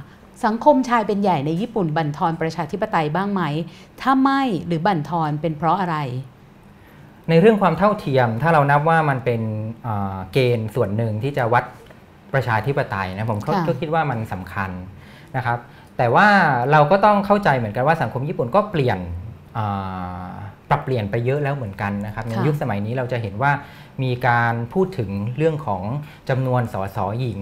[0.44, 3.42] สังคมชายเป็นใหญ่ในญี่ปุ่นบั่นทอนประชาธิปไตยบ้างไหม
[4.00, 5.96] ถ้าไม่หรือบั่นทอนเป็นเพราะอะไร
[7.28, 9.42] ในเรื่องความเท่าเทียม ถ้าเรานับว่ามันเป็น
[9.82, 11.64] เอ่อเกณฑ์ส่วนหนึ่งที่จะวัด
[12.34, 14.70] ประชาธิปไตยนะผมก็ค่ะก็คิดว่ามันสำคัญ
[15.36, 15.59] นะครับ
[15.98, 16.28] แต่ว่า
[16.72, 18.98] เราก็ต้องเข้าใจเหมือนกันว่าสังคมญี่ปุ่นก็เปลี่ยน
[19.54, 19.66] เอ่
[20.24, 20.30] อ
[20.72, 23.52] ปรับเปลี่ยนไปเยอะแล้วเหมือนกันนะครับในค่ะยุคสมัยนี้เราจะเห็นว่า
[24.02, 25.82] มีการพูดถึงเรื่องของ
[26.30, 27.40] จำนวนสสหญิง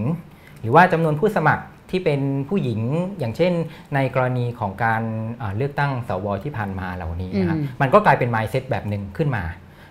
[0.60, 2.80] หรือว่าจำนวนผู้สมัครที่เป็นผู้หญิง
[3.18, 3.52] อย่างเช่น
[3.94, 5.02] ในกรณีของการ
[5.38, 9.44] เอ่อเลือกตั้งสวที่ผ่านมาเหล่านี้นะครับอืมมันก็กลายเป็น mindset แบบหนึ่งขึ้นมา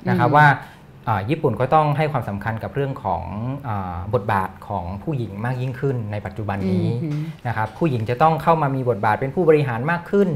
[0.10, 0.46] นะครับอืมว่า
[1.08, 3.24] อ่าญี่ปุ่นก็ต้องให้ความสำคัญกับเรื่องของ
[3.68, 10.30] อาบทบาทของผู้หญิงมากยิ่งขึ้นในปัจจุบันนี้อืมนะครับผู้หญิงจะต้องเข้ามามีบทบาทเป็นผู้บริหารมากขึ้น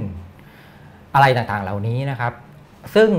[1.15, 2.33] อะไรต่างๆเหล่านี้นะครับ
[2.95, 3.09] ซึ่ง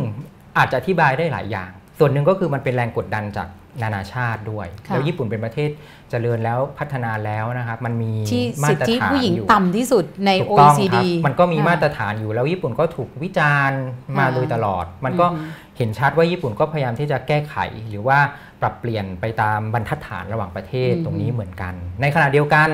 [0.59, 3.49] อาจจะอธิบายได้หลายอย่าง ส่วนหนึ่งก็คือมันเป็นแรงกดดันจาก
[3.83, 5.71] นานาชาติด้วยค่ะแล้วญี่ปุ่นเป็นประเทศ
[6.11, 13.83] เจริญแล้วพัฒนาแล้วนะครับ มันมีที่มาสิทตรธิฐานผู้หญิงอยู่ต่ำที่สุดในถูกต้อง OECD ครับมันก็มีค่ะมาตรฐานอยู่แล้วญี่ปุ่นก็ถูกวิจารณ์
[14.19, 15.45] มาค่ะโดยตลอด มันก็อือฮึ
[15.77, 17.57] เห็นชัดว่าญี่ปุ่นก็พยายามที่จะแก้ไข
[17.89, 18.19] หรือว่า
[18.61, 22.69] ปรับเปลี่ยนไปตามบรรทัดฐานระหว่างประเทศอืมตรงนี้เหมือนกัน ในขณะเดียวกัน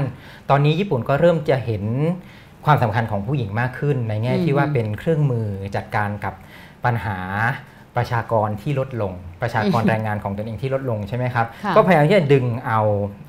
[0.51, 1.85] ตอนนี้ญี่ปุ่นก็เริ่มจะเห็น
[2.67, 5.47] ความสำคัญของผู้หญิงมากขึ้น ในแง่ที่ว่าเป็นเครื่องมือ
[5.77, 6.35] จัดการกับ
[6.85, 7.19] ปัญหา
[7.97, 9.13] ประชากรที่ลดลง
[9.43, 12.81] ประชากรแรงงานของตนเองที่ลดลงใช่ไหมครับค่ะก็พยายามที่จะดึงเอา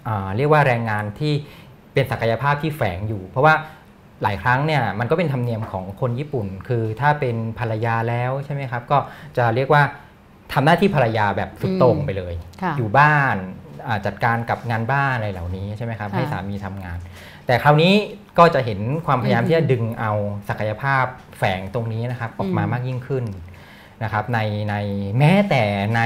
[0.08, 1.34] อ่าเรียกว่าแรงงานที่
[1.94, 3.54] เป็นศักยภาพที่แฝงอยู่ เพราะว่า
[4.24, 8.98] หลายครั้งเนี่ยมันก็เป็นธรรมเนียมของคนญี่ปุ่น คือถ้าเป็นภรรยาแล้วใช่ไหมครับ ก็
[9.38, 9.84] จะเรียกว่า
[10.54, 13.36] ทำหน้าที่ภรรยาแบบสุดโต่งไปเลยค่ะอยู่บ้าน
[13.88, 16.98] อ่าจัดการกับงานบ้านอะไรเหล่านี้ใช่ไหมครับค่ะให้สามีทำงาน
[17.46, 17.94] แต่คราวนี้
[18.38, 20.12] ก็จะเห็นความพยายามอืมที่จะดึงเอา
[20.50, 21.04] ศักยภาพ
[21.38, 23.26] แฝงตรงนี้นะครับออกมาอืมมากยิ่งขึ้น
[24.04, 24.40] นะครับใน
[24.70, 24.76] ใน
[25.20, 25.64] แม้แต่
[25.96, 26.02] ใน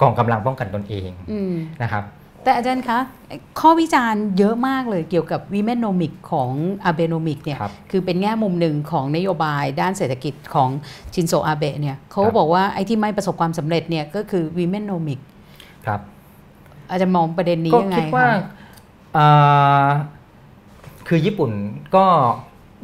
[0.00, 2.04] กองกำลังป้องกันตนเองอืมนะครับ
[2.44, 2.98] แต่อาจารย์คะ
[3.60, 6.50] ข้อวิจารณ์เยอะมากเลยเกี่ยวกับวิ m ม n โนมิกของ
[6.84, 10.70] อาเบโนมิกเนี่ยครับคือเป็นแง่มุมหนึ่งของนโยบายด้านเศรษฐกิจของ
[11.14, 15.20] ชินโซอาเบะเนี่ยเขาครับบอกว่าไอ้ที่ไม่ประสบความสำเร็จเนี่ยก็คือวิ m ม n โนมิก
[15.86, 16.00] ครับ
[16.90, 18.38] อาจารย์มองประเด็นนี้ก็ยังไงคิดว่าคะ
[19.14, 19.26] เอ่
[19.84, 19.86] อ
[21.08, 21.50] คือญี่ปุ่น
[21.96, 22.06] ก็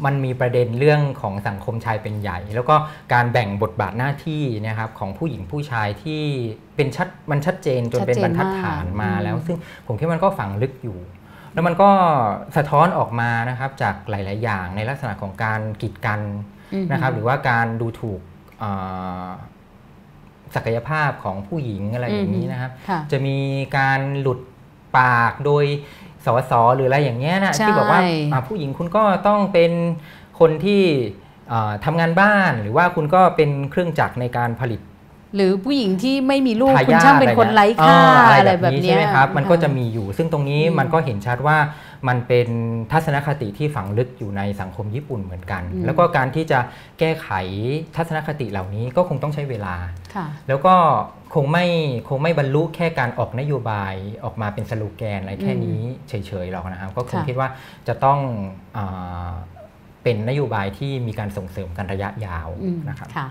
[0.07, 2.74] มันมีประเด็นเรื่องของสังคมชายเป็นใหญ่ แล้วก็
[3.12, 6.23] การแบ่งบทบาทหน้าที่นะครับของผู้หญิงผู้ชายที่
[6.77, 10.99] เป็นชัดมันชัดเจนจนเป็นบรรทัดฐานมาแล้ว ซึ่งผมคิดว่ามันก็ฝังลึกอยู่
[11.53, 11.90] แล้วมันก็
[12.57, 16.20] สะท้อนออกมานะครับจากหลาย ๆ อย่างในลักษณะของการกีดกัน
[16.73, 18.20] อืมนะครับ หรือว่าการดูถูก
[18.59, 18.70] เอ่
[19.24, 19.28] อ
[20.55, 23.36] ศักยภาพของผู้หญิงอะไรอย่างนี้นะครับค่ะจะมี
[23.77, 24.40] การหลุด
[24.99, 25.65] ปากโดย
[26.29, 28.01] สสหรืออะไรอย่างเงี้ยนะใช่ที่บอกว่า
[28.33, 29.73] อะผู้หญิงคุณก็ต้องเป็น
[30.41, 30.83] คนที่
[31.49, 34.81] เอ่อทำงานบ้านหรือว่าคุณก็เป็นเครื่องจักรในการผลิต
[35.37, 41.59] หรือผู้หญิงที่ไม่มีลูกทายาทคุณช่างเป็นคนไร้ค่าอะไรอะไรแบแบบบนี้เนี้ใช่ยไหมครับ มันก็จะค่มีอยู่ ซึ่งตรงนี้อืมมันก็เห็นชัดว่า
[42.09, 42.49] มันเป็น
[42.93, 46.59] ทัศนคติที่ฝังลึกอยู่ในสังคมญี่ปุ่นเหมือนกันอืมแล้วก็การที่จะ
[46.99, 47.29] แก้ไข
[47.97, 49.75] ทัศนคติเหล่านี้ก็คงต้องใช้เวลา
[50.15, 50.75] ค่ะแล้วก็
[51.35, 51.66] คงไม่
[52.09, 53.95] คงไม่บรรลุแค่การออกนโยบาย
[54.25, 57.49] ออกมาเป็นสโลแกนอะไรแค่นี้เฉยๆหรอกนะครับ ก็คงค่ะคิดว่า
[57.89, 58.19] จะต้อง
[58.77, 59.31] อา
[60.03, 63.29] เป็นนโยบายที่มีการส่งเสริมกันระยะยาวอืมนะครับค่ะ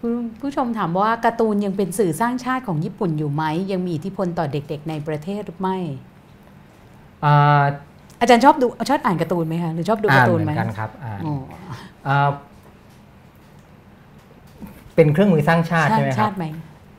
[0.00, 0.12] คุณ
[0.42, 5.78] ผู้ชมถามว่าการ์ตูนยังเป็นสื่อสร้างชาติของญี่ปุ่นอยู่ไหม ยังมีอิทธิพลต่อเด็กๆ ในประเทศหรือไม่
[8.20, 11.36] อ่าอาจารย์ชอบดูชอบอ่านการ์ตูนไหมคะหรือชอบดูการ์ตูนไหมอ่านเหมือนกันครับอ่านอ๋อ
[12.04, 12.30] เอ่อ
[14.94, 16.44] เป็นเครื่องมือสร้างชาติชาใช่ติไหมคชารับติไหม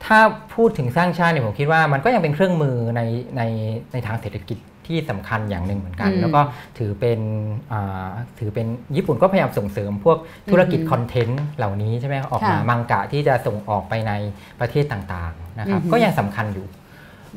[0.06, 0.18] ถ้า
[0.54, 3.02] พูดถึงสร้างชาติเนี่ยผมคิดว่ามันก็ยังเป็นเครื่องมือใน
[3.36, 3.42] ใน
[3.92, 6.40] ในทางเศรษฐกิจที่สำคัญอย่างหนึ่งเหมือนกันอืมแล้วก็
[6.78, 7.20] ถือเป็น
[7.72, 8.08] อ่า
[8.38, 8.66] ถือเป็น
[8.96, 10.18] ญี่ปุ่นก็พยายามส่งเสริมพวก
[10.50, 14.12] ธุรกิจอืมคอนเทนต์เหล่านี้ใช่ไหมออกมาค่ะมังกะที่จะส่งออกไปใน
[14.60, 16.66] ประเทศต่างๆนะครับอืมก็ยังสำคัญอยู่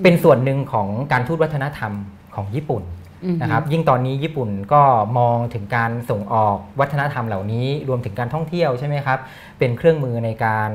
[0.03, 1.91] เป็นส่วนหนึ่งของการทูตวัฒนธรรม
[2.36, 3.01] ของญี่ปุ่นอืม
[3.41, 4.81] นะครับยิ่งตอนนี้ญี่ปุ่นก็
[5.18, 9.19] มองถึงการส่งออกวัฒนธรรมเหล่านี้ รวมถึงการท่องเที่ยวใช่ไหมครับ
[9.60, 10.72] เป็นเครื่องมือในการ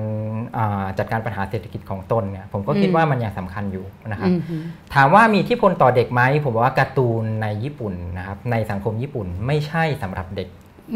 [0.56, 4.56] อ่าจัดการปัญหาเศรษฐกิจของตนเนี่ยผมก็คิดอืมว่ามันยังสำคัญอยู่นะครับอืมฮึ
[4.94, 10.48] ถามว่ามีอิทธิพลต่อเด็กไหมผมว่าการ์ตูนในญี่ปุ่นนะครับในสังคมญี่ปุ่นไม่ใช่สำหรับเด็ก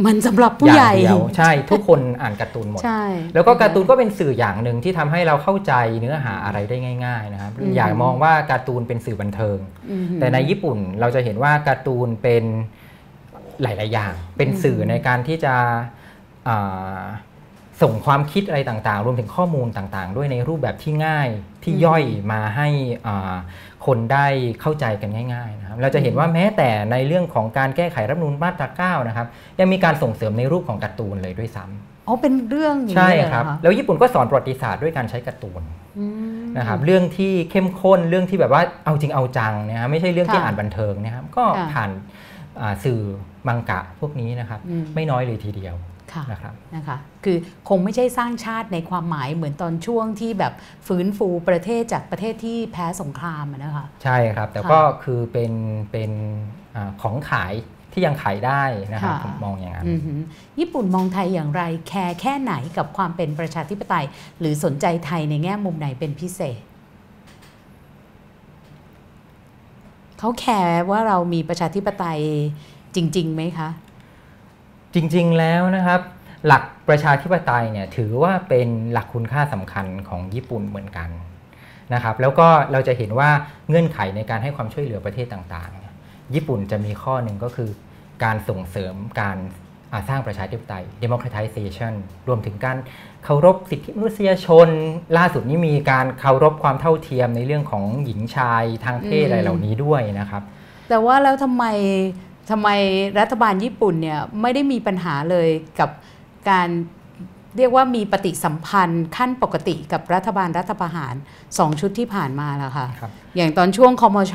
[0.04, 3.02] มันสำหรับผู้อใหย่าญ่งเดียวใช่ทุกคนอ่านการ์ตูนหมดใช่
[3.34, 9.58] แล้วก็การ์ตูนก็เป็นสื่ออย่างหนึ่งที่ทำให้เราเข้าใจเนื้อหาอะไรได้ง่าย ๆ นะครับอืมอย่ามองว่าการ์ตูนเป็นสื่อบันเทิง
[9.90, 12.44] อืมฮึแต่ในญี่ปุ่นเราจะเห็นว่าการ์ตูนเป็น
[13.62, 15.54] หลาย ๆ อย่าง เป็นสื่อในการที่จะ
[16.48, 17.00] อ่า
[17.82, 21.28] ส่งความคิดอะไรต่างๆ รวมถึงข้อมูลต่างๆ ด้วยในรูปแบบที่ง่าย
[21.62, 22.02] ที่ย่อย
[22.32, 22.68] มาให้
[23.06, 23.34] อ่า
[23.86, 24.26] คนได้
[24.60, 29.26] เข้าใจกันง่ายๆนะครับเราจะเห็นว่าแม้แต่ในเรื่องของการแก้ไขรัฐธรรมนูญมาตรา9นะครับ
[29.60, 31.64] ยังมีการส่งเสริมในรูปของการ์ตูนเลยด้วยซ้
[32.06, 35.62] อ๋อเป็นเรื่องอย่างำใช่นี้เลยเหคอรับะแล้วญี่ปุ่นก็สอนประวัติศาสตร์ด้วยการใช้การ์ตูน
[35.98, 36.06] อื
[36.42, 41.90] มนะครับเรื่องที่เข้มข้นเรื่องที่แบบว่าเอาจริงเอาจังนะครับไม่ใช่เรื่องที่ค่ะอ่านบันเทิงนะครับก็ค่ะผ่าน
[42.60, 43.00] อ่าสื่อ
[43.48, 47.36] มังกะพวกนี้นะครับอืมไม่น้อยเลยทีเดียวค่ะนะครับนะคะคือ
[47.68, 50.52] คงไม่ใช่สร้างชาติในความหมายเหมือนตอนช่วงที่แบบ
[50.86, 55.52] ฟื้นฟูประเทศจากประเทศที่แพ้สงครามอะนะคะใช่ครับ แต่ค่ะก็คือเป็น
[55.92, 56.10] เป็น
[56.74, 57.54] อาของขาย
[57.92, 58.62] ที่ยังขายได้
[58.92, 60.20] นะครับค่ะผมมองอย่างนั้นอือหือ
[60.58, 64.04] ญี่ปุ่นมองไทยอย่างไรแคร์แค่ไหนกับความเป็นประชาธิปไตย
[64.40, 66.60] หรือสนใจไทยในแง่มุมไหนเป็นพิเศษ
[70.18, 72.20] เขาแคร์ว่าเรามีประชาธิปไตย
[72.94, 73.68] จริงๆไหมคะ
[74.94, 76.00] จริงๆแล้วนะครับ
[76.46, 81.08] หลักประชาธิปไตยเนี่ยถือว่าเป็นหลักคุณค่าสำคัญของญี่ปุ่นเหมือนกัน
[81.94, 83.30] นะครับ แล้วก็เราจะเห็นว่า
[83.68, 87.70] เงื่อนไขในการให้ความช่วยเหลือประเทศต่างๆ ญี่ปุ่นจะมีข้อหนึ่งก็คือ
[88.24, 91.92] การส่งเสริมการาสร้างประชาธิปไตย democratization
[92.28, 92.76] รวมถึงการ
[93.24, 94.68] เคารพสิทธิมนุษยชน
[95.18, 100.42] ล่าสุดนี้มีการเคารพความเท่าเทียมในเรื่องของหญิงชายทางเพศอืมอะไรเหล่านี้ด้วยนะครับ
[100.88, 101.64] แต่ว่าแล้วทำไม
[102.50, 102.68] ทำไม
[103.20, 105.48] รัฐบาลญี่ปุ่นเนี่ยไม่ได้มีปัญหาเลย
[105.80, 105.90] กับ
[106.50, 106.68] การ
[107.58, 111.14] เรียกว่ามีปฏิสัมพันธ์ขั้นปกติกับรัฐบาลรัฐประหาร
[111.58, 114.34] สองชุดที่ผ่านมาแล้วค่ะครับอย่างตอนช่วงคอมช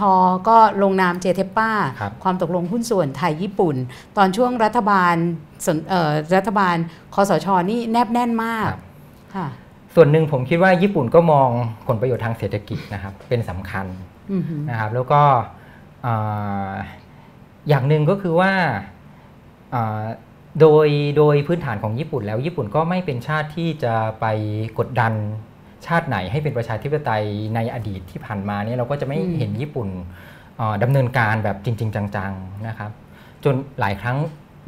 [0.49, 3.75] ก็ลงนามเจเทป้าครับความตกลงหุ้นส่วนไทยญี่ปุ่น
[4.17, 5.15] ตอนช่วงรัฐบาล
[5.65, 6.75] สนเอ่อรัฐบาล
[7.13, 8.81] คอสชนี่แนบแน่นมากครับ
[9.35, 9.47] ค่ะ
[9.95, 11.49] ส่วนหนึ่งผมคิดว่าญี่ปุ่นก็มอง
[11.87, 13.85] ผลประโยชน์ทางเศรษฐกิจนะครับเป็นสำคัญ
[14.31, 15.21] อือหือนะครับแล้วก็
[17.67, 18.51] อ่าอย่างหนึ่งก็คือว่า
[19.73, 20.05] อ่า
[20.61, 20.87] โดย
[21.17, 24.25] โดยพื้นฐานของญี่ปุ่นแล้วญี่ปุ่นก็ไม่เป็นชาติที่จะไป
[24.79, 25.13] กดดัน
[25.87, 27.25] ชาติไหนให้เป็นประชาธิปไตย
[27.55, 29.87] ในอดีตที่ผ่านมาเนี่ยเราก็จะไม่อืมเห็นญี่ปุ่น
[30.59, 32.91] อ่าดำเนินการแบบจริง ๆ จังๆนะครับ
[33.43, 34.17] จนหลายครั้ง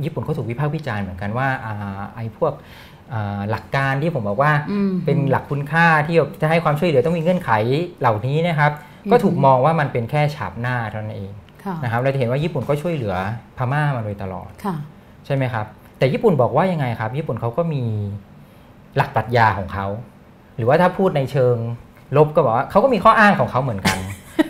[0.04, 2.54] ญี่ปุ่นก็ถูกวิพากษ์วิจารณ์เหมือนกันว่าอ่าไอ้พวก
[3.14, 7.52] อ่าหลักการที่ผมบอกว่าอืมเป็นหลักคุณค่าที่จะให้ความช่วยเหลือต้องมีเงื่อนไข
[8.00, 8.72] เหล่านี้นะครับ
[9.06, 11.47] อืมก็ถูกมองว่ามันเป็นแค่ฉาบหน้าเท่านั้นเองค่ะ
[11.84, 13.16] นะครับเราจะเห็นว่าญี่ปุ่นก็ช่วยเหลือ
[13.58, 14.76] พม่ามาโดยตลอดค่ะ
[15.26, 15.66] ใช่ไหมครับ
[15.98, 17.84] แต่ญี่ปุ่นบอกว่ายังไงครับ ญี่ปุ่นเขาก็มี
[18.96, 19.88] หลักปรัชญาของเขา
[20.56, 21.56] หรือว่าถ้าพูดในเชิง
[22.18, 23.98] ลบก็บอกว่าเขาก็มีข้ออ้างของเขาเหมือนกัน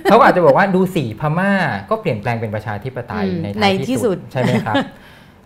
[0.03, 1.51] เขาก็อาจจะบอกว่าดูสีพม่า
[1.89, 4.75] ก็เปลี่ยนแปลงเป็นประชาธิปไตยอืมในในท้ายที่ที่สุสุดดใช่ไหมครับ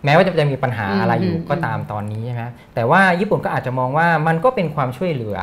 [0.04, 2.42] แม้ว่าจะจะมีปัญหาอะไรอยู่อืมก็ตามตอนนี้ใช่ไหม
[2.74, 5.36] แต่ว่าญี่ปุ่นก็อาจจะมองว่ามันก็เป็นความช่วยเหลือ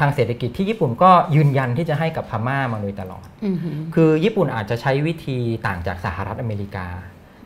[0.00, 6.86] ทางเศรษฐกิจที่ญี่ปุ่นก็ยืนยันที่จะให้กับพม่ามาโดยตลอดอือหือคือญี่ปุ่นอาจจะใช้วิธีต่างจากสหรัฐอเมริกา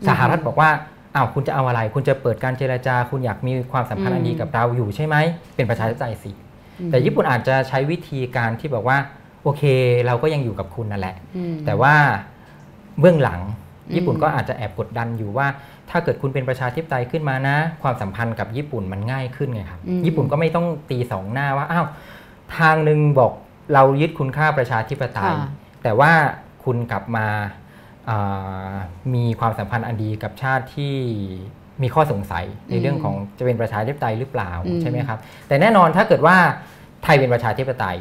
[0.01, 0.71] อืมสหรัฐบอกว่า
[1.15, 5.17] อ้าวคุณจะเอาอะไร คุณจะเปิดการเจรจา คุณอยากมีความสัมพันธ์อันดีอืมกับเราอยู่ใช่ไหม
[5.57, 6.31] เป็นประชาธิปไตยสิ
[6.81, 8.99] อืมแต่ญี่ปุ่นอาจจะใช้วิธีการที่บอกว่า
[9.43, 9.63] โอเค
[10.07, 11.95] เราก็ยังอยู่กับคุณนั่นแหละอืมแต่ว่า
[13.01, 13.41] เบื้องหลัง
[13.89, 15.47] อืมญี่ปุ่นก็อาจจะแอบกดดันอยู่ว่า
[15.91, 21.87] ถ้าเกิดคุณเป็นประชาธิปไตยขึ้นมานะ ความสัมพันธ์กับญี่ปุ่นมันง่ายขึ้นไงครับอืมญี่ปุ่นก็ไม่ต้องตีสองหน้าว่าอ้าว
[22.59, 23.33] ทางหนึ่งบอก
[23.75, 25.49] เรายึดคุณค่าประชาธิปไตยค่ะ
[25.83, 26.13] แต่ว่า
[26.65, 27.27] คุณกลับมา
[28.09, 28.75] อ่า
[29.15, 30.95] มีความสัมพันธ์อันดีกับชาติที่
[31.83, 35.19] มีข้อสงสัยในเรื่องของจะเป็นประชาธิปไตยหรือเปล่าอืมใช่ไหมครับ
[35.49, 36.37] แต่แน่นอนถ้าเกิดว่า
[37.05, 37.99] ไทยเป็นประชาธิปไตย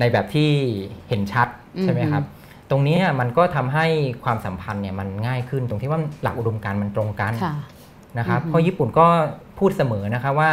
[0.00, 0.50] ในแบบที่
[1.08, 1.48] เห็นชัด
[1.82, 2.24] ใช่ไหมครับ
[2.70, 3.86] ตรงนี้มันก็ทำให้
[4.24, 7.54] ความสัมพันธ์เนี่ยมันง่ายขึ้น ตรงที่ว่าหลักอุดมการณ์มันตรงกันค่ะ
[8.18, 9.06] นะครับอือฮึเพราะญี่ปุ่นก็
[9.58, 10.50] พูดเสมอนะครับว่า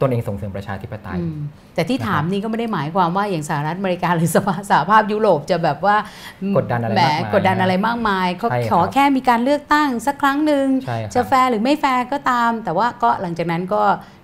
[0.00, 1.38] ตนเองส่งเสริมประชาธิปไตยอืม
[1.74, 5.96] แต่ที่นะครับถามนี่ก็ไม่ได้หมายความว่าอย่างสหรัฐอเมริกาหรือสภาสหภาพยุโรปจะแบบว่า
[6.56, 13.82] กดดันอะไรแหมมากมายกดดันอะไรมากมายเขาใช่ครับขอแค่มีการเลือกตั้งสักครั้งหนึ่งใช่ครับจะแฟร์หรือไม่แฟร์ก็ตาม แต่ว่าก็หลังจากนั้นก็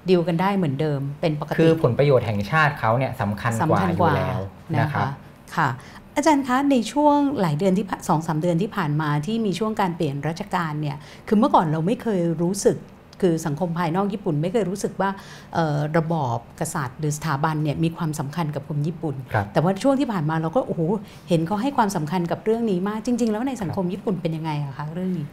[0.09, 4.41] ดีลกันได้เหมือนเดิมเป็นปกคืติอผลประโยชน์แห่งชาติเขาเนี่ยสำคัญกว่าสำคัญอกยู่ว่าแล้ว
[4.75, 5.11] นะนะครับคะ
[5.57, 5.69] ค่ะ
[6.17, 10.97] อาจารย์คะในช่วงหลายเดือนที่สองสามเดือนที่ผ่านมาที่มีช่วงการเปลี่ยนราชการเนี่ย
[11.29, 12.77] คือเมื่อก่อนเราไม่เคยรู้สึก
[13.21, 15.11] คือสังคมภายนอกญี่ปุ่นไม่เคยรู้สึกว่า
[15.55, 20.83] เอ่อระบอบกษัตริย์ หรือสถาบันเนี่ยมีความสำคัญกับคนญี่ปุ่นครับแต่ว่าช่วงที่ผ่านมาเราก็โอ้โห
[21.29, 25.27] เห็นเขาให้ความสำคัญกับเรื่องนี้มากจริง ๆ แล้วในสังคมญี่ปุ่นเป็นยังไงอะคะเรื่องนี้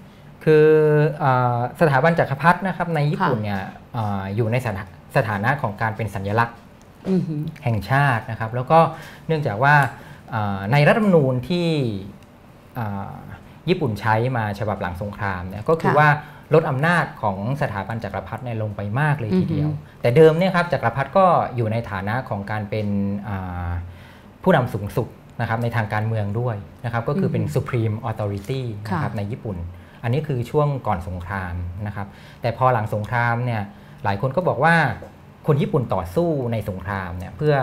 [0.43, 0.68] คือ
[1.19, 1.26] เอ
[1.57, 3.61] อสถาบันจักรพรรดินะครับในญี่ปุ่นเนี่ย
[3.93, 4.84] เอออยู่ในสถา
[5.18, 6.55] สถานะของการเป็นสัญลักษณ์
[7.10, 8.80] อือหือแห่งชาตินะครับ แล้วก็
[9.27, 9.76] เนื่องจากว่า
[10.31, 11.68] เอ่อในรัฐธรรมนูญที่
[12.76, 13.15] เอ่อ
[13.69, 16.10] ญี่ปุ่นใช้มาฉบับหลังสงครามเนี่ยก็คือค่ะว่า
[16.53, 21.26] ลดอำนาจของสถาบันจักรพรรดิเนี่ยลงไปมากเลยทีเดียวอือฮึแต่เดิมเนี่ยครับจักรพรรดิก็
[21.56, 22.88] อยู่ในฐานะของการเป็น
[23.27, 23.69] อ่า
[24.44, 25.07] ผู้นำสูงสุด
[25.41, 29.57] นะครับในทางการเมืองด้วยนะครับก็คือเป็น supreme authority นะครับในญี่ปุ่น
[30.03, 31.53] อันนี้คือช่วงก่อนสงคราม
[31.88, 32.07] นะครับ
[32.41, 33.61] แต่พอหลังสงครามเนี่ย
[34.03, 34.76] หลายคนก็บอกว่า
[35.48, 37.56] คนญี่ปุ่นต่อสู้ในสงครามเนี่ยเพื่อ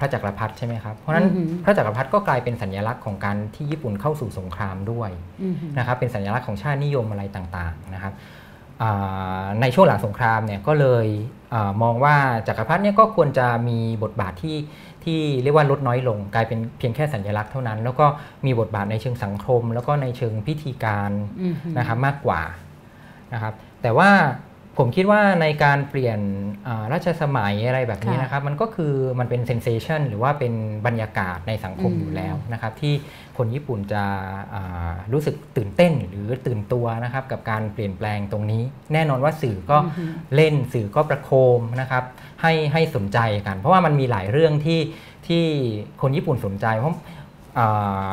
[0.00, 5.10] พระจักรพรรดิใช่ไหมครับ เพราะฉะนั้นอือหือพระจักรพรรดิก็กลายเป็นสัญลักษณ์ของการที่ญี่ปุ่นเข้าสู่สงครามด้วย
[5.42, 8.12] อือหือนะครับเป็นสัญลักษณ์ของชาตินิยมอะไรต่างๆนะครับ
[8.82, 11.06] อ่าในช่วงหลังสงครามเนี่ยก็เลย
[11.54, 12.16] อามองว่า
[12.48, 14.58] จักรพรรดิเนี่ยก็ควรจะมีบทบาทที่
[15.04, 18.06] ที่เรียกว่าลดน้อยลง กลายเป็นเพียงแค่สัญลักษณ์เท่านั้น แล้วก็
[18.46, 21.10] มีบทบาทในเชิงสังคม แล้วก็ในเชิงพิธีการ
[21.42, 22.42] อือหือนะครับมากกว่า
[23.32, 24.10] นะครับแต่ว่า
[24.78, 26.20] ผมคิดว่าในการเปลี่ยน
[26.66, 30.54] อ่าราชสมัยอะไรแบบนี้ค่ะนะครับ มันก็คือมันเป็นเซนเซชันหรือว่าเป็น
[30.86, 32.94] บรรยากาศในสังคมอืมอยู่แล้วนะครับ ที่
[33.38, 34.02] คนญี่ปุ่นจะ
[34.54, 42.04] อ่ารู้สึกตื่นเต้นหรือตื่นตัวนะครับ กับการเปลี่ยนแปลงตรงนี้ แน่นอนว่าสื่อก็อือหือเล่นสื่อก็ประโคมนะครับ
[42.42, 44.80] ให้ให้สนใจกัน เพราะว่ามันมีหลายเรื่องที่
[45.26, 45.44] ที่
[46.02, 46.94] คนญี่ปุ่นสนใจเพราะ
[47.58, 47.68] อ่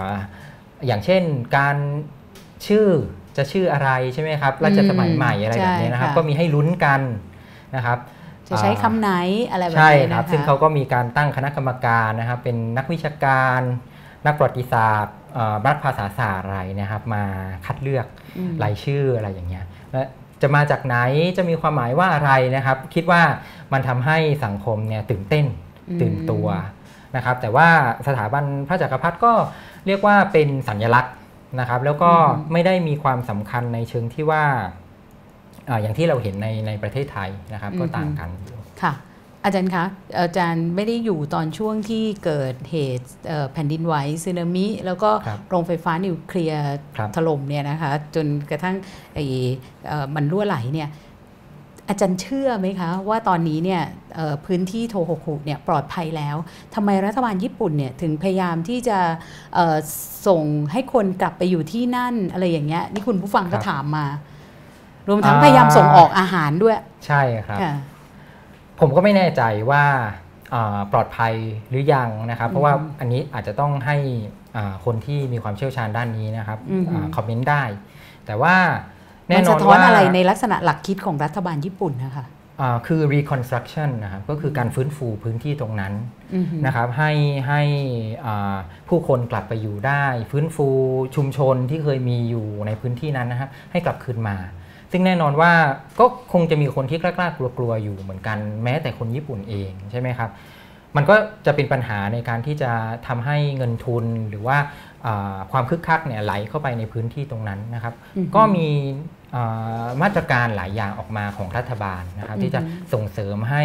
[0.08, 0.10] า
[0.86, 1.24] อย่างเช่น
[1.58, 1.78] การ
[2.68, 2.88] ชื่อ
[3.38, 7.02] จะชื่ออะไรใช่ไหมครับราชสมัยใหม่อะไรแบบนี้นะครับใช่ค่ะก็มีให้ลุ้นกัน
[7.76, 7.98] นะครับ
[8.50, 9.12] จะใช้อ่าคำไหน
[9.52, 13.62] อะไรแบบใช่นี้คนะรับคะซึ่งเขาก็มีการตั้งคณะกรรมการนะครับ เป็นนักวิชาการ
[14.26, 17.24] นักประวัติศาสตร์เอ่อนักภาษาศาสตร์อะไรนะครับ มา
[17.66, 18.06] คัดเลือก
[18.38, 20.02] อืมรายชื่ออะไรอย่างเงี้ยและ
[20.42, 20.98] จะมาจากไหน
[21.38, 23.22] จะมีความหมายว่าอะไรนะครับ คิดว่า
[23.74, 25.46] มันทำให้สังคมเนี่ยตื่นเต้น
[25.90, 26.48] อืมตื่นตัว
[27.16, 27.68] นะครับ แต่ว่า
[28.08, 29.34] สถาบันพระจักรพรรดิก็
[29.88, 31.14] เรียกว่าเป็นสัญลักษณ์
[31.60, 32.12] นะครับ แล้วก็
[32.52, 34.44] ไม่ได้มีความสำคัญในเชิงที่ว่า
[35.70, 38.94] อ่าอย่างที่เราเห็นในในประเทศไทยนะครับ ก็ต่างกันอยู่ค่ะ
[39.44, 39.86] อาจารย์คะ
[40.20, 46.62] อาจารย์ไม่ได้อยู่ตอนช่วงที่เกิดเหตุเอ่อแผ่นดินไหวสึนามิ แล้วก็ครับโรงไฟฟ้านิวเคลียร์
[46.98, 48.76] ครับถล่มเนี่ยนะคะ จนกระทั่ง
[49.16, 49.26] ไอ้
[49.88, 50.90] เอ่อมันรั่วไหลเนี่ย
[51.90, 53.84] อาจารย์เชื่อไหมคะ ว่าตอนนี้เนี่ย
[54.16, 56.36] เอ่อพื้นที่โทโฮคุเนี่ยปลอดภัยแล้ว
[56.76, 59.00] ทำไมรัฐบาลญี่ปุ่นเนี่ยถึงพยายามที่จะ
[59.56, 59.78] เอ่อ
[60.28, 64.06] ส่งให้คนกลับไปอยู่ที่นั่นอะไรอย่างเงี้ยนี่คุณผู้ฟังก็ครับถามมา
[65.08, 67.74] รวมทั้งอ่าพยายามส่งออกอาหารด้วย ใช่ครับค่ะ
[68.80, 69.42] ผมก็ไม่แน่ใจ
[69.72, 69.84] ว่า
[70.54, 71.34] อ่าปลอดภัย
[71.70, 73.98] หรือยังนะครับ เพราะว่าอืมอันนี้อาจจะต้องให้
[74.56, 77.64] อ่าคนที่มีความเชี่ยวชาญด้านนี้นะครับอืมอาคอมเมนต์ได้
[78.26, 78.56] แต่ว่า
[79.28, 82.26] แน่มันนอสะนท้อนว่าอะไรในลักษณะหลักคิดของรัฐบาลญี่ปุ่นนะคะ
[82.62, 85.94] อ่าคือ reconstruction นะครับก็คือการฟื้นฟูพื้นที่ตรงนั้น
[86.36, 87.12] อือหือนะครับให้
[87.48, 87.62] ให้
[88.26, 88.58] อ่า
[88.90, 90.68] ผู้คนกลับไปอยู่ได้ ฟื้นฟู
[91.16, 94.38] ชุมชนที่เคยมีอยู่ในพื้นที่นั้นนะครับให้กลับคืนมา
[94.92, 95.52] ซึ่งแน่นอนว่า
[96.00, 100.32] ก็คงจะมีคนที่กล้าๆกลัวๆอยู่เหมือนกันแม้แต่คนญี่ปุ่นเองใช่ไหมครับ
[100.96, 102.72] มันก็จะเป็นปัญหาในการที่จะ
[103.08, 104.58] ทำให้เงินทุนหรือว่า
[105.06, 109.17] อ่าความคึกคักเนี่ยไหลเข้าไปในพื้นที่ตรงนั้นนะครับอือฮึก็มีอ่า
[110.02, 113.64] มาตรการหลายอย่างออกมาของรัฐบาลนะครับที่จะอือฮึส่งเสริมให้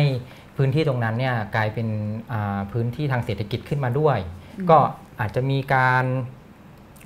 [0.57, 1.89] พื้นที่ตรงนั้นเนี่ยกลายเป็น
[2.33, 4.19] อ่าพื้นที่ทางเศรษฐกิจขึ้นมาด้วย
[4.71, 4.79] ก็
[5.21, 6.05] อาจจะมีการ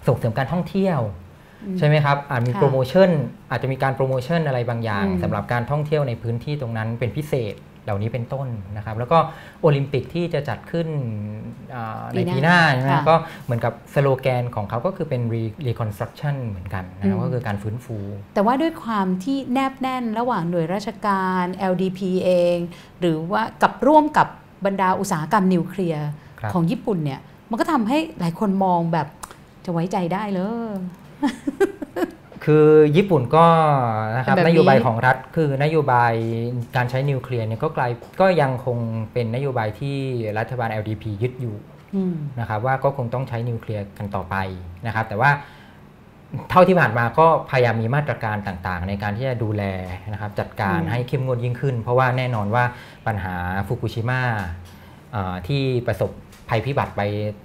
[0.07, 1.01] ส่งเสริมการท่องเที่ยว
[1.65, 3.11] อืมใช่ไหมครับอาจมีค่ะโปรโมชั่น
[3.51, 7.55] อาจจะมีการโปรโมชั่นอะไรบางอย่างอืมสำหรับการท่องเที่ยวในพื้นที่ตรงนั้นเป็นพิเศษ
[7.87, 9.19] เหล่านี้เป็นต้นนะครับ แล้วก็
[9.63, 10.89] โอลิมปิกที่จะจัดขึ้น
[11.75, 17.97] อ่าในปีปีหหน้าน้าใช่ไหมค่ะก็เหมือนกับสโลแกนของเขาก็คือเป็น re- reconstruction เหมือนกันนะครับอืมก็คือการฟื้นฟู
[18.35, 22.59] แต่ว่าด้วยความที่แนบแน่นระหว่างหน่วยราชการ LDP เอง
[23.01, 24.29] หรือว่ากับร่วมกับ
[24.67, 26.07] บรรดาอุตสาหกรรมนิวเคลียร์
[26.41, 29.09] ครับของญี่ปุ่นเนี่ยมันก็ทำให้หลายคนมองแบบ
[29.65, 30.41] จะไว้ใจได้เล
[30.75, 30.79] ย
[32.47, 32.67] คือ
[32.97, 33.47] ญี่ปุ่นก็
[34.17, 36.13] นะครับเป็นแบบนนี้โยบายของรัฐคือนโยบาย
[36.77, 37.91] การใช้นิวเคลียร์เนี่ยก็กลาย
[38.21, 38.79] ก็ยังคง
[39.13, 39.97] เป็นนโยบายที่
[40.39, 41.57] รัฐบาล LDP ยึดอยู่
[41.95, 44.37] อืมนะครับว่าก็คงต้องใช้นิวเคลียร์กันต่อไป
[44.87, 45.31] นะครับ แต่ว่า
[46.51, 49.63] เท่าที่ผ่านมาก็พยายามมีมาตรการต่างๆ ในการที่จะดูแล
[50.13, 52.65] นะครับจัดการอืมให้เข้มงวดยิ่งขึ้น เพราะว่าแน่นอนว่า
[53.07, 53.35] ปัญหา
[53.67, 54.21] ฟุกุชิมะ
[55.15, 56.11] อ่าที่ประสบ
[56.49, 57.01] ภัยพิบัติไป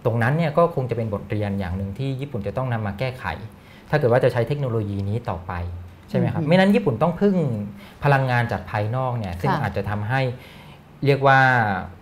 [0.05, 3.25] ตรงนั้นเนี่ยก็คงจะเป็นบทเรียนอย่างหนึ่งที่ญี่ปุ่นจะต้องนำมาแก้ไข
[3.91, 5.51] ถ้าเกิดว่าจะใช้เทคโนโลยีนี้ต่อไป
[6.09, 7.35] ใช่ไหมครับอืมไม่นั้นญี่ปุ่นต้องพึ่ง
[8.03, 10.21] พลังงานจากภายนอกเนี่ยซึ่งค่ะอาจจะทำให้
[11.05, 11.39] เรียกว่า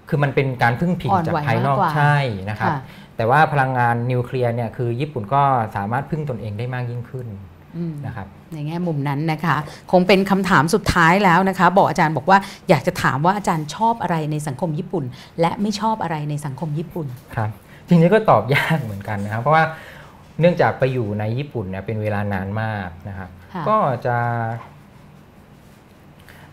[0.09, 2.17] คือมันเป็นการพึ่งพิงอ่อนจากไหวภายนอกมากกว่าใช่
[2.49, 2.79] นะครับค่ะ
[3.17, 5.41] แต่ว่าพลังงานนิวเคลียร์เนี่ยคือญี่ปุ่นก็
[5.75, 7.27] สามารถพึ่งตนเองได้มากยิ่งขึ้น
[7.77, 9.55] อืมนะครับในแง่มุมนั้นนะคะ
[9.91, 12.37] คงเป็นคำถามสุดท้ายแล้วนะคะ บอกอาจารย์บอกว่า
[12.69, 15.03] อยากจะถามว่าอาจารย์ชอบอะไรในสังคมญี่ปุ่น
[15.41, 17.49] และไม่ชอบอะไรในสังคมญี่ปุ่นครับ
[17.87, 19.63] จริงๆก็ตอบยากเหมือนกันนะครับ เพราะว่า
[20.39, 24.17] เนื่องจากไปอยู่ในญี่ปุ่นเนี่ยเป็นเวลานานมากนะครับค่ะก็จะ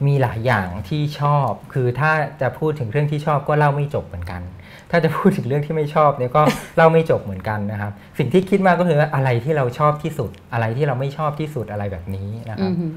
[0.07, 4.43] มีหลายอย่างที่ชอบ คือถ้าจะพูดถึงเรื่องที่ชอบก็เล่าไม่จบเหมือนกัน
[4.91, 6.43] ถ้าจะพูดถึงเรื่องที่ไม่ชอบเนี่ยก็
[6.77, 12.93] เล่าไม่จบเหมือนกันนะครับ สิ่งที่คิดมากก็คือว่าอะไรที่เราชอบที่สุด อะไรที่เราไม่ชอบที่สุดอะไรแบบนี้นะคอืรับอหือ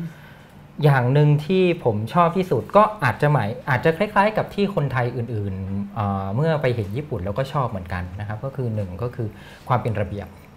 [0.84, 9.28] อย่างหนึ่งที่ผมชอบที่สุดก็อาจจะหมายอาจจะคล้าย ๆ กับที่คนไทยอื่นๆเอ่อเมื่อไปเห็นญี่ปุ่นแล้วก็ชอบเหมือนกันนะครับ ก็คือหนึ่งก็คือ
[9.68, 10.49] ความเป็นระเบียบอือหือ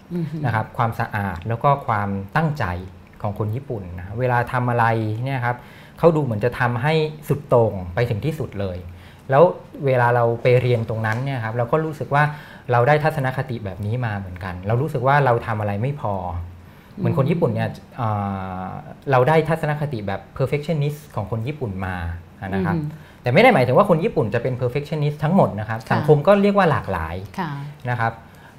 [0.45, 2.65] นะครับความสะอาดแล้วก็ความตั้งใจ
[3.23, 4.85] ของคนญี่ปุ่นนะเวลาทำอะไร
[5.25, 5.57] เนี่ยครับ
[5.99, 6.95] เขาดูเหมือนจะทำให้
[7.29, 8.79] สุดโต่งไปถึงที่สุดเลย
[9.31, 9.43] แล้ว
[9.87, 12.23] เวลาเราไปเรียนตรงนั้นเนี่ยครับเราก็รู้สึกว่า
[12.73, 16.15] เราได้ทัศนคติแบบนี้มาเหมือนกัน เรารู้สึกว่าเราทำอะไรไม่พอ
[16.97, 18.09] เหมือนคนญี่ปุ่นเนี่ยเอ่
[18.65, 18.69] อ
[19.11, 21.97] เราได้ทัศนคติแบบ perfectionist ของคนญี่ปุ่นมา
[22.55, 22.89] นะครับอืม
[23.23, 27.51] แต่ไม่ได้หมายถึงว่าคนญี่ปุ่นจะเป็น perfectionist ทั้งหมดนะครับค่ะสังคมก็เรียกว่าหลากหลายค่ะ
[27.91, 28.13] นะครับ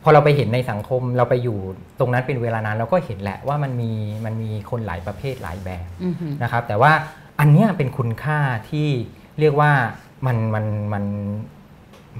[0.03, 1.57] พอเราไปเห็นในสังคมเราไปอยู่
[1.99, 3.91] ตรงนั้นเป็นเวลานานเราก็เห็นแหละว่ามันมี
[4.25, 6.91] มันมีคนหลายประเภทหลายแบบอือหือนะครับ แต่ว่า
[7.39, 8.39] อันเนี้ยเป็นคุณค่า
[8.69, 8.89] ที่
[9.39, 9.71] เรียกว่า
[10.25, 11.05] มันมันมัน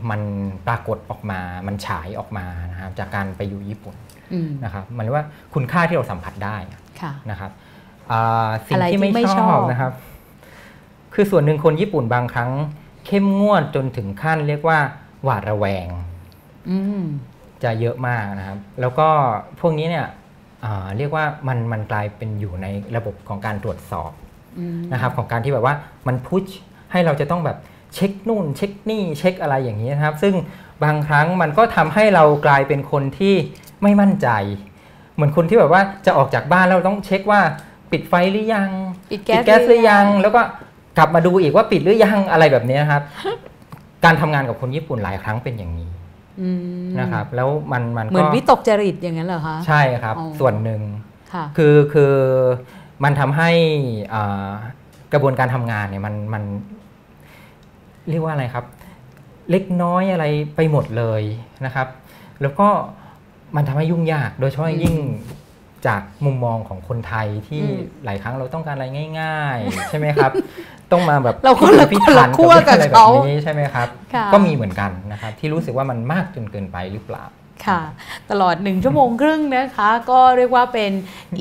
[0.10, 0.22] มัน
[0.68, 3.96] ปรากฏออกมา มันฉายออกมานะครับจากการไปอยู่ญี่ปุ่น
[4.34, 6.58] อืมนะครับมันเรียกว่าคุณค่าที่เราสัมผัสได้
[7.02, 7.52] ค่ะนะครับ
[8.12, 9.92] อ่าสิ่งอะไรที่ไม่ที่ไม่ชชออบบนะครับ
[11.14, 12.52] คือส่วนหนึ่งคนญี่ปุ่นบางครั้ง
[13.06, 14.80] เข้มงวดจนถึงขั้นเรียกว่า
[15.24, 15.90] หวาดระแวง
[16.70, 17.04] อืม
[17.64, 19.08] จะเยอะมากนะครับ แล้วก็
[19.60, 20.08] พวกนี้เนี่ย
[20.66, 24.12] อ่าเรียกว่ามันมันกลายเป็นอยู่ในระบบของการตรวจสอบ
[24.60, 25.76] อืมนะครับของการที่แบบว่า
[26.08, 26.44] มันพุช
[26.92, 27.58] ให้เราจะต้องแบบ
[27.94, 30.34] เช็คนู่นเช็คนี่เช็คอะไรอย่างนี้นะครับ ซึ่ง
[30.84, 33.36] บางครั้งมันก็ทำให้เรากลายเป็นคนที่
[33.84, 34.30] ไม่มั่นใจ
[35.16, 37.42] เหมือนคนที่แบบว่าจะออกจากบ้านแล้วเราต้องเช็คว่า
[37.92, 38.70] ปิดไฟหรือยัง
[39.12, 40.42] ปิดปิแก๊ดสแก๊สหรือยัง แล้วก็
[40.98, 43.02] กลับมาดูอีกว่าปิดหรือยังอะไรแบบนี้นะครับ
[44.06, 46.03] การทำงานกับคนญี่ปุ่นหลายครั้งเป็นอย่างนี้อืม
[47.00, 50.82] นะครับแล้วมันมันเหมือนก็วิตกจริตอย่างนั้นเหรอคะใช่ครับอ๋อส่วนหนึ่ง
[51.34, 52.14] ค่ะคือคือ
[53.04, 53.50] มันทำให้
[54.14, 54.50] อ่า
[55.14, 56.44] กระบวนการทำงานเนี่ยมันมัน
[58.10, 58.66] เรียกว่าอะไรครับ
[59.52, 61.24] เล็กน้อยอะไรไปหมดเลย
[61.66, 61.88] นะครับ
[62.42, 62.68] แล้วก็
[63.56, 64.96] มันทำให้ยุ่งยากโดยเฉพาะอย่างยิ่ง
[65.88, 68.86] จากมุมมองของคนไทยที่อืมหลายครั้งเราต้องการอะไร
[69.20, 70.32] ง่าย ๆ ใช่ไหมครับ
[70.92, 77.24] ต้องมาแบบเราคนละพิคนละถัขั้วกับอะไรแบเขาบนี้ใช่ไหมครับค่ะก็มีเหมือนกันนะครับที่รู้สึกว่ามันมากจนเกินไปหรือเปล่า
[77.68, 77.82] ค่ะ
[78.32, 80.92] ตลอด 1 ชั่วโมงครึ่งนะคะ ก็เรียกว่าเป็น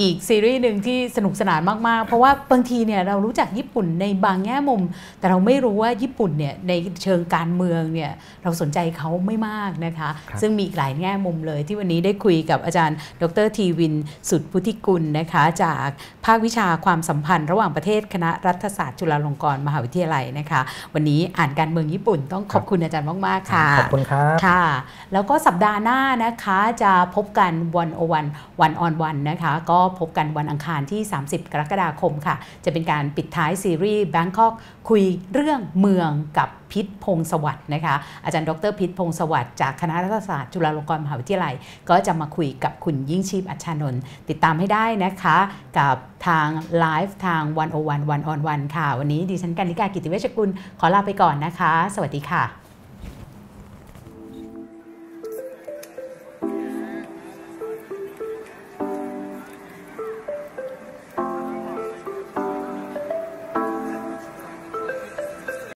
[0.00, 4.82] อีกซีรีส์หนึ่งที่สนุกสนานมาก ๆ เพราะว่าบางทีเนี่ยเรารู้จักญี่ปุ่นในบางแง่มุม
[5.18, 6.72] แต่เราไม่รู้ว่าญี่ปุ่นเนี่ยใน
[7.02, 8.10] เชิงการเมืองเนี่ย
[8.42, 13.94] เราสนใจเขาไม่มากนะคะครับซึ่งมีอีกหลายแง่มุมเลย ที่วันนี้ได้คุยกับอาจารย์ ดรทีวิน
[14.30, 15.88] สุดพุทธิกุลนะคะ จาก
[16.24, 20.60] ภาควิชาความสัมพันธ์ ระหว่างประเทศคณะรัฐศาสตร์จุฬาลงกรณ์มหาวิทยาลัยนะคะ
[20.94, 24.64] วันนี้อ่านการเมืองญี่ปุ่นต้องขอบคุณอาจารย์มากๆค่ะขอบคุณครับค่ะ
[25.12, 28.26] แล้วก็สัปดาห์หน้านะคะจะพบกันวันโอวัน
[28.60, 34.52] วันออนวันนะคะก็พบกันวันอังคารที่ 30 กรกฎาคมค่ะ จะเป็นการปิดท้ายซีรีส์ Bangkok
[34.88, 35.02] คุย
[35.32, 37.94] เรื่องเมืองกับพิษพงศวัสด์นะคะ
[38.24, 41.54] อาจารย์ดรพิษพงศวัสด์จากคณะรัฐศาสตร์จุฬาลงกรณ์มหาวิทยาลัย
[41.90, 45.38] ก็จะมาคุยกับคุณยิ่งชีพอัชชานนท์ติดตามให้ได้นะคะ
[45.78, 46.48] กับทาง
[46.78, 52.61] ไลฟ์ทางวันโอวันวันออนวันค่ะ วันนี้ดิฉันกันิกากิติเวชกุลขอลาไปก่อนนะคะ สวัสดีค่ะ